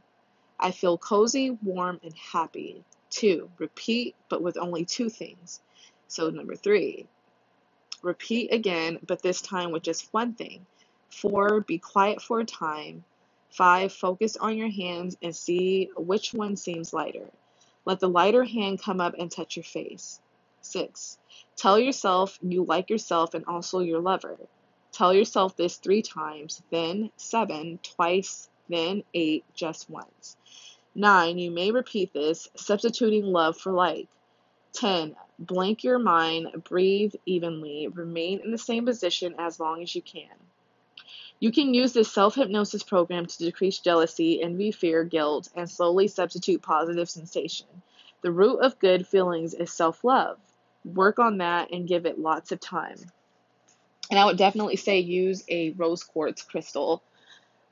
[0.60, 2.84] I feel cozy, warm, and happy.
[3.10, 5.62] Two, repeat, but with only two things.
[6.10, 7.06] So, number three,
[8.02, 10.66] repeat again, but this time with just one thing.
[11.12, 13.04] Four, be quiet for a time.
[13.52, 17.30] Five, focus on your hands and see which one seems lighter.
[17.86, 20.20] Let the lighter hand come up and touch your face.
[20.62, 21.20] Six,
[21.56, 24.38] tell yourself you like yourself and also your lover.
[24.92, 30.38] Tell yourself this three times, then seven, twice, then eight, just once.
[30.96, 34.08] Nine, you may repeat this, substituting love for like.
[34.74, 35.16] 10.
[35.40, 40.28] Blank your mind, breathe evenly, remain in the same position as long as you can.
[41.40, 46.10] You can use this self hypnosis program to decrease jealousy, envy, fear, guilt, and slowly
[46.10, 47.68] substitute positive sensation.
[48.22, 50.38] The root of good feelings is self love.
[50.84, 52.98] Work on that and give it lots of time.
[54.12, 57.02] And I would definitely say use a rose quartz crystal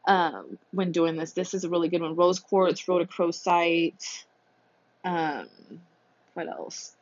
[0.07, 1.33] um, when doing this.
[1.33, 2.15] This is a really good one.
[2.15, 4.23] Rose quartz, rhodochrosite.
[5.03, 5.49] Um,
[6.33, 6.96] what else?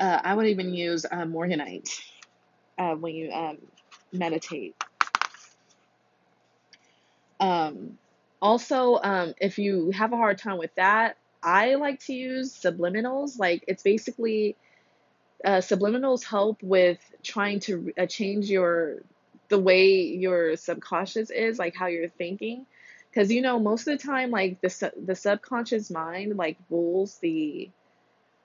[0.00, 2.00] Uh, I would even use uh, morganite
[2.78, 3.58] uh, when you um,
[4.12, 4.74] meditate.
[7.38, 7.98] Um,
[8.40, 13.38] also, um, if you have a hard time with that, I like to use subliminals.
[13.38, 14.56] Like it's basically
[15.44, 19.02] uh, subliminals help with trying to uh, change your
[19.48, 22.64] the way your subconscious is, like how you're thinking.
[23.10, 27.70] Because you know, most of the time, like the the subconscious mind like rules the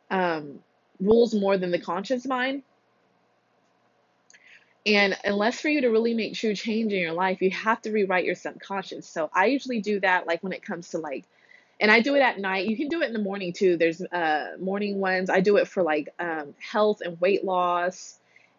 [0.09, 0.59] um,
[0.99, 2.63] rules more than the conscious mind.
[4.85, 7.91] And unless for you to really make true change in your life, you have to
[7.91, 9.07] rewrite your subconscious.
[9.07, 11.25] So I usually do that like when it comes to like
[11.79, 12.67] and I do it at night.
[12.67, 13.77] You can do it in the morning too.
[13.77, 15.29] There's uh morning ones.
[15.29, 18.17] I do it for like um health and weight loss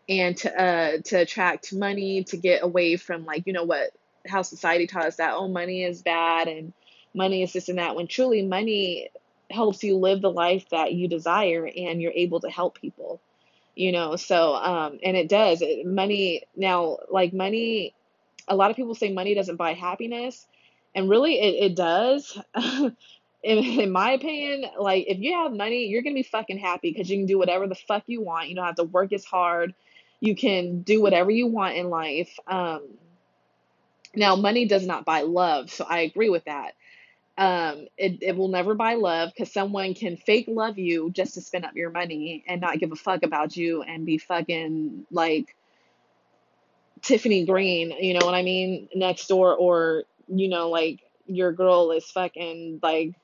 [0.08, 3.90] and to uh to attract money, to get away from like, you know what
[4.26, 6.72] how society taught us that oh money is bad and
[7.14, 9.08] money is this and that when truly money
[9.51, 13.20] helps you live the life that you desire and you're able to help people
[13.77, 17.94] you know so um and it does it, money now like money
[18.48, 20.47] a lot of people say money doesn't buy happiness
[20.94, 22.39] and really it, it does.
[23.43, 27.09] In, in my opinion like if you have money you're gonna be fucking happy because
[27.09, 29.73] you can do whatever the fuck you want you don't have to work as hard
[30.18, 32.82] you can do whatever you want in life um
[34.16, 36.73] now money does not buy love so i agree with that
[37.38, 41.40] um, it, it will never buy love because someone can fake love you just to
[41.40, 45.54] spend up your money and not give a fuck about you and be fucking like
[47.02, 51.90] Tiffany Green, you know what I mean, next door, or you know, like your girl
[51.92, 53.14] is fucking like,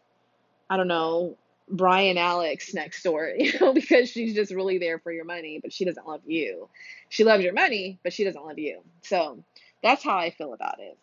[0.68, 1.36] I don't know,
[1.68, 5.72] Brian Alex next door, you know, because she's just really there for your money, but
[5.72, 6.68] she doesn't love you.
[7.08, 8.82] She loves your money, but she doesn't love you.
[9.02, 9.42] So
[9.82, 10.98] that's how I feel about it.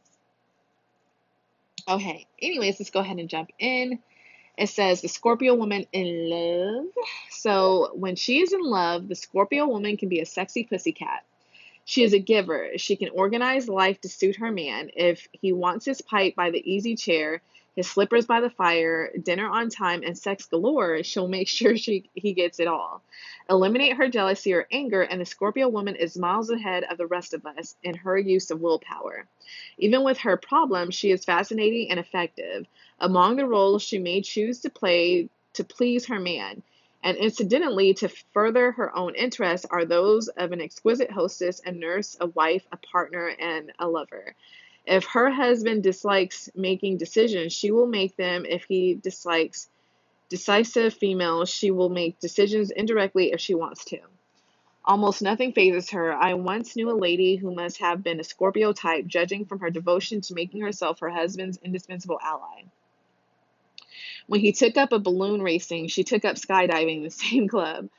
[1.89, 3.97] Okay, anyways, let's go ahead and jump in.
[4.55, 6.85] It says the Scorpio woman in love.
[7.31, 11.23] So when she is in love, the Scorpio woman can be a sexy pussycat.
[11.85, 12.77] She is a giver.
[12.77, 14.91] She can organize life to suit her man.
[14.95, 17.41] If he wants his pipe by the easy chair,
[17.75, 22.09] his slippers by the fire, dinner on time, and sex galore, she'll make sure she
[22.13, 23.01] he gets it all.
[23.49, 27.33] Eliminate her jealousy or anger, and the Scorpio woman is miles ahead of the rest
[27.33, 29.27] of us in her use of willpower.
[29.77, 32.67] Even with her problems, she is fascinating and effective.
[32.99, 36.61] Among the roles she may choose to play to please her man,
[37.03, 42.17] and incidentally to further her own interests, are those of an exquisite hostess, a nurse,
[42.19, 44.35] a wife, a partner, and a lover.
[44.85, 48.45] If her husband dislikes making decisions, she will make them.
[48.45, 49.69] If he dislikes
[50.29, 53.99] decisive females, she will make decisions indirectly if she wants to.
[54.85, 56.13] Almost nothing phases her.
[56.13, 59.69] I once knew a lady who must have been a Scorpio type, judging from her
[59.69, 62.63] devotion to making herself her husband's indispensable ally.
[64.27, 67.89] When he took up a balloon racing, she took up skydiving the same club.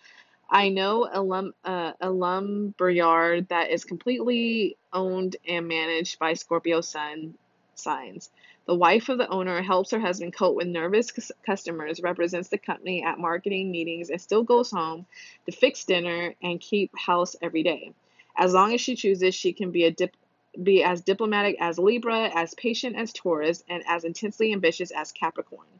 [0.52, 7.34] I know a, lum, uh, lumberyard that is completely owned and managed by Scorpio Sun
[7.76, 8.30] signs.
[8.66, 11.12] The wife of the owner helps her husband cope with nervous
[11.46, 15.06] customers, represents the company at marketing meetings, and still goes home
[15.46, 17.92] to fix dinner and keep house every day.
[18.36, 20.16] As long as she chooses, she can be a dip,
[20.60, 25.79] be as diplomatic as Libra, as patient as Taurus, and as intensely ambitious as Capricorn.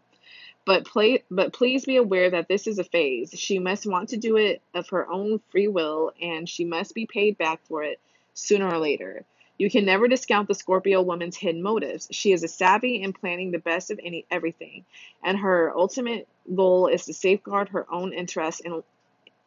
[0.70, 3.34] But play, but please be aware that this is a phase.
[3.36, 7.06] She must want to do it of her own free will, and she must be
[7.06, 7.98] paid back for it
[8.34, 9.24] sooner or later.
[9.58, 12.06] You can never discount the Scorpio woman's hidden motives.
[12.12, 14.84] She is a savvy in planning the best of any everything,
[15.24, 18.84] and her ultimate goal is to safeguard her own interests and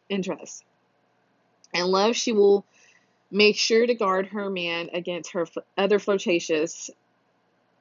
[0.10, 0.66] interests.
[1.74, 2.66] And love, she will
[3.32, 5.48] make sure to guard her man against her
[5.78, 6.92] other flirtatious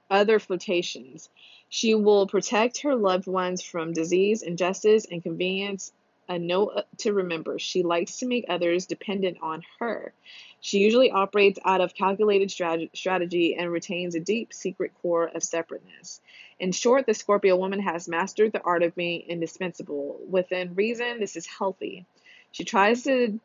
[0.08, 1.28] other flirtations.
[1.74, 5.90] She will protect her loved ones from disease, injustice, and convenience.
[6.28, 10.12] A note uh, to remember she likes to make others dependent on her.
[10.60, 16.20] She usually operates out of calculated strategy and retains a deep secret core of separateness.
[16.60, 20.20] In short, the Scorpio woman has mastered the art of being indispensable.
[20.28, 22.04] Within reason, this is healthy.
[22.50, 23.40] She tries to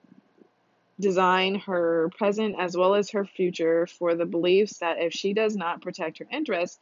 [0.99, 5.55] design her present as well as her future for the beliefs that if she does
[5.55, 6.77] not protect her interests,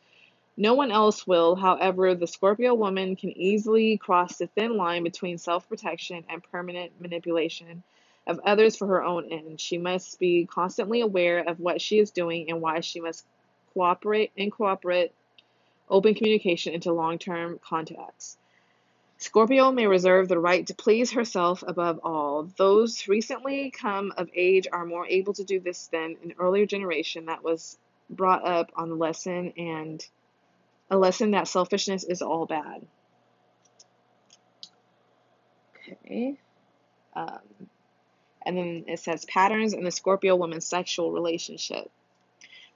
[0.58, 1.56] no one else will.
[1.56, 6.94] However, the Scorpio woman can easily cross the thin line between self protection and permanent
[7.00, 7.84] manipulation
[8.28, 9.60] of others for her own end.
[9.60, 13.26] She must be constantly aware of what she is doing and why she must
[13.74, 15.12] cooperate and cooperate
[15.90, 18.38] open communication into long term contacts.
[19.18, 22.44] Scorpio may reserve the right to please herself above all.
[22.58, 27.26] Those recently come of age are more able to do this than an earlier generation
[27.26, 27.78] that was
[28.10, 30.06] brought up on the lesson and
[30.90, 32.86] a lesson that selfishness is all bad.
[36.06, 36.38] Okay.
[37.16, 37.40] Um,
[38.46, 41.90] and then it says patterns in the Scorpio woman's sexual relationship.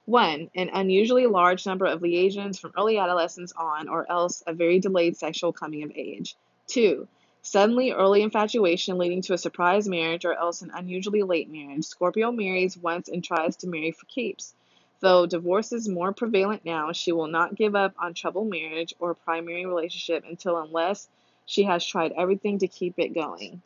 [0.06, 4.80] One, an unusually large number of liaisons from early adolescence on, or else a very
[4.80, 6.36] delayed sexual coming of age.
[6.66, 7.06] Two,
[7.42, 11.84] suddenly early infatuation leading to a surprise marriage, or else an unusually late marriage.
[11.84, 14.54] Scorpio marries once and tries to marry for keeps.
[15.00, 19.14] Though divorce is more prevalent now, she will not give up on troubled marriage or
[19.14, 21.08] primary relationship until unless
[21.46, 23.62] she has tried everything to keep it going.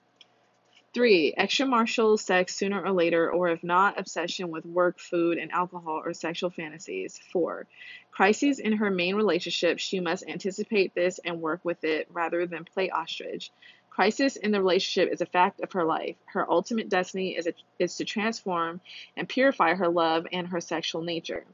[0.94, 6.00] Three, extramarital sex sooner or later, or if not, obsession with work, food, and alcohol
[6.04, 7.18] or sexual fantasies.
[7.32, 7.66] Four,
[8.12, 9.80] crises in her main relationship.
[9.80, 13.50] She must anticipate this and work with it rather than play ostrich.
[13.94, 16.16] Crisis in the relationship is a fact of her life.
[16.26, 18.80] Her ultimate destiny is, a, is to transform
[19.16, 21.44] and purify her love and her sexual nature.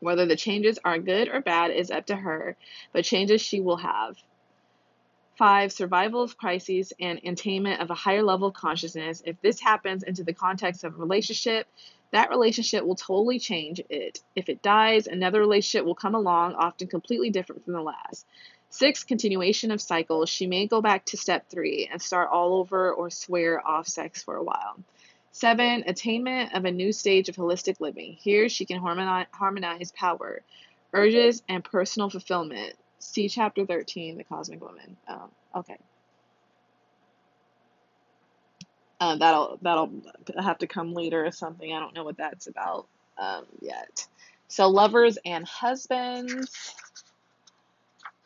[0.00, 2.56] Whether the changes are good or bad is up to her,
[2.94, 4.16] but changes she will have.
[5.36, 9.22] Five, survival of crises and attainment of a higher level of consciousness.
[9.26, 11.68] If this happens into the context of a relationship,
[12.12, 14.22] that relationship will totally change it.
[14.34, 18.24] If it dies, another relationship will come along, often completely different from the last.
[18.76, 20.28] Six, continuation of cycles.
[20.28, 24.22] She may go back to step three and start all over or swear off sex
[24.22, 24.78] for a while.
[25.32, 28.18] Seven, attainment of a new stage of holistic living.
[28.20, 30.42] Here she can harmonize power,
[30.92, 32.74] urges, and personal fulfillment.
[32.98, 34.98] See chapter 13, The Cosmic Woman.
[35.08, 35.78] Um, okay.
[39.00, 39.90] Uh, that'll that'll
[40.38, 41.72] have to come later or something.
[41.72, 44.06] I don't know what that's about um, yet.
[44.48, 46.74] So lovers and husbands.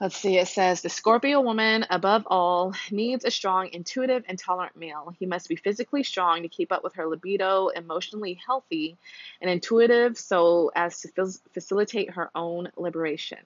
[0.01, 4.75] Let's see, it says the Scorpio woman, above all, needs a strong, intuitive, and tolerant
[4.75, 5.15] male.
[5.19, 8.97] He must be physically strong to keep up with her libido, emotionally healthy,
[9.43, 13.41] and intuitive so as to facilitate her own liberation.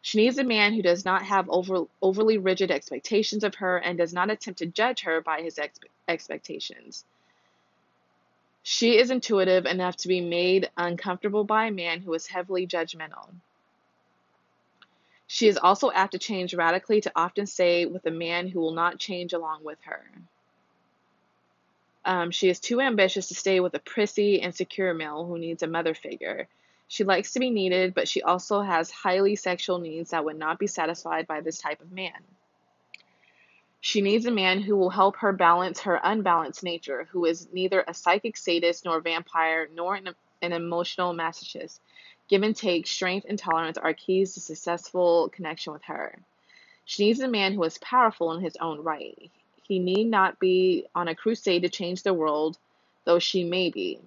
[0.00, 3.98] She needs a man who does not have over, overly rigid expectations of her and
[3.98, 7.04] does not attempt to judge her by his ex- expectations.
[8.62, 13.34] She is intuitive enough to be made uncomfortable by a man who is heavily judgmental.
[15.30, 18.72] She is also apt to change radically to often stay with a man who will
[18.72, 20.10] not change along with her.
[22.06, 25.66] Um, she is too ambitious to stay with a prissy, insecure male who needs a
[25.66, 26.48] mother figure.
[26.88, 30.58] She likes to be needed, but she also has highly sexual needs that would not
[30.58, 32.24] be satisfied by this type of man.
[33.80, 37.84] She needs a man who will help her balance her unbalanced nature, who is neither
[37.86, 40.08] a psychic sadist nor vampire nor an,
[40.40, 41.80] an emotional masochist.
[42.28, 46.18] Give and take, strength, and tolerance are keys to successful connection with her.
[46.84, 49.30] She needs a man who is powerful in his own right.
[49.62, 52.58] He need not be on a crusade to change the world,
[53.04, 54.00] though she may be.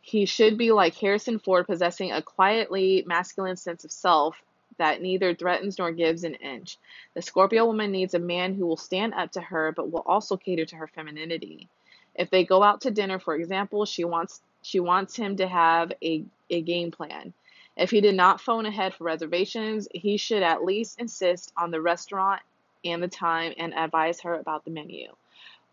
[0.00, 4.40] He should be like Harrison Ford, possessing a quietly masculine sense of self
[4.78, 6.78] that neither threatens nor gives an inch.
[7.14, 10.36] The Scorpio woman needs a man who will stand up to her but will also
[10.36, 11.68] cater to her femininity.
[12.14, 15.92] If they go out to dinner, for example, she wants she wants him to have
[16.02, 17.32] a, a game plan.
[17.76, 21.80] If he did not phone ahead for reservations, he should at least insist on the
[21.80, 22.42] restaurant
[22.84, 25.14] and the time and advise her about the menu.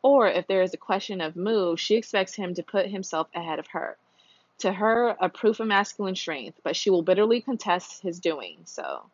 [0.02, 3.58] Or if there is a question of move, she expects him to put himself ahead
[3.58, 3.98] of her.
[4.60, 9.10] To her, a proof of masculine strength, but she will bitterly contest his doing so.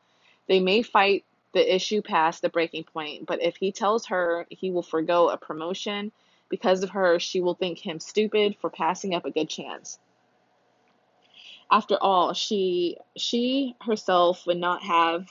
[0.48, 1.24] They may fight
[1.54, 5.38] the issue past the breaking point, but if he tells her he will forego a
[5.38, 6.12] promotion
[6.52, 9.98] because of her, she will think him stupid for passing up a good chance.
[11.72, 15.26] After all, she she herself would not have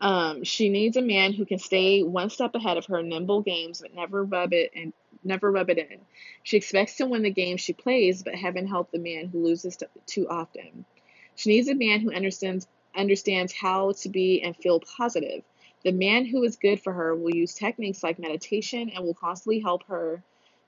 [0.00, 3.82] um, she needs a man who can stay one step ahead of her nimble games
[3.82, 6.00] but never rub it and never rub it in.
[6.42, 9.76] She expects to win the game she plays, but heaven help the man who loses
[9.76, 10.86] to, too often.
[11.36, 12.66] She needs a man who understands
[12.96, 15.44] understands how to be and feel positive.
[15.82, 19.60] The man who is good for her will use techniques like meditation and will constantly
[19.60, 20.22] help her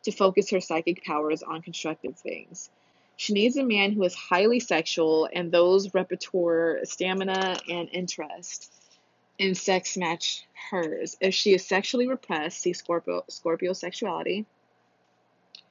[0.05, 2.71] to focus her psychic powers on constructive things.
[3.17, 8.73] She needs a man who is highly sexual and those repertoire stamina and interest
[9.39, 11.17] in sex match hers.
[11.21, 14.47] If she is sexually repressed, see Scorpio, Scorpio sexuality,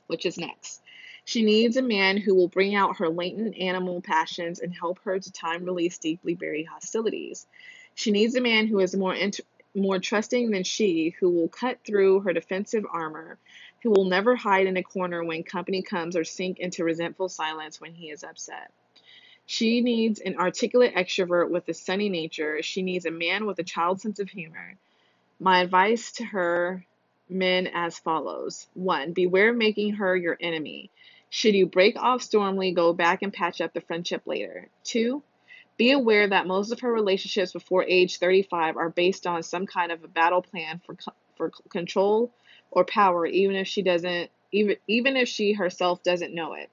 [0.08, 0.82] which is next.
[1.26, 5.20] She needs a man who will bring out her latent animal passions and help her
[5.20, 7.48] to time release deeply buried hostilities.
[7.96, 9.42] She needs a man who is more int-
[9.74, 13.38] more trusting than she, who will cut through her defensive armor,
[13.84, 17.80] who will never hide in a corner when company comes or sink into resentful silence
[17.80, 18.72] when he is upset.
[19.46, 22.62] She needs an articulate extrovert with a sunny nature.
[22.62, 24.78] She needs a man with a child's sense of humor.
[25.40, 26.86] My advice to her
[27.30, 29.14] men as follows 1.
[29.14, 30.92] Beware making her your enemy.
[31.30, 34.70] Should you break off stormily, go back and patch up the friendship later.
[34.84, 35.24] 2.
[35.78, 39.92] Be aware that most of her relationships before age 35 are based on some kind
[39.92, 40.96] of a battle plan for
[41.36, 42.32] for control
[42.70, 46.70] or power even if she doesn't even even if she herself doesn't know it.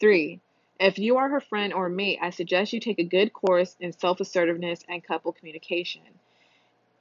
[0.00, 0.40] 3.
[0.78, 3.92] If you are her friend or mate, I suggest you take a good course in
[3.92, 6.02] self assertiveness and couple communication.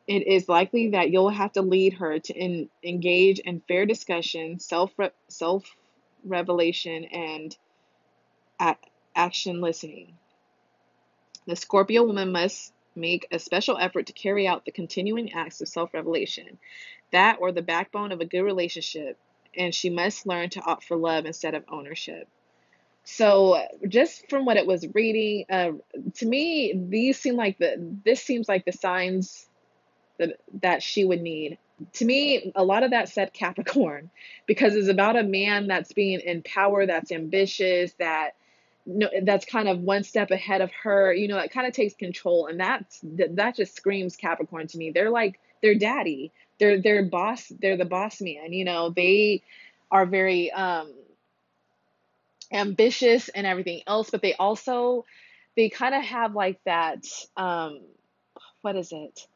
[0.08, 4.60] It is likely that you'll have to lead her to in, engage in fair discussion,
[4.60, 4.92] self
[5.28, 5.66] self
[6.24, 7.56] revelation, and
[9.16, 10.18] action listening.
[11.48, 15.68] The Scorpio woman must make a special effort to carry out the continuing acts of
[15.68, 16.58] self revelation,
[17.12, 19.18] that or the backbone of a good relationship,
[19.56, 22.28] and she must learn to opt for love instead of ownership.
[23.04, 25.74] So just from what it was reading, uh,
[26.16, 29.48] to me, these seem like the this seems like the signs
[30.18, 31.60] that that she would need.
[31.94, 34.10] To me, a lot of that said Capricorn,
[34.48, 38.32] because it's about a man that's being in power, that's ambitious, that
[38.86, 41.14] no, that's kind of one step ahead of her.
[41.14, 44.92] You know, it kind of takes control, and that's that just screams Capricorn to me.
[44.92, 46.32] They're like their daddy.
[46.60, 47.48] They're their boss.
[47.60, 48.54] They're the boss man.
[48.54, 49.44] You know, they
[49.92, 50.94] are very um
[52.52, 55.06] ambitious and everything else, but they also
[55.56, 57.06] they kind of have like that
[57.38, 57.82] um
[58.62, 59.28] what is it?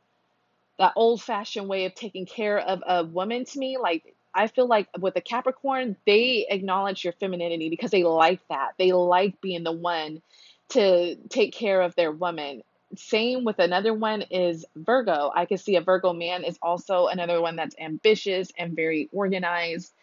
[0.77, 3.77] That old fashioned way of taking care of a woman to me.
[3.77, 8.73] Like I feel like with the Capricorn, they acknowledge your femininity because they like that.
[8.77, 10.21] They like being the one
[10.69, 12.63] to take care of their woman.
[12.95, 15.31] Same with another one is Virgo.
[15.33, 19.93] I can see a Virgo man is also another one that's ambitious and very organized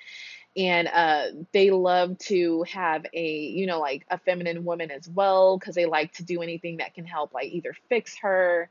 [0.57, 5.59] and uh, they love to have a you know like a feminine woman as well
[5.59, 8.71] because they like to do anything that can help like either fix her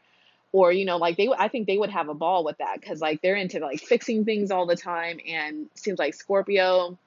[0.56, 3.02] or you know like they i think they would have a ball with that because
[3.02, 6.98] like they're into like fixing things all the time and seems like scorpio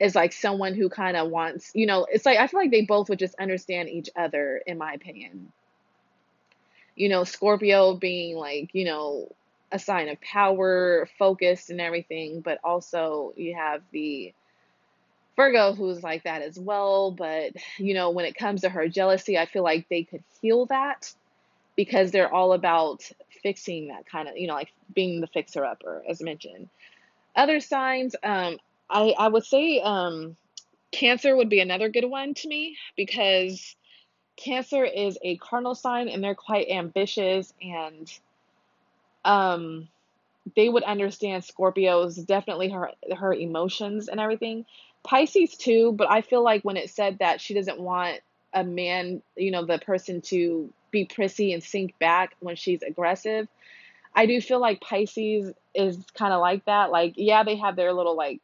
[0.00, 2.86] is like someone who kind of wants you know it's like i feel like they
[2.86, 5.52] both would just understand each other in my opinion
[6.96, 9.30] you know scorpio being like you know
[9.70, 14.32] a sign of power, focused, and everything, but also you have the
[15.36, 17.10] Virgo who's like that as well.
[17.10, 20.64] But, you know, when it comes to her jealousy, I feel like they could heal
[20.66, 21.12] that
[21.78, 23.08] because they're all about
[23.40, 26.68] fixing that kind of, you know, like being the fixer upper, as mentioned.
[27.36, 28.58] Other signs, um,
[28.90, 30.36] I, I would say um,
[30.90, 33.76] Cancer would be another good one to me because
[34.36, 38.12] Cancer is a cardinal sign and they're quite ambitious and
[39.24, 39.88] um
[40.56, 44.64] they would understand Scorpio's definitely her her emotions and everything.
[45.04, 48.20] Pisces too, but I feel like when it said that she doesn't want
[48.52, 53.48] a man, you know, the person to be prissy and sink back when she's aggressive,
[54.14, 56.90] I do feel like Pisces is kind of like that.
[56.90, 58.40] Like, yeah, they have their little like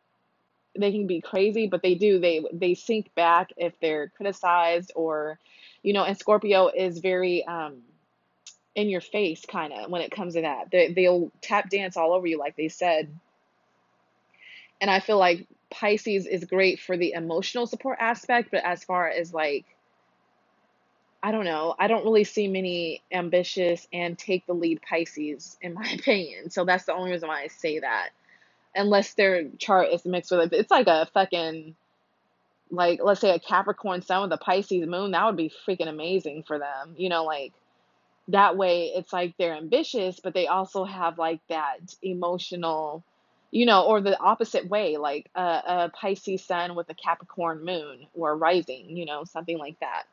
[0.77, 5.39] they can be crazy, but they do they they sink back if they're criticized or,
[5.83, 6.05] you know.
[6.05, 7.83] And Scorpio is very um
[8.75, 10.71] in your face kind of when it comes to that.
[10.71, 13.09] They they'll tap dance all over you, like they said.
[14.81, 19.09] And I feel like Pisces is great for the emotional support aspect, but as far
[19.09, 19.65] as like
[21.25, 21.75] I don't know.
[21.79, 26.51] I don't really see many ambitious and take the lead Pisces, in my opinion.
[26.51, 28.11] So that's the only reason why I say that.
[28.75, 30.57] Unless their chart is mixed with it.
[30.59, 31.77] It's like a fucking,
[32.71, 35.13] like, let's say a Capricorn sun with a Pisces moon.
[35.13, 36.95] That would be freaking amazing for them.
[36.99, 37.55] You know, like,
[38.29, 43.03] that way it's like they're ambitious, but they also have like that emotional,
[43.51, 48.09] you know, or the opposite way, like a, a Pisces sun with a Capricorn moon
[48.15, 50.05] or rising, you know, something like that.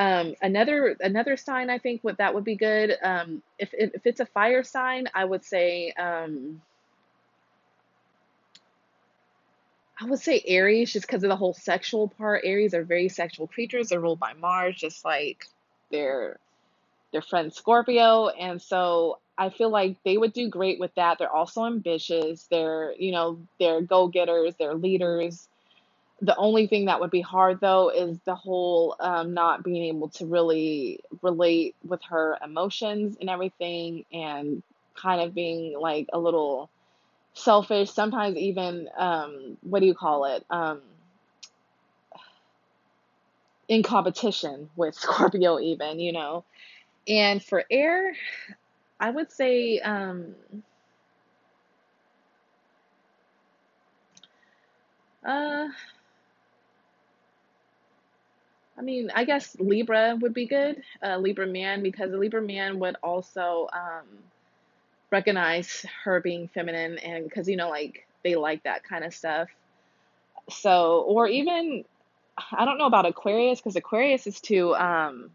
[0.00, 2.96] Um, another another sign I think would that would be good.
[3.02, 6.62] Um, if, if if it's a fire sign, I would say um,
[10.00, 12.42] I would say Aries, just because of the whole sexual part.
[12.46, 13.90] Aries are very sexual creatures.
[13.90, 15.44] They're ruled by Mars, just like
[15.90, 16.38] their
[17.12, 21.18] their friend Scorpio, and so I feel like they would do great with that.
[21.18, 22.44] They're also ambitious.
[22.50, 24.54] They're you know they're go getters.
[24.58, 25.46] They're leaders.
[26.22, 30.08] The only thing that would be hard though is the whole um, not being able
[30.10, 34.62] to really relate with her emotions and everything, and
[34.94, 36.68] kind of being like a little
[37.34, 37.90] selfish.
[37.90, 40.44] Sometimes even um, what do you call it?
[40.50, 40.82] Um,
[43.68, 46.44] in competition with Scorpio, even you know.
[47.08, 48.14] And for air,
[49.00, 50.34] I would say um,
[55.24, 55.68] uh
[58.80, 62.78] I mean, I guess Libra would be good, uh, Libra man, because a Libra man
[62.78, 64.06] would also um,
[65.10, 69.50] recognize her being feminine, and because you know, like they like that kind of stuff.
[70.48, 71.84] So, or even,
[72.52, 75.30] I don't know about Aquarius, because Aquarius is too um,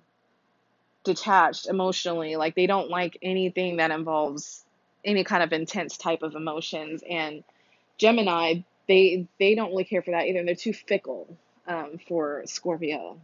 [1.03, 2.37] detached emotionally.
[2.37, 4.65] Like they don't like anything that involves
[5.03, 7.43] any kind of intense type of emotions, and
[7.99, 10.43] Gemini, they they don't really care for that either.
[10.43, 11.27] They're too fickle
[11.67, 13.19] um, for Scorpio.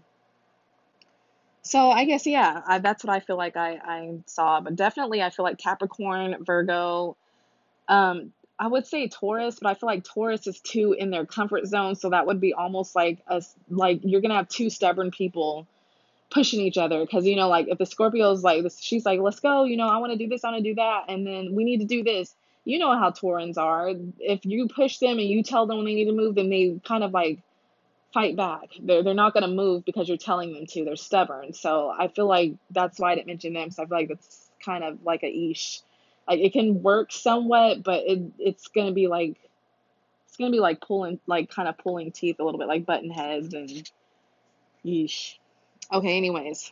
[1.63, 4.61] So I guess yeah, I, that's what I feel like I, I saw.
[4.61, 7.15] But definitely, I feel like Capricorn, Virgo.
[7.88, 11.65] Um, I would say Taurus, but I feel like Taurus is too in their comfort
[11.65, 11.95] zone.
[11.95, 15.67] So that would be almost like a like you're gonna have two stubborn people
[16.29, 19.19] pushing each other because you know like if the Scorpio is like this, she's like
[19.19, 21.25] let's go, you know I want to do this, I want to do that, and
[21.25, 22.33] then we need to do this.
[22.63, 23.91] You know how Taurans are.
[24.19, 26.79] If you push them and you tell them when they need to move, then they
[26.83, 27.39] kind of like
[28.13, 28.69] fight back.
[28.81, 30.85] They're they're not gonna move because you're telling them to.
[30.85, 31.53] They're stubborn.
[31.53, 33.71] So I feel like that's why I didn't mention them.
[33.71, 35.81] So I feel like that's kind of like a ish.
[36.27, 39.38] Like it can work somewhat, but it it's gonna be like
[40.27, 43.09] it's gonna be like pulling like kind of pulling teeth a little bit, like button
[43.09, 43.89] heads and
[44.85, 45.35] yeesh.
[45.91, 46.71] Okay, anyways.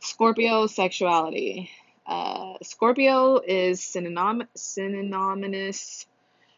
[0.00, 1.70] Scorpio sexuality.
[2.06, 6.06] Uh, Scorpio is synonym synonymous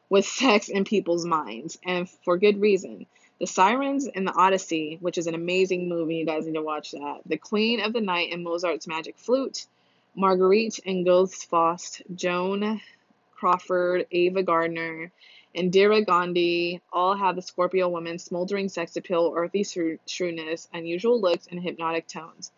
[0.08, 3.06] with sex in people's minds, and for good reason.
[3.40, 6.92] The Sirens in the Odyssey, which is an amazing movie, you guys need to watch
[6.92, 7.20] that.
[7.26, 9.66] The Queen of the Night in Mozart's Magic Flute,
[10.14, 12.80] Marguerite and Goethe's Faust, Joan
[13.34, 15.12] Crawford, Ava Gardner,
[15.54, 19.64] and Indira Gandhi all have the Scorpio woman's smoldering sex appeal, earthy
[20.06, 22.52] shrewdness, unusual looks, and hypnotic tones.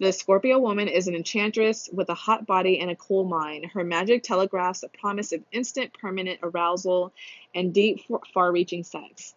[0.00, 3.66] The Scorpio woman is an enchantress with a hot body and a cool mind.
[3.66, 7.12] Her magic telegraphs a promise of instant, permanent arousal
[7.54, 8.00] and deep,
[8.32, 9.34] far reaching sex.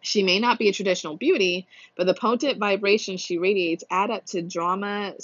[0.00, 1.66] She may not be a traditional beauty,
[1.96, 5.14] but the potent vibrations she radiates add up to drama,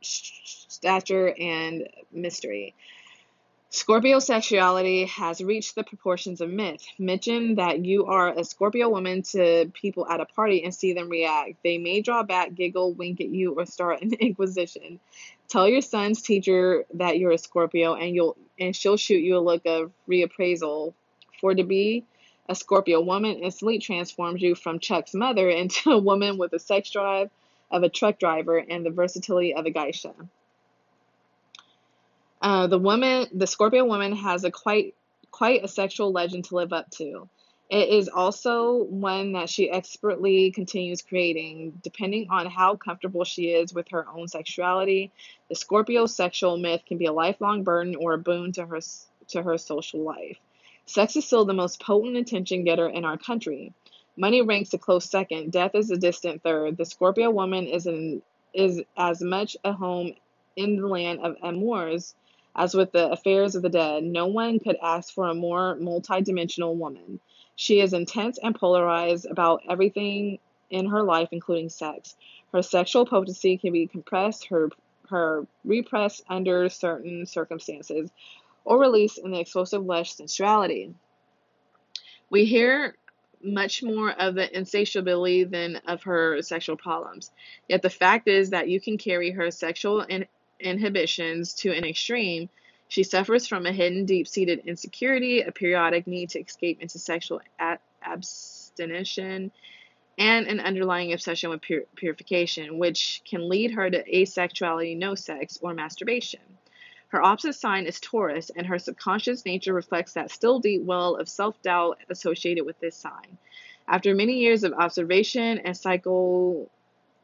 [0.00, 2.74] stature, and mystery.
[3.70, 6.86] Scorpio sexuality has reached the proportions of myth.
[6.98, 11.10] Mention that you are a Scorpio woman to people at a party and see them
[11.10, 11.62] react.
[11.62, 15.00] They may draw back, giggle, wink at you, or start an inquisition.
[15.48, 19.38] Tell your son's teacher that you're a Scorpio and you'll and she'll shoot you a
[19.38, 20.94] look of reappraisal.
[21.38, 22.06] For to be
[22.48, 26.88] a Scorpio woman instantly transforms you from Chuck's mother into a woman with the sex
[26.90, 27.28] drive
[27.70, 30.14] of a truck driver and the versatility of a geisha.
[32.40, 34.94] Uh, the woman, the Scorpio woman, has a quite
[35.30, 37.28] quite a sexual legend to live up to.
[37.70, 43.74] It is also one that she expertly continues creating, depending on how comfortable she is
[43.74, 45.12] with her own sexuality.
[45.50, 48.80] The Scorpio sexual myth can be a lifelong burden or a boon to her
[49.28, 50.38] to her social life.
[50.86, 53.74] Sex is still the most potent attention getter in our country.
[54.16, 55.52] Money ranks a close second.
[55.52, 56.78] Death is a distant third.
[56.78, 58.22] The Scorpio woman is an
[58.54, 60.14] is as much a home
[60.56, 62.14] in the land of amours,
[62.58, 66.74] as with the affairs of the dead, no one could ask for a more multidimensional
[66.74, 67.20] woman.
[67.54, 72.16] She is intense and polarized about everything in her life, including sex.
[72.52, 74.70] Her sexual potency can be compressed, her
[75.08, 78.10] her repressed under certain circumstances,
[78.64, 80.92] or released in the explosive lush sensuality.
[82.28, 82.96] We hear
[83.42, 87.30] much more of the insatiability than of her sexual problems.
[87.68, 90.26] Yet the fact is that you can carry her sexual in-
[90.60, 92.48] inhibitions to an extreme.
[92.88, 97.40] She suffers from a hidden, deep seated insecurity, a periodic need to escape into sexual
[98.02, 99.52] abstinence, and
[100.46, 105.74] an underlying obsession with pur- purification, which can lead her to asexuality, no sex, or
[105.74, 106.40] masturbation.
[107.08, 111.28] Her opposite sign is Taurus, and her subconscious nature reflects that still deep well of
[111.28, 113.38] self doubt associated with this sign.
[113.86, 116.68] After many years of observation and psycho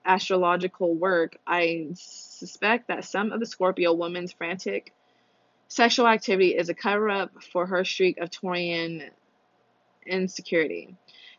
[0.05, 1.89] astrological work, I
[2.47, 4.93] suspect that some of the Scorpio woman's frantic
[5.69, 9.11] sexual activity is a cover up for her streak of Taurian
[10.07, 10.95] insecurity.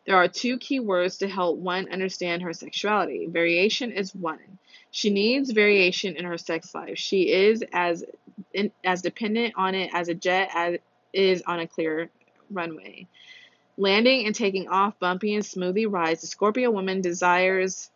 [0.05, 3.27] There are two key words to help one understand her sexuality.
[3.27, 4.59] Variation is one.
[4.91, 6.97] She needs variation in her sex life.
[6.97, 8.03] She is as
[8.53, 10.77] in, as dependent on it as a jet as
[11.13, 12.09] is on a clear
[12.51, 13.07] runway.
[13.77, 17.89] Landing and taking off bumpy and smoothly rides, the Scorpio woman desires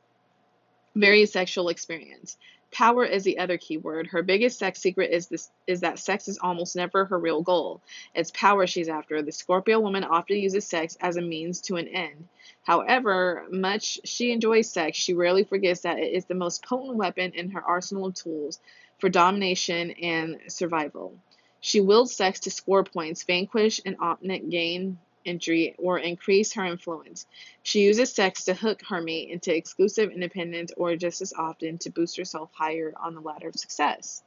[0.96, 2.38] very sexual experience.
[2.72, 4.08] Power is the other key word.
[4.08, 7.82] Her biggest sex secret is this is that sex is almost never her real goal.
[8.14, 9.22] It's power she's after.
[9.22, 12.28] The Scorpio woman often uses sex as a means to an end.
[12.64, 17.32] However much she enjoys sex, she rarely forgets that it is the most potent weapon
[17.34, 18.60] in her arsenal of tools
[19.00, 21.16] for domination and survival.
[21.62, 27.26] She wields sex to score points, vanquish an opponent, gain entry, or increase her influence.
[27.64, 31.90] She uses sex to hook her mate into exclusive independence or just as often to
[31.90, 34.24] boost herself higher on the ladder of success.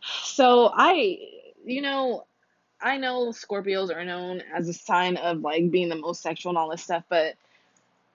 [0.00, 1.18] So I,
[1.64, 2.24] you know,
[2.80, 6.58] I know Scorpios are known as a sign of like being the most sexual and
[6.58, 7.34] all this stuff, but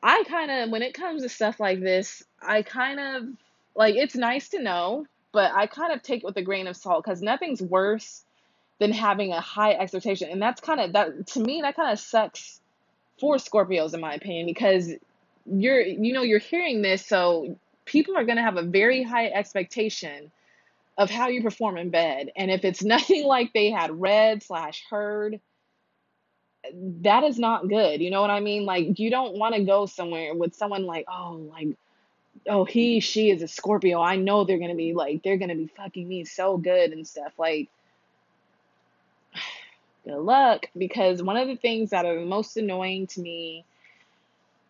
[0.02, 3.24] I kind of, when it comes to stuff like this, I kind of
[3.76, 6.76] like it's nice to know, but I kind of take it with a grain of
[6.76, 8.25] salt because nothing's worse
[8.80, 10.30] than having a high expectation.
[10.30, 12.60] And that's kind of that to me that kind of sucks
[13.20, 14.92] for Scorpios in my opinion because
[15.46, 19.28] you're you know you're hearing this so people are going to have a very high
[19.28, 20.32] expectation
[20.98, 22.32] of how you perform in bed.
[22.36, 25.40] And if it's nothing like they had read slash heard
[26.74, 28.02] that is not good.
[28.02, 28.66] You know what i mean?
[28.66, 31.70] Like you don't want to go somewhere with someone like oh like
[32.48, 34.02] oh he she is a scorpio.
[34.02, 36.92] I know they're going to be like they're going to be fucking me so good
[36.92, 37.34] and stuff.
[37.38, 37.70] Like
[40.06, 43.66] good luck because one of the things that are most annoying to me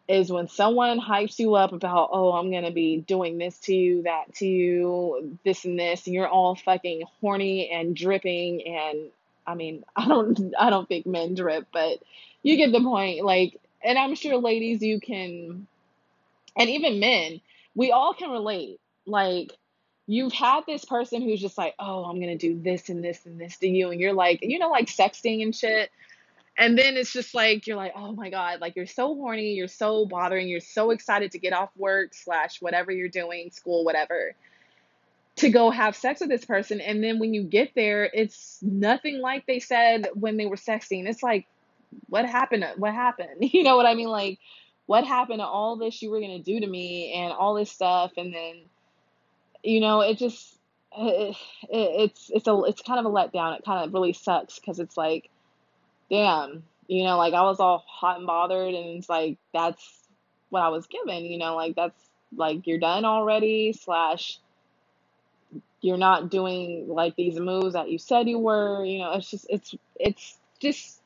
[0.08, 4.04] is when someone hypes you up about, oh, I'm gonna be doing this to you,
[4.04, 9.10] that to you, this and this, and you're all fucking horny and dripping and
[9.48, 12.00] I mean, I don't I don't think men drip, but
[12.44, 13.26] you get the point.
[13.26, 15.68] Like and I'm sure ladies you can
[16.58, 17.42] and even men,
[17.76, 18.80] we all can relate.
[19.06, 19.52] Like
[20.08, 23.40] you've had this person who's just like, oh, I'm gonna do this and this and
[23.40, 25.92] this to you, and you're like, you know, like sexting and shit.
[26.58, 29.68] And then it's just like you're like, oh my god, like you're so horny, you're
[29.68, 34.36] so bothering, you're so excited to get off work slash whatever you're doing, school, whatever,
[35.38, 36.80] to go have sex with this person.
[36.80, 41.10] And then when you get there, it's nothing like they said when they were sexting.
[41.10, 41.46] It's like,
[42.08, 42.66] what happened?
[42.78, 43.30] What happened?
[43.42, 44.08] You know what I mean?
[44.08, 44.40] Like,
[44.86, 48.14] what happened to all this you were gonna do to me and all this stuff,
[48.16, 48.62] and then
[49.66, 50.58] you know, it just
[50.98, 51.36] it,
[51.70, 53.58] it, it's it's a it's kind of a letdown.
[53.58, 55.30] It kind of really sucks because it's like,
[56.10, 59.84] damn, you know, like I was all hot and bothered, and it's like that's
[60.50, 61.26] what I was given.
[61.26, 62.00] You know, like that's
[62.36, 63.74] like you're done already.
[63.74, 64.40] Slash,
[65.82, 68.86] you're not doing like these moves that you said you were.
[68.86, 71.02] You know, it's just it's it's just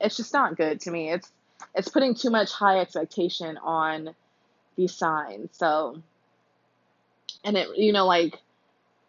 [0.00, 1.12] it's just not good to me.
[1.12, 1.30] It's
[1.74, 4.14] it's putting too much high expectation on
[4.76, 5.50] these signs.
[5.52, 6.02] So
[7.44, 8.34] and it you know like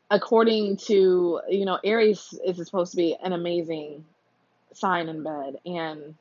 [0.09, 4.03] according to you know aries is supposed to be an amazing
[4.73, 6.15] sign in bed and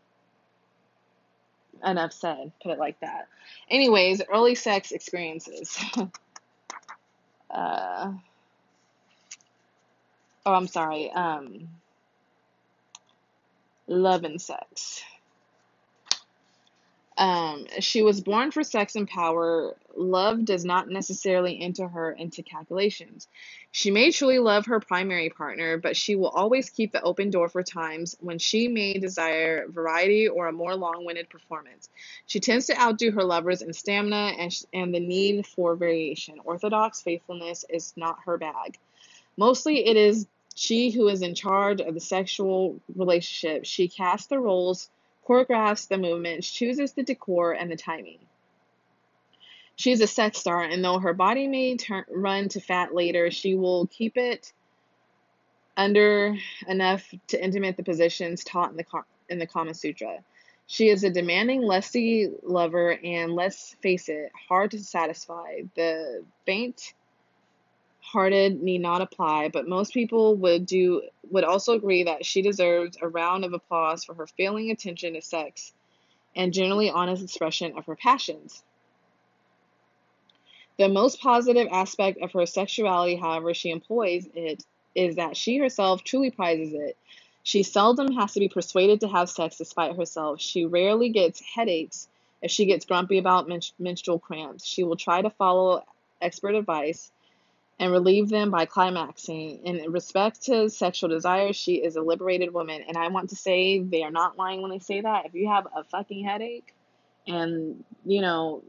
[1.85, 3.29] enough said put it like that.
[3.71, 5.79] Anyways early sex experiences.
[7.51, 8.13] Uh
[10.47, 11.69] oh i'm sorry um
[13.89, 15.03] love and sex
[17.21, 19.77] Um, she was born for sex and power.
[19.95, 23.29] Love does not necessarily enter her into calculations.
[23.73, 27.51] She may truly love her primary partner, but she will always keep the open door
[27.51, 31.91] for times when she may desire variety or a more long winded performance.
[32.25, 36.41] She tends to outdo her lovers in stamina and, and the need for variation.
[36.43, 38.79] Orthodox faithfulness is not her bag.
[39.37, 43.67] Mostly, it is she who is in charge of the sexual relationship.
[43.67, 44.89] She casts the roles
[45.31, 48.19] choreographs the movements, chooses the decor and the timing.
[49.77, 53.55] She's a sex star, and though her body may turn, run to fat later, she
[53.55, 54.53] will keep it
[55.77, 56.37] under
[56.69, 58.85] enough to intimate the positions taught in the
[59.29, 60.19] in the Kama Sutra.
[60.67, 65.63] She is a demanding, lusty lover, and let's face it, hard to satisfy.
[65.77, 66.93] The faint
[68.13, 72.97] hearted need not apply, but most people would do would also agree that she deserves
[73.01, 75.73] a round of applause for her failing attention to sex
[76.35, 78.65] and generally honest expression of her passions.
[80.77, 84.65] The most positive aspect of her sexuality, however, she employs it
[84.95, 86.97] is that she herself truly prizes it.
[87.45, 90.41] She seldom has to be persuaded to have sex despite herself.
[90.41, 92.09] She rarely gets headaches
[92.43, 94.67] if she gets grumpy about menstrual cramps.
[94.67, 95.85] She will try to follow
[96.21, 97.13] expert advice
[97.81, 99.65] and relieve them by climaxing.
[99.65, 102.83] In respect to sexual desire, she is a liberated woman.
[102.87, 105.25] And I want to say they are not lying when they say that.
[105.25, 106.75] If you have a fucking headache
[107.27, 108.63] and, you know,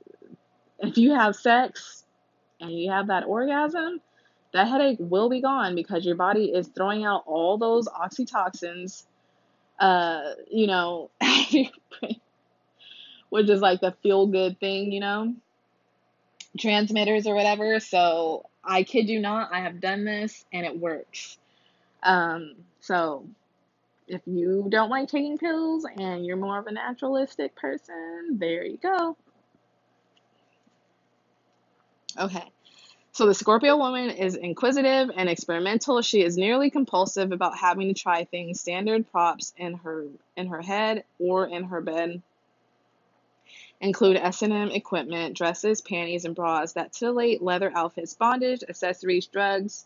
[0.79, 2.05] if you have sex
[2.61, 3.99] and you have that orgasm,
[4.53, 9.03] that headache will be gone because your body is throwing out all those oxytocins,
[9.77, 11.09] uh, you know,
[13.29, 15.35] which is like the feel good thing, you know,
[16.57, 17.81] transmitters or whatever.
[17.81, 21.37] So I kid you not, I have done this and it works.
[22.03, 23.25] Um, so
[24.07, 28.77] if you don't like taking pills and you're more of a naturalistic person, there you
[28.77, 29.17] go.
[32.19, 32.43] Okay.
[33.13, 36.01] So the Scorpio woman is inquisitive and experimental.
[36.01, 40.05] She is nearly compulsive about having to try things, standard props in her
[40.37, 42.21] in her head or in her bed
[43.81, 49.85] include S&M equipment, dresses, panties, and bras that titillate, leather outfits, bondage, accessories, drugs,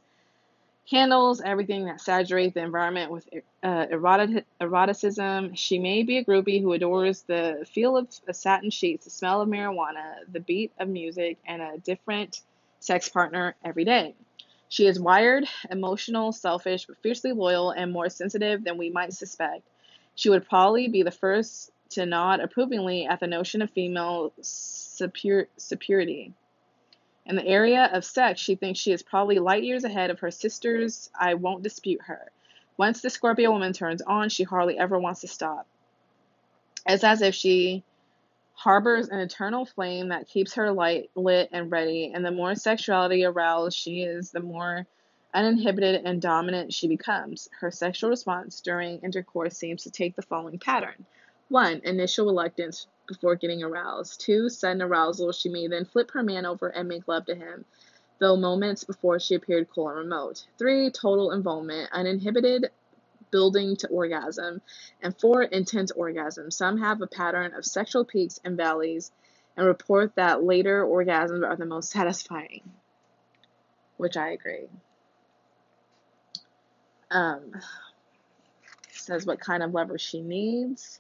[0.90, 3.28] candles, everything that saturates the environment with
[3.64, 5.56] uh, erotic, eroticism.
[5.56, 9.50] She may be a groupie who adores the feel of satin sheets, the smell of
[9.50, 12.42] marijuana, the beat of music, and a different
[12.80, 14.14] sex partner every day.
[14.68, 19.64] She is wired, emotional, selfish, but fiercely loyal and more sensitive than we might suspect.
[20.16, 25.48] She would probably be the first to nod approvingly at the notion of female superior,
[25.58, 26.34] superiority.
[27.26, 30.32] In the area of sex, she thinks she is probably light years ahead of her
[30.32, 31.10] sisters.
[31.20, 32.32] I won't dispute her.
[32.78, 35.66] Once the Scorpio woman turns on, she hardly ever wants to stop.
[36.86, 37.84] It's as if she
[38.54, 43.26] harbors an eternal flame that keeps her light lit and ready, and the more sexuality
[43.26, 44.86] aroused she is, the more
[45.34, 47.50] uninhibited and dominant she becomes.
[47.60, 51.06] Her sexual response during intercourse seems to take the following pattern.
[51.50, 54.20] One, initial reluctance before getting aroused.
[54.22, 55.32] Two, sudden arousal.
[55.32, 57.66] She may then flip her man over and make love to him,
[58.20, 60.48] though moments before she appeared cool and remote.
[60.58, 62.72] Three, total involvement, uninhibited
[63.32, 64.62] building to orgasm.
[65.02, 66.50] And four, intense orgasm.
[66.52, 69.12] Some have a pattern of sexual peaks and valleys
[69.58, 72.64] and report that later orgasms are the most satisfying,
[73.98, 74.68] which I agree.
[77.12, 77.52] Um,
[78.92, 81.00] says what kind of lover she needs.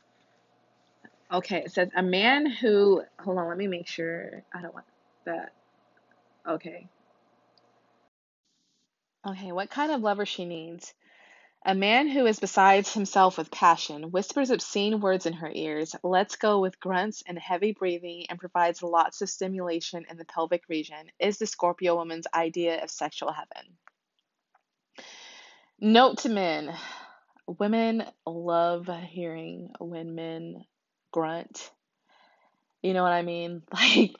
[1.35, 4.43] Okay, it says a man who, hold on, let me make sure.
[4.53, 4.85] I don't want
[5.25, 5.51] that.
[6.47, 6.87] Okay.
[9.27, 10.93] Okay, what kind of lover she needs?
[11.65, 16.37] A man who is besides himself with passion, whispers obscene words in her ears, lets
[16.37, 21.11] go with grunts and heavy breathing, and provides lots of stimulation in the pelvic region,
[21.19, 23.73] is the Scorpio woman's idea of sexual heaven.
[25.81, 26.73] Note to men
[27.47, 30.65] women love hearing when men
[31.15, 31.71] grunt.
[32.81, 33.63] You know what I mean?
[33.73, 34.15] Like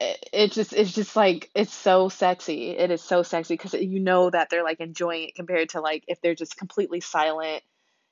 [0.00, 2.70] it, it just it's just like it's so sexy.
[2.70, 6.02] It is so sexy because you know that they're like enjoying it compared to like
[6.08, 7.62] if they're just completely silent.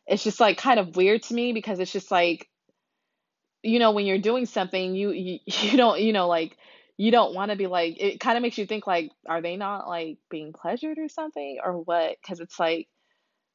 [0.07, 2.49] It's just like kind of weird to me because it's just like
[3.65, 6.57] you know when you're doing something you you, you don't you know like
[6.97, 9.57] you don't want to be like it kind of makes you think like are they
[9.57, 12.87] not like being pleasured or something or what because it's like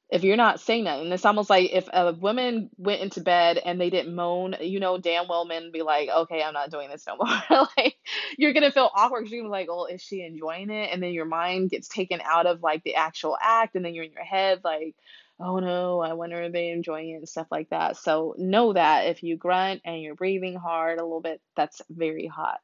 [0.10, 3.60] if you're not saying that and it's almost like if a woman went into bed
[3.64, 6.90] and they didn't moan, you know, damn well men be like, okay, I'm not doing
[6.90, 7.68] this no more.
[7.78, 7.98] like,
[8.38, 10.92] you're gonna feel awkward you're gonna be like, well, is she enjoying it?
[10.94, 14.04] And then your mind gets taken out of like the actual act, and then you're
[14.04, 14.96] in your head like,
[15.40, 17.98] oh no, I wonder if they enjoying it and stuff like that.
[17.98, 22.28] So know that if you grunt and you're breathing hard a little bit, that's very
[22.28, 22.62] hot.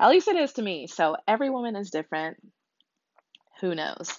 [0.00, 0.88] At least it is to me.
[0.88, 2.38] So every woman is different.
[3.60, 4.12] Who knows?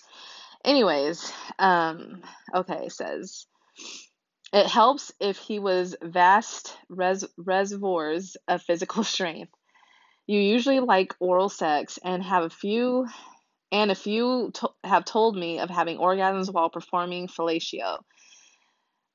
[0.63, 2.21] Anyways, um,
[2.53, 3.47] okay, says
[4.53, 9.51] it helps if he was vast res- reservoirs of physical strength.
[10.25, 13.07] You usually like oral sex and have a few
[13.71, 17.97] and a few to- have told me of having orgasms while performing fellatio.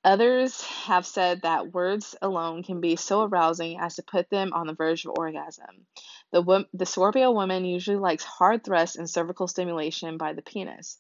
[0.05, 4.67] Others have said that words alone can be so arousing as to put them on
[4.67, 5.87] the verge of orgasm.
[6.33, 10.99] The, the Scorpio woman usually likes hard thrusts and cervical stimulation by the penis.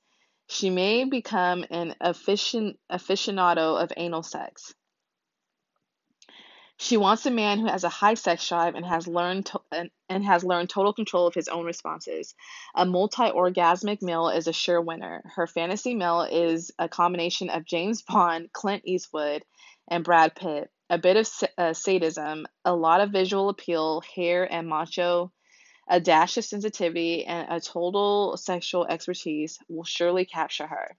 [0.49, 4.75] She may become an aficionado of anal sex.
[6.79, 9.91] She wants a man who has a high sex drive and has learned to, and,
[10.09, 12.35] and has learned total control of his own responses.
[12.75, 15.23] A multi-orgasmic male is a sure winner.
[15.35, 19.45] Her fantasy male is a combination of James Bond, Clint Eastwood,
[19.89, 20.71] and Brad Pitt.
[20.89, 25.31] A bit of uh, sadism, a lot of visual appeal, hair and macho,
[25.89, 30.97] a dash of sensitivity, and a total sexual expertise will surely capture her.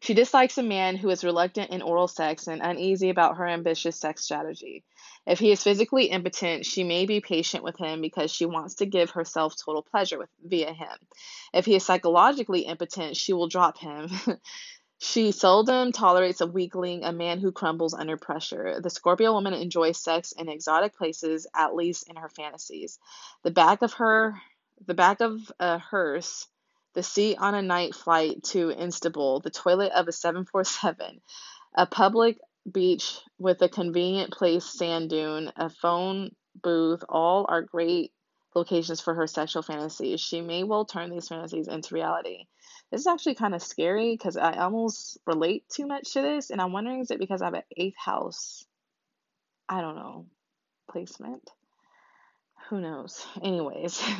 [0.00, 3.98] She dislikes a man who is reluctant in oral sex and uneasy about her ambitious
[3.98, 4.84] sex strategy.
[5.26, 8.86] If he is physically impotent, she may be patient with him because she wants to
[8.86, 10.98] give herself total pleasure with, via him.
[11.54, 14.10] If he is psychologically impotent, she will drop him.
[15.04, 18.80] She seldom tolerates a weakling, a man who crumbles under pressure.
[18.80, 22.98] The Scorpio woman enjoys sex in exotic places, at least in her fantasies.
[23.42, 24.40] The back of her,
[24.86, 26.48] the back of a hearse
[26.94, 31.20] the seat on a night flight to Istanbul, the toilet of a 747,
[31.74, 32.38] a public
[32.72, 38.13] beach with a convenient place sand dune, a phone booth, all are great
[38.54, 40.20] locations for her sexual fantasies.
[40.20, 42.46] She may well turn these fantasies into reality.
[42.90, 46.60] This is actually kind of scary because I almost relate too much to this, and
[46.60, 48.64] I'm wondering is it because I have an eighth house?
[49.68, 50.26] I don't know.
[50.90, 51.50] Placement?
[52.68, 53.26] Who knows?
[53.42, 54.00] Anyways.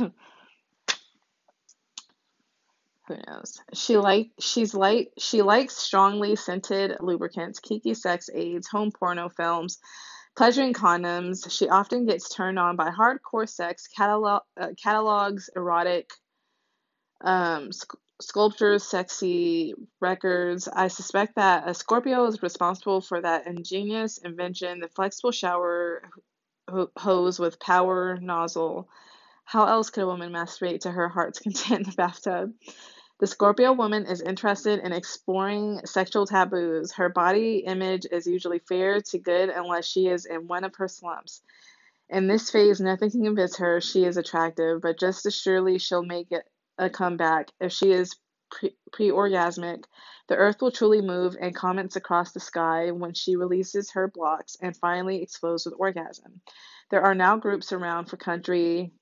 [3.09, 3.61] Who knows?
[3.75, 9.79] She like she's like she likes strongly scented lubricants, kiki sex aids, home porno films,
[10.37, 11.51] pleasuring condoms.
[11.51, 16.11] She often gets turned on by hardcore sex, catalog, uh, catalogs, erotic,
[17.21, 20.69] um, sc- sculptures, sexy records.
[20.69, 26.03] I suspect that a Scorpio is responsible for that ingenious invention, the flexible shower
[26.97, 28.89] hose with power nozzle.
[29.45, 32.53] How else could a woman masturbate to her heart's content in the bathtub?
[33.21, 36.93] The Scorpio woman is interested in exploring sexual taboos.
[36.93, 40.89] Her body image is usually fair to good unless she is in one of her
[40.89, 41.41] slumps.
[42.11, 46.03] In this phase, nothing can convince her she is attractive, but just as surely she'll
[46.03, 46.45] make it
[46.77, 48.17] a comeback if she is
[48.93, 49.85] pre orgasmic.
[50.29, 54.57] The earth will truly move and comets across the sky when she releases her blocks
[54.61, 56.41] and finally explodes with orgasm.
[56.91, 58.93] There are now groups around for country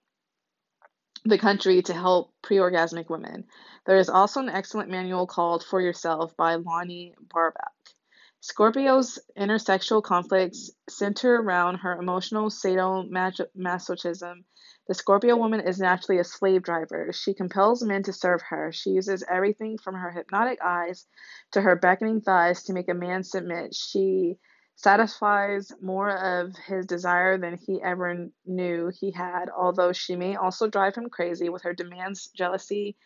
[1.24, 3.44] the country to help pre-orgasmic women.
[3.86, 7.94] There is also an excellent manual called For Yourself by Lonnie Barbach.
[8.40, 14.44] Scorpio's intersexual conflicts center around her emotional sadomasochism.
[14.88, 17.12] The Scorpio woman is naturally a slave driver.
[17.12, 18.72] She compels men to serve her.
[18.72, 21.06] She uses everything from her hypnotic eyes
[21.52, 23.76] to her beckoning thighs to make a man submit.
[23.76, 24.38] She
[24.76, 30.68] satisfies more of his desire than he ever knew he had, although she may also
[30.68, 32.96] drive him crazy with her demands, jealousy,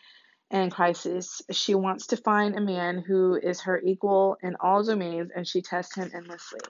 [0.51, 1.43] and crisis.
[1.51, 5.63] She wants to find a man who is her equal in all domains, and she
[5.63, 6.61] tests him endlessly.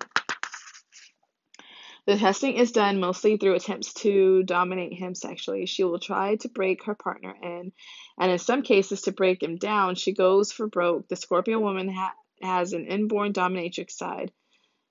[2.06, 5.66] The testing is done mostly through attempts to dominate him sexually.
[5.66, 7.72] She will try to break her partner in,
[8.18, 9.96] and in some cases, to break him down.
[9.96, 11.08] She goes for broke.
[11.08, 14.30] The Scorpio woman ha- has an inborn dominatrix side.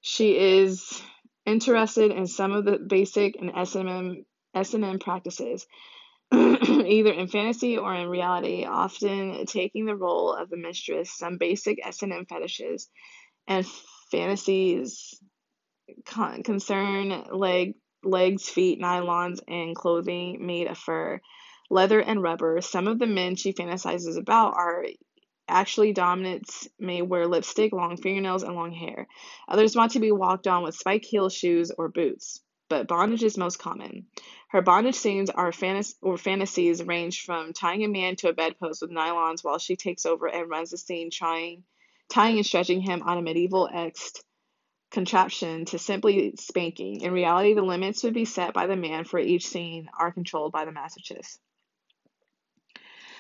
[0.08, 1.02] She is
[1.48, 4.24] interested in some of the basic and S&M,
[4.54, 5.66] S&M practices,
[6.32, 11.12] either in fantasy or in reality, often taking the role of the mistress.
[11.12, 12.88] Some basic S&M fetishes
[13.48, 13.66] and
[14.12, 15.20] fantasies
[16.06, 17.74] con- concern leg,
[18.04, 21.20] legs, feet, nylons, and clothing made of fur,
[21.72, 22.62] leather, and rubber.
[22.62, 24.86] Some of the men she fantasizes about are
[25.48, 29.08] Actually, dominants may wear lipstick, long fingernails, and long hair.
[29.48, 33.38] Others want to be walked on with spike heel shoes or boots, but bondage is
[33.38, 34.08] most common.
[34.50, 38.82] Her bondage scenes are fantas- or fantasies range from tying a man to a bedpost
[38.82, 41.64] with nylons while she takes over and runs the scene, trying,
[42.10, 44.14] tying and stretching him on a medieval X
[44.92, 47.02] contraption to simply spanking.
[47.02, 50.54] In reality, the limits would be set by the man for each scene are controlled
[50.54, 51.38] by the masochist.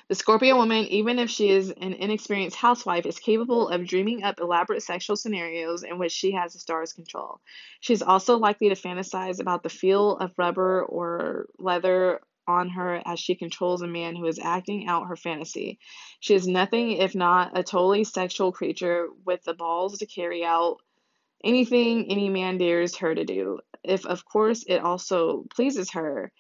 [0.07, 4.39] The Scorpio woman, even if she is an inexperienced housewife, is capable of dreaming up
[4.39, 7.39] elaborate sexual scenarios in which she has the star's control.
[7.79, 13.01] She is also likely to fantasize about the feel of rubber or leather on her
[13.03, 15.79] as she controls a man who is acting out her fantasy.
[16.19, 20.77] She is nothing if not a totally sexual creature with the balls to carry out
[21.43, 26.31] anything any man dares her to do, if of course it also pleases her.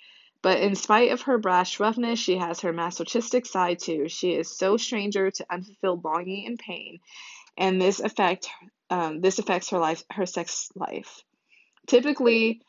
[0.45, 4.07] But in spite of her brash roughness, she has her masochistic side too.
[4.07, 6.99] She is so stranger to unfulfilled longing and pain,
[7.57, 8.47] and this affect
[8.91, 11.23] um, this affects her life, her sex life.
[11.87, 12.61] Typically,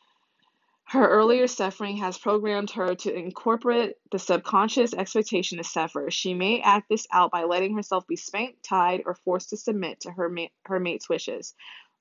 [0.85, 6.09] her earlier suffering has programmed her to incorporate the subconscious expectation to suffer.
[6.09, 9.99] She may act this out by letting herself be spanked, tied, or forced to submit
[9.99, 11.53] to her ma- her mate's wishes,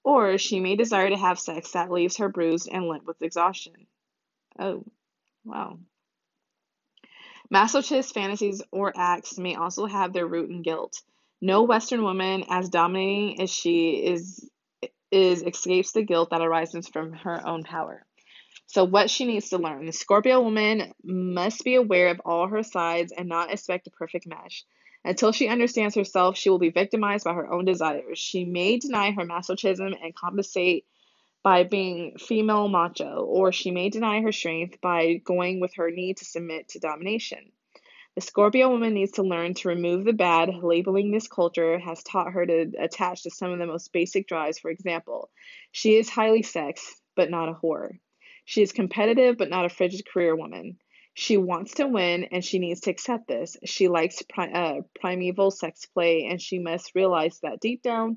[0.02, 3.86] or she may desire to have sex that leaves her bruised and limp with exhaustion.
[4.58, 4.82] Oh,
[5.46, 5.78] wow.
[7.52, 11.00] Masochist fantasies or acts may also have their root in guilt.
[11.40, 14.50] No Western woman, as dominating as she is,
[15.12, 18.04] is escapes the guilt that arises from her own power.
[18.66, 22.64] So, what she needs to learn the Scorpio woman must be aware of all her
[22.64, 24.64] sides and not expect a perfect match.
[25.04, 28.18] Until she understands herself, she will be victimized by her own desires.
[28.18, 30.84] She may deny her masochism and compensate
[31.46, 36.16] by being female macho, or she may deny her strength by going with her need
[36.16, 37.52] to submit to domination.
[38.16, 40.50] The Scorpio woman needs to learn to remove the bad.
[40.60, 44.58] Labeling this culture has taught her to attach to some of the most basic drives.
[44.58, 45.30] For example,
[45.70, 48.00] she is highly sex, but not a whore.
[48.44, 50.78] She is competitive, but not a frigid career woman.
[51.14, 53.56] She wants to win and she needs to accept this.
[53.64, 58.16] She likes pri- uh, primeval sex play and she must realize that deep down,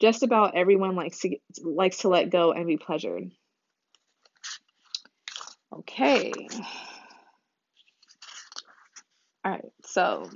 [0.00, 3.30] just about everyone likes to, likes to let go and be pleasured.
[5.72, 6.32] Okay.
[9.44, 10.28] All right, so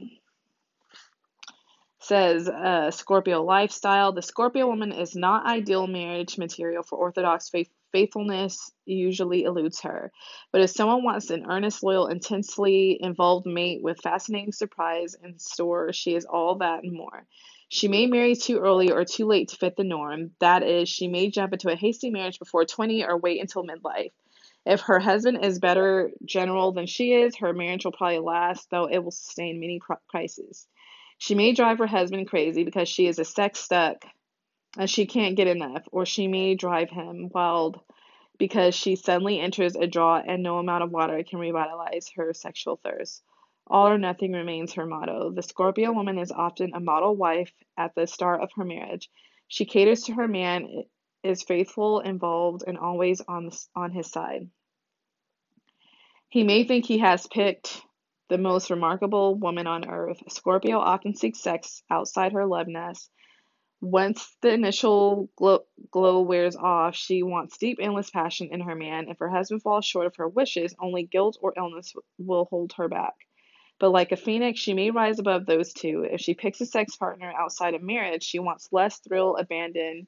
[2.05, 4.13] says uh, Scorpio lifestyle.
[4.13, 7.71] The Scorpio woman is not ideal marriage material for Orthodox faith.
[7.93, 10.11] Faithfulness usually eludes her.
[10.51, 15.93] But if someone wants an earnest, loyal, intensely involved mate with fascinating surprise in store,
[15.93, 17.25] she is all that and more.
[17.75, 20.31] She may marry too early or too late to fit the norm.
[20.39, 24.13] That is, she may jump into a hasty marriage before 20 or wait until midlife.
[24.65, 28.89] If her husband is better general than she is, her marriage will probably last, though
[28.89, 30.69] it will sustain many crises.
[31.19, 34.05] She may drive her husband crazy because she is a sex stuck
[34.79, 37.81] and she can't get enough, or she may drive him wild
[38.39, 42.77] because she suddenly enters a drought and no amount of water can revitalize her sexual
[42.85, 43.25] thirst.
[43.67, 45.31] All or nothing remains her motto.
[45.31, 49.11] The Scorpio woman is often a model wife at the start of her marriage.
[49.49, 50.85] She caters to her man,
[51.23, 54.51] is faithful, involved, and always on, on his side.
[56.29, 57.81] He may think he has picked
[58.29, 60.23] the most remarkable woman on earth.
[60.29, 63.11] Scorpio often seeks sex outside her love nest.
[63.81, 65.61] Once the initial glow,
[65.91, 69.09] glow wears off, she wants deep, endless passion in her man.
[69.09, 72.89] If her husband falls short of her wishes, only guilt or illness will hold her
[72.89, 73.15] back.
[73.85, 76.09] But like a phoenix, she may rise above those two.
[76.11, 80.07] If she picks a sex partner outside of marriage, she wants less thrill, abandon,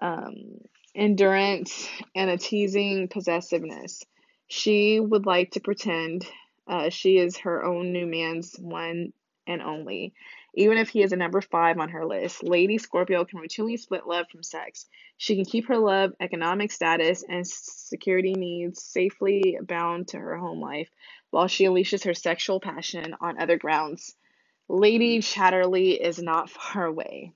[0.00, 0.60] um,
[0.94, 4.04] endurance, and a teasing possessiveness.
[4.46, 6.28] She would like to pretend
[6.68, 9.12] uh, she is her own new man's one
[9.48, 10.14] and only,
[10.54, 12.44] even if he is a number five on her list.
[12.44, 14.86] Lady Scorpio can routinely split love from sex.
[15.16, 20.60] She can keep her love, economic status, and security needs safely bound to her home
[20.60, 20.88] life
[21.36, 24.16] while she unleashes her sexual passion on other grounds.
[24.70, 25.22] Lady mm.
[25.22, 27.34] Chatterley is not far away.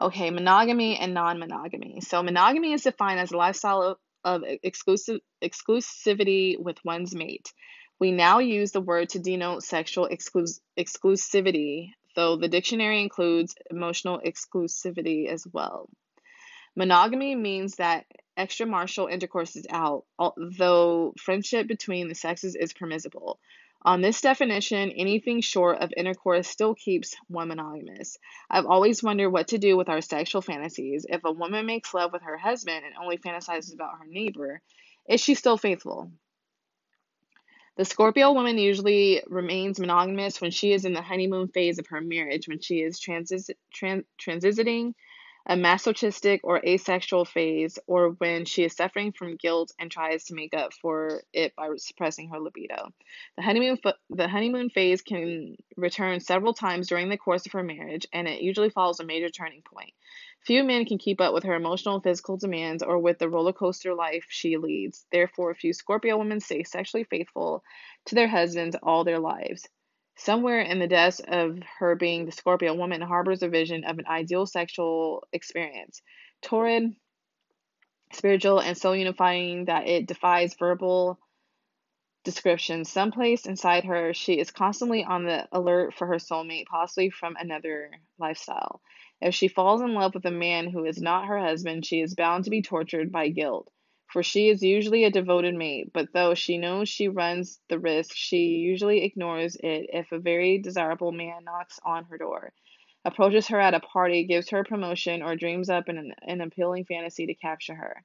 [0.00, 2.00] Okay, monogamy and non monogamy.
[2.02, 7.52] So, monogamy is defined as a lifestyle of, of exclusive exclusivity with one's mate.
[7.98, 14.20] We now use the word to denote sexual exclus- exclusivity, though the dictionary includes emotional
[14.24, 15.88] exclusivity as well.
[16.76, 18.04] Monogamy means that
[18.38, 23.40] extramarital intercourse is out, although friendship between the sexes is permissible.
[23.80, 28.18] On this definition, anything short of intercourse still keeps one monogamous.
[28.50, 31.06] I've always wondered what to do with our sexual fantasies.
[31.08, 34.60] If a woman makes love with her husband and only fantasizes about her neighbor,
[35.08, 36.10] is she still faithful?
[37.76, 42.00] The Scorpio woman usually remains monogamous when she is in the honeymoon phase of her
[42.00, 44.94] marriage, when she is transis- tran- transiting
[45.48, 50.34] a masochistic or asexual phase, or when she is suffering from guilt and tries to
[50.34, 52.92] make up for it by suppressing her libido.
[53.36, 53.78] The honeymoon
[54.10, 58.42] the honeymoon phase can return several times during the course of her marriage, and it
[58.42, 59.92] usually follows a major turning point.
[60.44, 63.52] Few men can keep up with her emotional and physical demands or with the roller
[63.52, 65.06] coaster life she leads.
[65.10, 67.62] Therefore, few Scorpio women stay sexually faithful
[68.06, 69.68] to their husbands all their lives.
[70.16, 74.06] Somewhere in the depths of her being the Scorpio woman harbors a vision of an
[74.06, 76.02] ideal sexual experience.
[76.42, 76.96] Torrid,
[78.12, 81.18] spiritual, and so unifying that it defies verbal
[82.24, 82.84] description.
[82.84, 87.90] Someplace inside her, she is constantly on the alert for her soulmate, possibly from another
[88.18, 88.80] lifestyle.
[89.20, 92.14] If she falls in love with a man who is not her husband, she is
[92.14, 93.70] bound to be tortured by guilt,
[94.16, 95.90] for she is usually a devoted mate.
[95.92, 100.56] But though she knows she runs the risk, she usually ignores it if a very
[100.56, 102.54] desirable man knocks on her door,
[103.04, 107.26] approaches her at a party, gives her promotion, or dreams up an, an appealing fantasy
[107.26, 108.02] to capture her.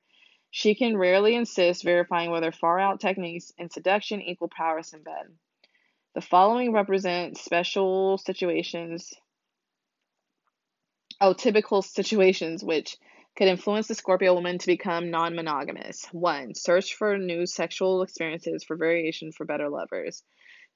[0.50, 5.28] She can rarely insist, verifying whether far out techniques in seduction equal prowess in bed.
[6.14, 9.14] The following represent special situations,
[11.22, 12.98] oh, typical situations which
[13.38, 16.06] could influence the Scorpio woman to become non monogamous.
[16.12, 20.24] One, search for new sexual experiences for variation for better lovers.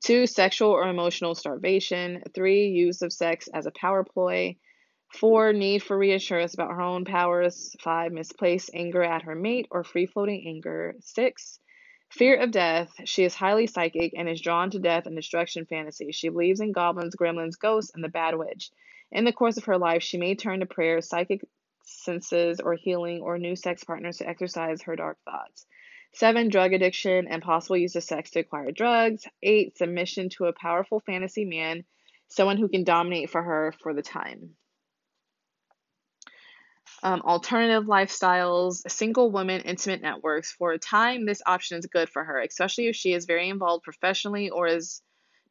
[0.03, 2.23] Two, sexual or emotional starvation.
[2.34, 4.56] Three, use of sex as a power ploy.
[5.14, 7.76] Four, need for reassurance about her own powers.
[7.82, 10.95] Five, misplaced anger at her mate or free floating anger.
[10.99, 11.60] Six,
[12.10, 12.91] fear of death.
[13.06, 16.15] She is highly psychic and is drawn to death and destruction fantasies.
[16.15, 18.72] She believes in goblins, gremlins, ghosts, and the bad witch.
[19.11, 21.41] In the course of her life, she may turn to prayer, psychic
[21.86, 25.66] senses, or healing, or new sex partners to exercise her dark thoughts.
[26.14, 29.26] Seven, drug addiction and possible use of sex to acquire drugs.
[29.44, 31.84] Eight, submission to a powerful fantasy man,
[32.28, 34.56] someone who can dominate for her for the time
[37.03, 40.52] um, alternative lifestyles, single woman intimate networks.
[40.52, 43.84] For a time, this option is good for her, especially if she is very involved
[43.84, 45.02] professionally or is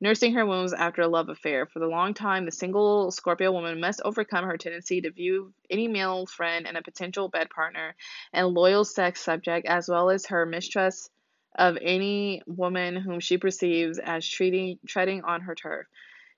[0.05, 1.65] nursing her wounds after a love affair.
[1.65, 5.89] For the long time, the single Scorpio woman must overcome her tendency to view any
[5.89, 7.97] male friend and a potential bed partner
[8.35, 11.11] and loyal sex subject, as well as her mistrust
[11.57, 15.87] of any woman whom she perceives as treating, treading on her turf.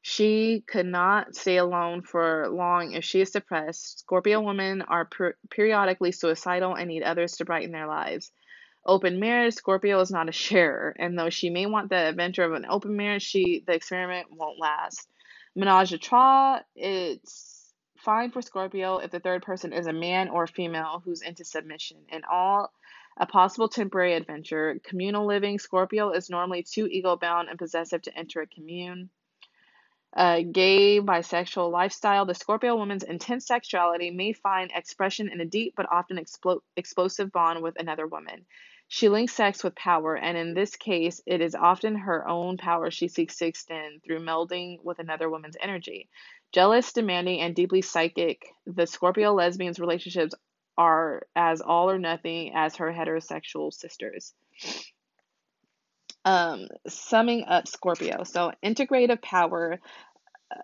[0.01, 3.99] She could not stay alone for long if she is depressed.
[3.99, 8.31] Scorpio women are per- periodically suicidal and need others to brighten their lives.
[8.87, 12.53] Open marriage, Scorpio is not a sharer, and though she may want the adventure of
[12.53, 15.09] an open marriage, she the experiment won't last.
[15.57, 20.45] Menage a trois, it's fine for Scorpio if the third person is a man or
[20.45, 21.97] a female who's into submission.
[22.11, 22.71] And all
[23.17, 24.79] a possible temporary adventure.
[24.85, 29.11] Communal living, Scorpio is normally too ego bound and possessive to enter a commune
[30.17, 35.87] gay, bisexual lifestyle, the Scorpio woman's intense sexuality may find expression in a deep but
[35.91, 38.47] often explo- explosive bond with another woman.
[38.89, 42.91] She links sex with power, and in this case, it is often her own power
[42.91, 46.09] she seeks to extend through melding with another woman's energy.
[46.53, 50.35] Jealous, demanding, and deeply psychic, the Scorpio lesbian's relationships
[50.79, 54.33] are as all or nothing as her heterosexual sisters.
[56.25, 58.25] Um, summing up Scorpio.
[58.25, 59.81] So, integrative power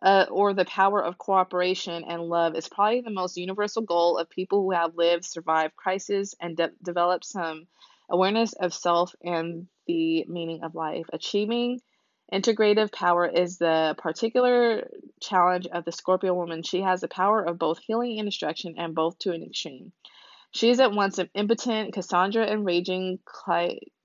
[0.01, 4.31] uh, or the power of cooperation and love is probably the most universal goal of
[4.31, 7.67] people who have lived, survived crisis, and de- developed some
[8.09, 11.07] awareness of self and the meaning of life.
[11.13, 11.81] Achieving
[12.33, 14.89] integrative power is the particular
[15.21, 16.63] challenge of the Scorpio woman.
[16.63, 19.93] She has the power of both healing and destruction, and both to an extreme.
[20.53, 23.19] She is at once an impotent Cassandra and raging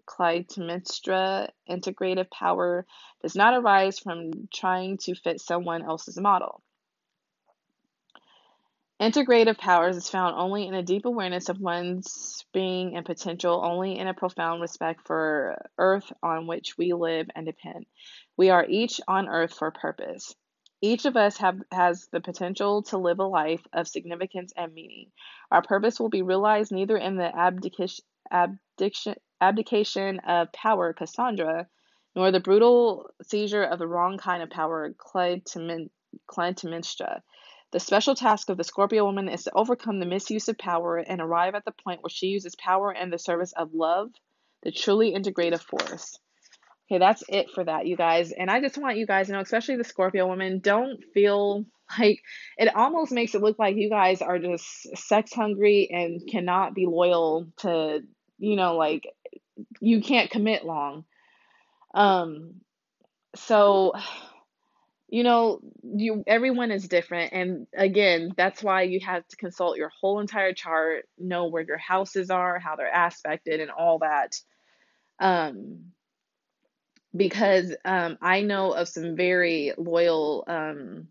[0.07, 2.85] Clytemnestra integrative power
[3.21, 6.61] does not arise from trying to fit someone else's model.
[8.99, 13.99] Integrative powers is found only in a deep awareness of one's being and potential, only
[13.99, 17.85] in a profound respect for earth on which we live and depend.
[18.37, 20.33] We are each on earth for a purpose.
[20.81, 25.11] Each of us have, has the potential to live a life of significance and meaning.
[25.51, 31.67] Our purpose will be realized neither in the abdication, abdication, abdication of power, Cassandra,
[32.15, 37.21] nor the brutal seizure of the wrong kind of power, Clytemnestra.
[37.71, 41.19] The special task of the Scorpio woman is to overcome the misuse of power and
[41.19, 44.09] arrive at the point where she uses power in the service of love,
[44.63, 46.17] the truly integrative force.
[46.89, 48.31] Okay, that's it for that, you guys.
[48.31, 51.65] And I just want you guys to know, especially the Scorpio woman, don't feel
[51.99, 52.21] like
[52.57, 56.85] it almost makes it look like you guys are just sex hungry and cannot be
[56.85, 57.99] loyal to,
[58.37, 59.03] you know, like
[59.81, 61.03] you can't commit long.
[61.93, 62.61] Um,
[63.35, 63.93] so
[65.09, 69.91] you know you everyone is different and again that's why you have to consult your
[70.01, 74.35] whole entire chart know where your houses are how they're aspected and all that
[75.19, 75.91] um
[77.15, 81.07] because um i know of some very loyal um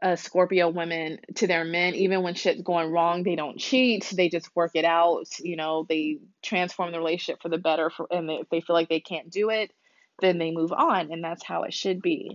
[0.00, 4.12] uh, Scorpio women to their men, even when shit's going wrong, they don't cheat.
[4.14, 5.26] They just work it out.
[5.40, 7.90] You know, they transform the relationship for the better.
[7.90, 9.72] For, and if they feel like they can't do it,
[10.20, 11.10] then they move on.
[11.10, 12.30] And that's how it should be.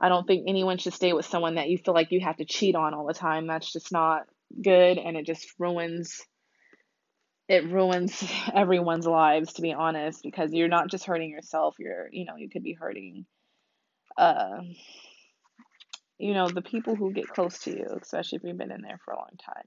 [0.00, 2.44] I don't think anyone should stay with someone that you feel like you have to
[2.44, 3.46] cheat on all the time.
[3.46, 4.22] That's just not
[4.62, 4.98] good.
[4.98, 6.22] And it just ruins.
[7.48, 8.24] It ruins
[8.54, 11.76] everyone's lives, to be honest, because you're not just hurting yourself.
[11.78, 13.26] You're, you know, you could be hurting
[14.16, 14.60] uh,
[16.18, 19.00] you know, the people who get close to you, especially if you've been in there
[19.04, 19.64] for a long time.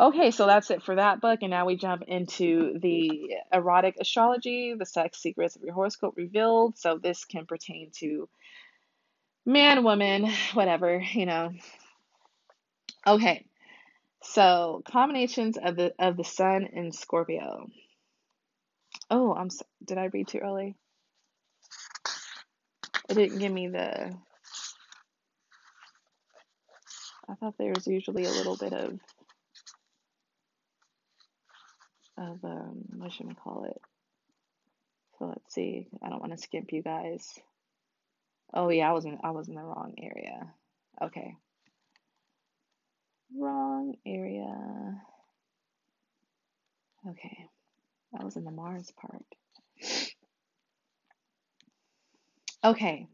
[0.00, 1.40] Okay, so that's it for that book.
[1.42, 6.78] And now we jump into the erotic astrology, the sex secrets of your horoscope revealed.
[6.78, 8.28] So this can pertain to
[9.46, 11.52] man, woman, whatever, you know.
[13.06, 13.44] Okay.
[14.22, 17.66] So combinations of the of the sun and Scorpio.
[19.10, 19.50] Oh, I'm
[19.84, 20.76] did I read too early?
[23.08, 24.16] It didn't give me the
[27.28, 28.98] I thought there was usually a little bit of
[32.16, 33.80] of um what should we call it?
[35.18, 35.86] So let's see.
[36.02, 37.38] I don't want to skimp you guys.
[38.54, 40.54] Oh yeah, I was in I was in the wrong area.
[41.02, 41.36] Okay.
[43.36, 45.02] Wrong area.
[47.08, 47.46] Okay.
[48.18, 49.24] I was in the Mars part.
[52.62, 53.08] Okay.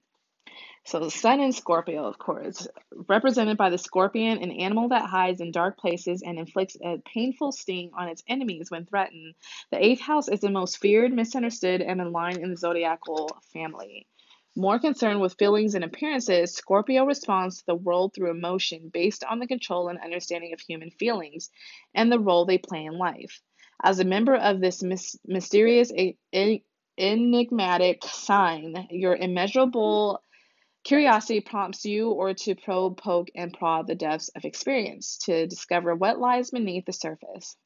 [0.84, 2.66] So the sun in Scorpio, of course,
[3.08, 7.52] represented by the scorpion, an animal that hides in dark places and inflicts a painful
[7.52, 9.34] sting on its enemies when threatened.
[9.70, 14.06] The eighth house is the most feared, misunderstood, and maligned in the zodiacal family.
[14.60, 19.38] More concerned with feelings and appearances, Scorpio responds to the world through emotion based on
[19.38, 21.48] the control and understanding of human feelings
[21.94, 23.40] and the role they play in life.
[23.82, 24.82] As a member of this
[25.26, 25.90] mysterious,
[26.98, 30.22] enigmatic sign, your immeasurable
[30.84, 35.94] Curiosity prompts you or to probe, poke, and prod the depths of experience to discover
[35.94, 37.56] what lies beneath the surface.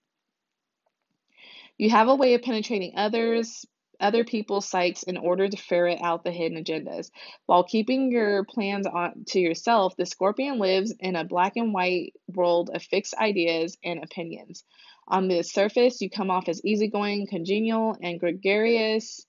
[1.78, 3.66] You have a way of penetrating others,
[4.04, 7.10] other people's psyches in order to ferret out the hidden agendas.
[7.46, 12.12] While keeping your plans on to yourself, the scorpion lives in a black and white
[12.28, 14.62] world of fixed ideas and opinions.
[15.08, 19.26] On the surface, you come off as easygoing, congenial, and gregarious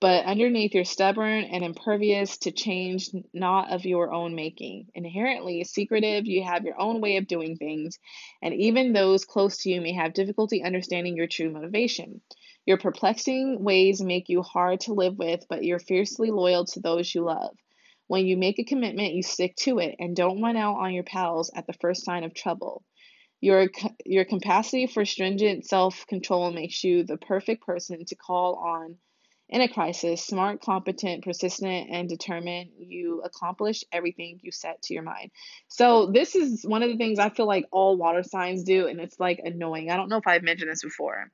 [0.00, 4.86] but underneath you're stubborn and impervious to change not of your own making.
[4.94, 7.98] Inherently secretive, you have your own way of doing things,
[8.40, 12.20] and even those close to you may have difficulty understanding your true motivation.
[12.68, 17.14] Your perplexing ways make you hard to live with, but you're fiercely loyal to those
[17.14, 17.56] you love.
[18.08, 21.02] When you make a commitment, you stick to it and don't run out on your
[21.02, 22.84] pals at the first sign of trouble.
[23.40, 23.70] Your,
[24.04, 28.98] your capacity for stringent self control makes you the perfect person to call on
[29.48, 35.04] in a crisis, smart, competent, persistent, and determined, you accomplish everything you set to your
[35.04, 35.30] mind.
[35.68, 39.00] So, this is one of the things I feel like all water signs do, and
[39.00, 39.90] it's like annoying.
[39.90, 41.30] I don't know if I've mentioned this before,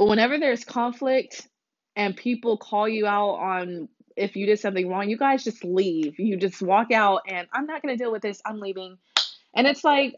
[0.00, 1.46] but whenever there's conflict
[1.94, 3.86] and people call you out on
[4.16, 6.18] if you did something wrong, you guys just leave.
[6.18, 8.40] You just walk out, and I'm not going to deal with this.
[8.46, 8.96] I'm leaving.
[9.54, 10.16] And it's like,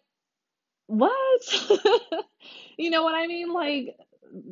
[0.87, 1.41] what?
[2.79, 3.53] you know what I mean?
[3.53, 3.97] Like,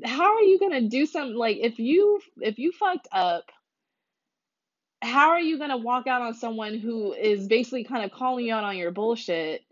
[0.05, 3.45] how are you gonna do something like if you if you fucked up
[5.01, 8.53] how are you gonna walk out on someone who is basically kind of calling you
[8.53, 9.63] out on your bullshit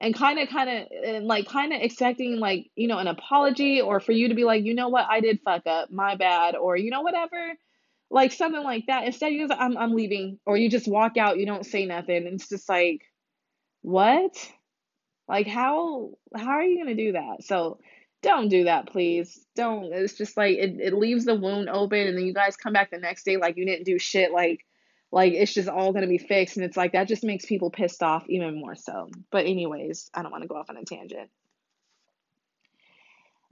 [0.00, 3.80] and kind of kind of and like kind of expecting like you know an apology
[3.80, 5.06] or for you to be like you know what?
[5.08, 5.90] I did fuck up.
[5.90, 7.54] My bad or you know whatever.
[8.10, 9.04] Like something like that.
[9.04, 12.26] Instead you just i'm, I'm leaving or you just walk out you don't say nothing
[12.26, 13.02] and it's just like
[13.82, 14.34] what?
[15.28, 17.42] Like how how are you gonna do that?
[17.42, 17.78] So
[18.22, 19.46] don't do that, please.
[19.54, 19.92] Don't.
[19.92, 22.90] It's just like it, it leaves the wound open and then you guys come back
[22.90, 24.60] the next day like you didn't do shit like
[25.16, 28.02] like it's just all gonna be fixed and it's like that just makes people pissed
[28.02, 29.08] off even more so.
[29.30, 31.30] But anyways, I don't want to go off on a tangent.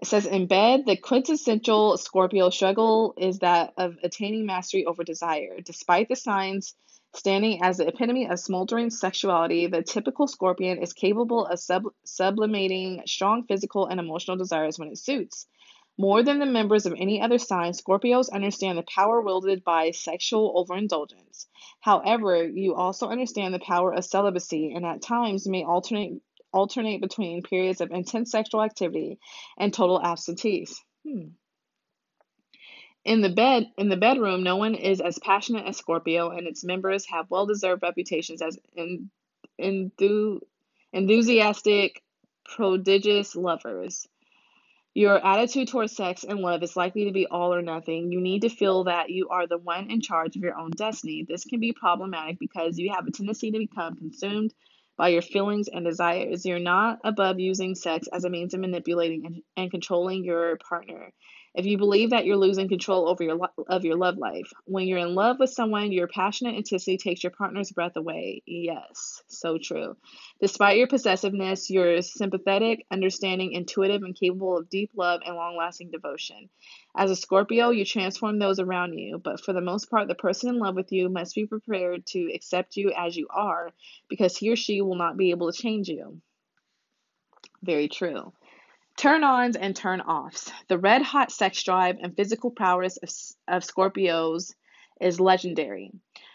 [0.03, 5.61] It says in bed, the quintessential Scorpio struggle is that of attaining mastery over desire.
[5.65, 6.75] Despite the signs
[7.15, 13.03] Standing as the epitome of smoldering sexuality, the typical scorpion is capable of sub- sublimating
[13.07, 15.47] strong physical and emotional desires when it suits.
[15.97, 20.53] More than the members of any other sign, Scorpios understand the power wielded by sexual
[20.57, 21.47] overindulgence.
[21.81, 26.21] However, you also understand the power of celibacy and at times may alternate
[26.53, 29.19] alternate between periods of intense sexual activity
[29.59, 30.83] and total abstinence.
[31.05, 31.29] Hmm.
[33.05, 36.65] In the bed in the bedroom, no one is as passionate as Scorpio, and its
[36.65, 39.11] members have well-deserved reputations as en,
[39.61, 40.41] enthu,
[40.93, 42.03] enthusiastic,
[42.45, 44.09] prodigious lovers.
[44.97, 48.13] Your attitude towards sex and love is likely to be all or nothing.
[48.13, 51.27] You need to feel that you are the one in charge of your own destiny.
[51.29, 54.55] This can be problematic because you have a tendency to become consumed
[54.97, 56.47] by your feelings and desires.
[56.47, 61.13] You're not above using sex as a means of manipulating and, and controlling your partner.
[61.55, 64.99] If you believe that you're losing control over your of your love life, when you're
[64.99, 68.43] in love with someone, your passionate intensity takes your partner's breath away.
[68.45, 69.97] Yes, so true.
[70.41, 76.49] Despite your possessiveness, you're sympathetic, understanding, intuitive, and capable of deep love and long-lasting devotion.
[76.97, 80.49] As a Scorpio, you transform those around you, but for the most part, the person
[80.49, 83.71] in love with you must be prepared to accept you as you are
[84.09, 86.21] because he or she will not be able to change you.
[87.63, 88.33] Very true.
[88.97, 90.53] Turn ons and turn offs.
[90.69, 93.11] The red hot sex drive and physical prowess of,
[93.49, 94.55] of Scorpios
[95.01, 95.91] is legendary.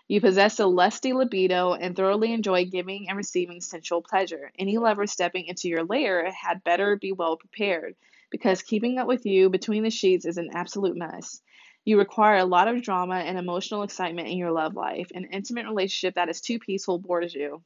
[0.09, 4.51] You possess a lusty libido and thoroughly enjoy giving and receiving sensual pleasure.
[4.59, 7.95] Any lover stepping into your lair had better be well prepared
[8.29, 11.41] because keeping up with you between the sheets is an absolute mess.
[11.85, 15.11] You require a lot of drama and emotional excitement in your love life.
[15.15, 17.63] An intimate relationship that is too peaceful bores you.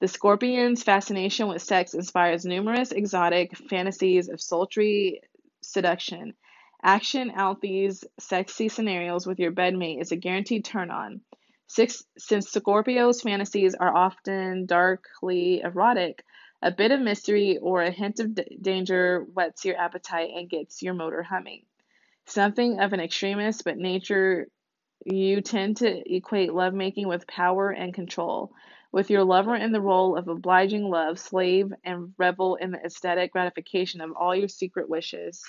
[0.00, 5.20] The scorpion's fascination with sex inspires numerous exotic fantasies of sultry
[5.60, 6.32] seduction.
[6.82, 11.20] Action out these sexy scenarios with your bedmate is a guaranteed turn on.
[11.66, 16.24] Six, since Scorpio's fantasies are often darkly erotic,
[16.62, 20.82] a bit of mystery or a hint of d- danger whets your appetite and gets
[20.82, 21.64] your motor humming.
[22.24, 24.48] Something of an extremist, but nature,
[25.04, 28.52] you tend to equate lovemaking with power and control.
[28.92, 33.32] With your lover in the role of obliging love, slave, and revel in the aesthetic
[33.32, 35.42] gratification of all your secret wishes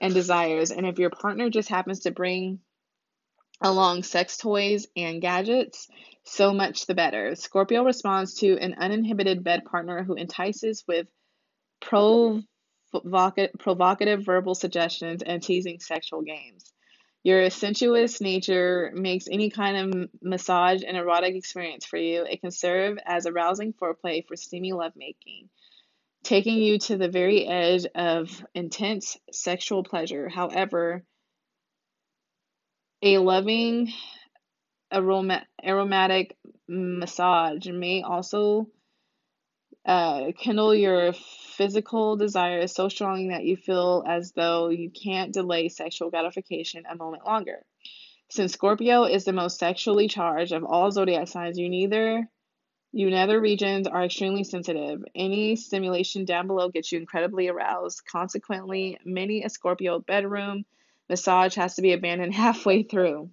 [0.00, 0.70] and desires.
[0.70, 2.60] And if your partner just happens to bring
[3.60, 5.88] along sex toys and gadgets,
[6.24, 7.34] so much the better.
[7.34, 11.08] Scorpio responds to an uninhibited bed partner who entices with
[11.80, 16.72] provocative, provocative verbal suggestions and teasing sexual games.
[17.24, 22.24] Your sensuous nature makes any kind of massage an erotic experience for you.
[22.24, 25.48] It can serve as a rousing foreplay for steamy lovemaking,
[26.24, 30.28] taking you to the very edge of intense sexual pleasure.
[30.28, 31.04] However,
[33.02, 33.92] a loving
[34.92, 36.36] aroma- aromatic
[36.68, 38.66] massage may also
[39.84, 45.68] uh, kindle your physical desire so strongly that you feel as though you can't delay
[45.68, 47.64] sexual gratification a moment longer.
[48.30, 52.28] Since Scorpio is the most sexually charged of all zodiac signs, you neither
[52.94, 55.02] you nether regions are extremely sensitive.
[55.14, 58.02] Any stimulation down below gets you incredibly aroused.
[58.04, 60.64] Consequently, many a Scorpio bedroom
[61.08, 63.30] massage has to be abandoned halfway through.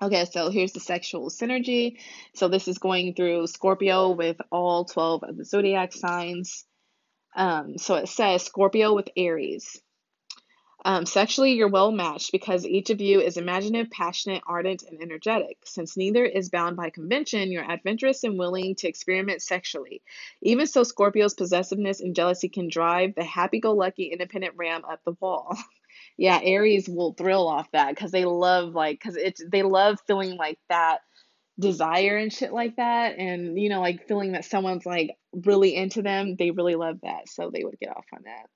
[0.00, 1.98] Okay, so here's the sexual synergy.
[2.34, 6.64] So this is going through Scorpio with all 12 of the zodiac signs.
[7.34, 9.80] Um, so it says Scorpio with Aries.
[10.84, 15.58] Um, sexually, you're well matched because each of you is imaginative, passionate, ardent, and energetic.
[15.64, 20.02] Since neither is bound by convention, you're adventurous and willing to experiment sexually.
[20.40, 25.00] Even so, Scorpio's possessiveness and jealousy can drive the happy go lucky, independent ram up
[25.04, 25.56] the wall.
[26.18, 30.36] yeah, Aries will thrill off that because they love, like, because it's, they love feeling
[30.36, 30.98] like that
[31.58, 35.10] desire and shit like that and you know like feeling that someone's like
[35.44, 38.46] really into them they really love that so they would get off on that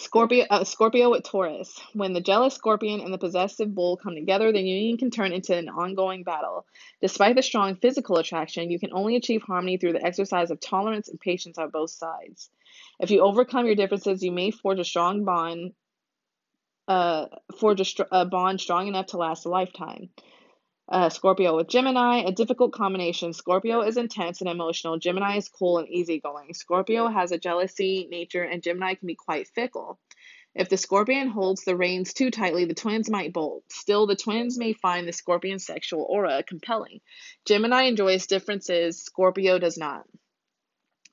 [0.00, 1.78] Scorpio, uh, Scorpio with Taurus.
[1.92, 5.54] When the jealous scorpion and the possessive bull come together, the union can turn into
[5.54, 6.64] an ongoing battle.
[7.02, 11.08] Despite the strong physical attraction, you can only achieve harmony through the exercise of tolerance
[11.08, 12.48] and patience on both sides.
[12.98, 15.74] If you overcome your differences, you may forge a strong bond,
[16.88, 17.26] uh,
[17.58, 20.08] forge a, str- a bond strong enough to last a lifetime.
[20.90, 23.32] Uh, Scorpio with Gemini, a difficult combination.
[23.32, 24.98] Scorpio is intense and emotional.
[24.98, 26.52] Gemini is cool and easygoing.
[26.52, 30.00] Scorpio has a jealousy nature, and Gemini can be quite fickle.
[30.52, 33.62] If the scorpion holds the reins too tightly, the twins might bolt.
[33.70, 37.00] Still, the twins may find the scorpion's sexual aura compelling.
[37.46, 40.06] Gemini enjoys differences, Scorpio does not.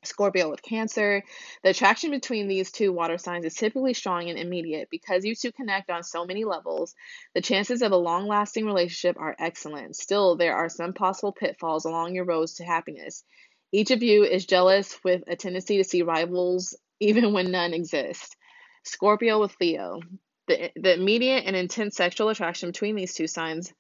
[0.08, 1.24] Scorpio with Cancer.
[1.64, 4.90] The attraction between these two water signs is typically strong and immediate.
[4.90, 6.96] Because you two connect on so many levels,
[7.34, 9.96] the chances of a long lasting relationship are excellent.
[9.96, 13.24] Still, there are some possible pitfalls along your roads to happiness.
[13.72, 18.36] Each of you is jealous with a tendency to see rivals even when none exist.
[18.84, 20.00] Scorpio with Leo.
[20.48, 23.74] The, the immediate and intense sexual attraction between these two signs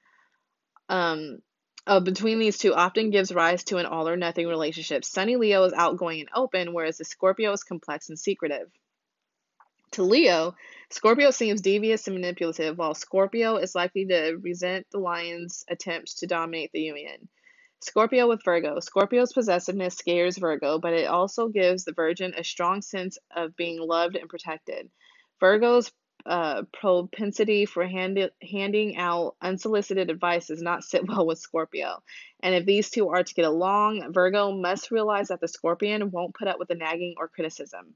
[0.90, 1.40] um,
[1.88, 5.04] uh, between these two often gives rise to an all or nothing relationship.
[5.06, 8.70] Sunny Leo is outgoing and open, whereas the Scorpio is complex and secretive.
[9.92, 10.56] To Leo,
[10.90, 16.28] Scorpio seems devious and manipulative, while Scorpio is likely to resent the lion's attempts to
[16.28, 17.30] dominate the union.
[17.82, 18.80] Scorpio with Virgo.
[18.80, 23.80] Scorpio's possessiveness scares Virgo, but it also gives the Virgin a strong sense of being
[23.80, 24.90] loved and protected.
[25.40, 25.92] Virgo's
[26.26, 32.02] uh, propensity for hand- handing out unsolicited advice does not sit well with Scorpio.
[32.42, 36.36] And if these two are to get along, Virgo must realize that the Scorpion won't
[36.36, 37.96] put up with the nagging or criticism.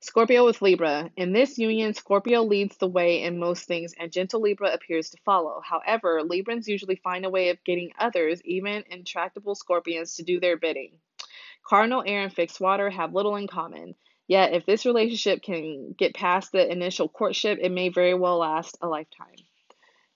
[0.00, 1.10] Scorpio with Libra.
[1.16, 5.18] In this union, Scorpio leads the way in most things, and gentle Libra appears to
[5.24, 5.60] follow.
[5.60, 10.56] However, Librans usually find a way of getting others, even intractable Scorpions, to do their
[10.56, 10.92] bidding.
[11.64, 13.96] Cardinal air and fixed water have little in common.
[14.28, 18.76] Yet, if this relationship can get past the initial courtship, it may very well last
[18.82, 19.36] a lifetime.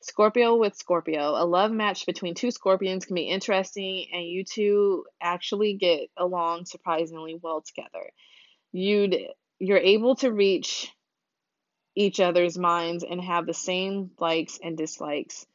[0.03, 1.31] Scorpio with Scorpio.
[1.31, 6.67] A love match between two Scorpions can be interesting, and you two actually get along
[6.67, 8.11] surprisingly well together.
[8.73, 9.17] You'd
[9.59, 10.93] you're able to reach
[11.95, 15.47] each other's minds and have the same likes and dislikes.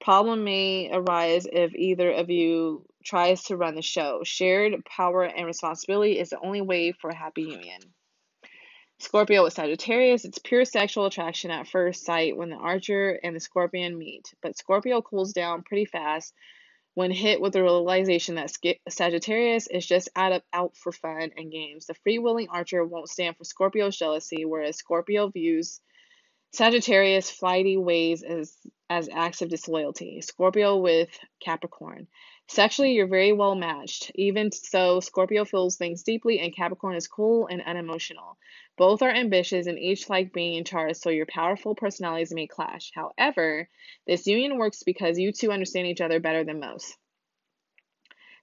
[0.00, 4.22] Problem may arise if either of you tries to run the show.
[4.24, 7.80] Shared power and responsibility is the only way for a happy union.
[9.02, 13.40] Scorpio with Sagittarius, it's pure sexual attraction at first sight when the archer and the
[13.40, 16.32] scorpion meet, but Scorpio cools down pretty fast
[16.94, 18.52] when hit with the realization that
[18.88, 21.86] Sagittarius is just out, of, out for fun and games.
[21.86, 25.80] The free-willing archer won't stand for Scorpio's jealousy, whereas Scorpio views
[26.52, 28.56] Sagittarius' flighty ways as,
[28.88, 30.20] as acts of disloyalty.
[30.20, 31.08] Scorpio with
[31.44, 32.06] Capricorn.
[32.48, 34.10] Sexually, you're very well matched.
[34.14, 38.36] Even so, Scorpio feels things deeply, and Capricorn is cool and unemotional.
[38.76, 42.90] Both are ambitious and each like being in charge, so your powerful personalities may clash.
[42.94, 43.68] However,
[44.06, 46.96] this union works because you two understand each other better than most.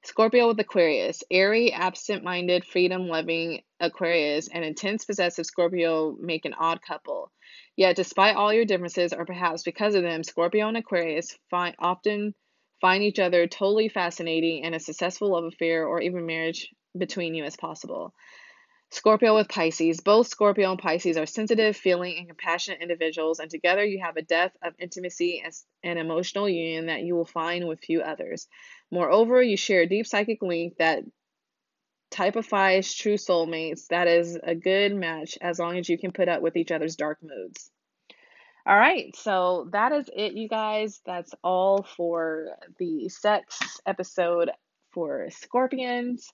[0.04, 1.24] Scorpio with Aquarius.
[1.30, 7.32] Airy, absent minded, freedom loving Aquarius and intense possessive Scorpio make an odd couple.
[7.76, 12.34] Yet, despite all your differences, or perhaps because of them, Scorpio and Aquarius find, often
[12.82, 17.44] find each other totally fascinating and a successful love affair or even marriage between you
[17.46, 18.14] is possible.
[18.92, 20.02] Scorpio with Pisces.
[20.02, 24.24] Both Scorpio and Pisces are sensitive, feeling, and compassionate individuals, and together you have a
[24.24, 25.44] depth of intimacy
[25.84, 28.48] and emotional union that you will find with few others.
[28.90, 31.04] Moreover, you share a deep psychic link that
[32.10, 33.86] typifies true soulmates.
[33.90, 36.96] That is a good match as long as you can put up with each other's
[36.96, 37.70] dark moods.
[38.70, 41.02] All right, so that is it, you guys.
[41.04, 44.52] That's all for the sex episode
[44.92, 46.32] for Scorpions.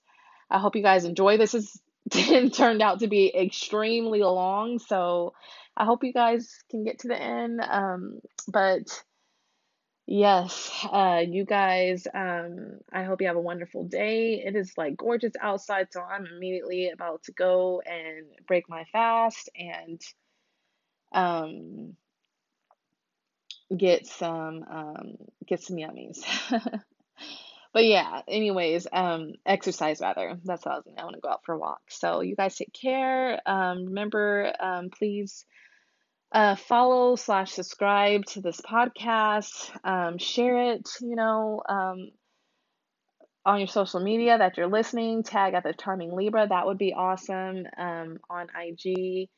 [0.52, 1.38] I hope you guys enjoy.
[1.38, 1.80] This is
[2.52, 4.80] turned out to be extremely long.
[4.80, 5.34] So
[5.78, 7.62] I hope you guys can get to the end.
[7.62, 9.02] Um, but
[10.06, 14.44] yes, uh, you guys, um, I hope you have a wonderful day.
[14.46, 19.50] It is like gorgeous outside, so I'm immediately about to go and break my fast
[19.56, 20.02] and
[21.14, 21.96] um,
[23.76, 25.16] get some um,
[25.48, 26.24] get some yummies.
[27.74, 30.38] but yeah, anyways, um, exercise rather.
[30.44, 30.86] That's what I was.
[30.98, 31.82] I want to go out for a walk.
[31.90, 33.40] So you guys take care.
[33.46, 35.46] Um, remember, um, please
[36.32, 39.72] uh, follow slash subscribe to this podcast.
[39.84, 40.88] Um, share it.
[41.02, 42.12] You know, um,
[43.46, 45.24] on your social media that you're listening.
[45.24, 46.48] Tag at the Charming Libra.
[46.48, 47.66] That would be awesome.
[47.78, 49.30] Um, on IG.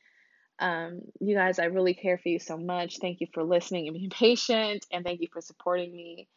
[0.60, 2.98] Um, you guys, I really care for you so much.
[2.98, 6.28] Thank you for listening and being patient, and thank you for supporting me.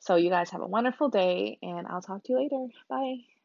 [0.00, 2.66] So, you guys have a wonderful day, and I'll talk to you later.
[2.88, 3.37] Bye.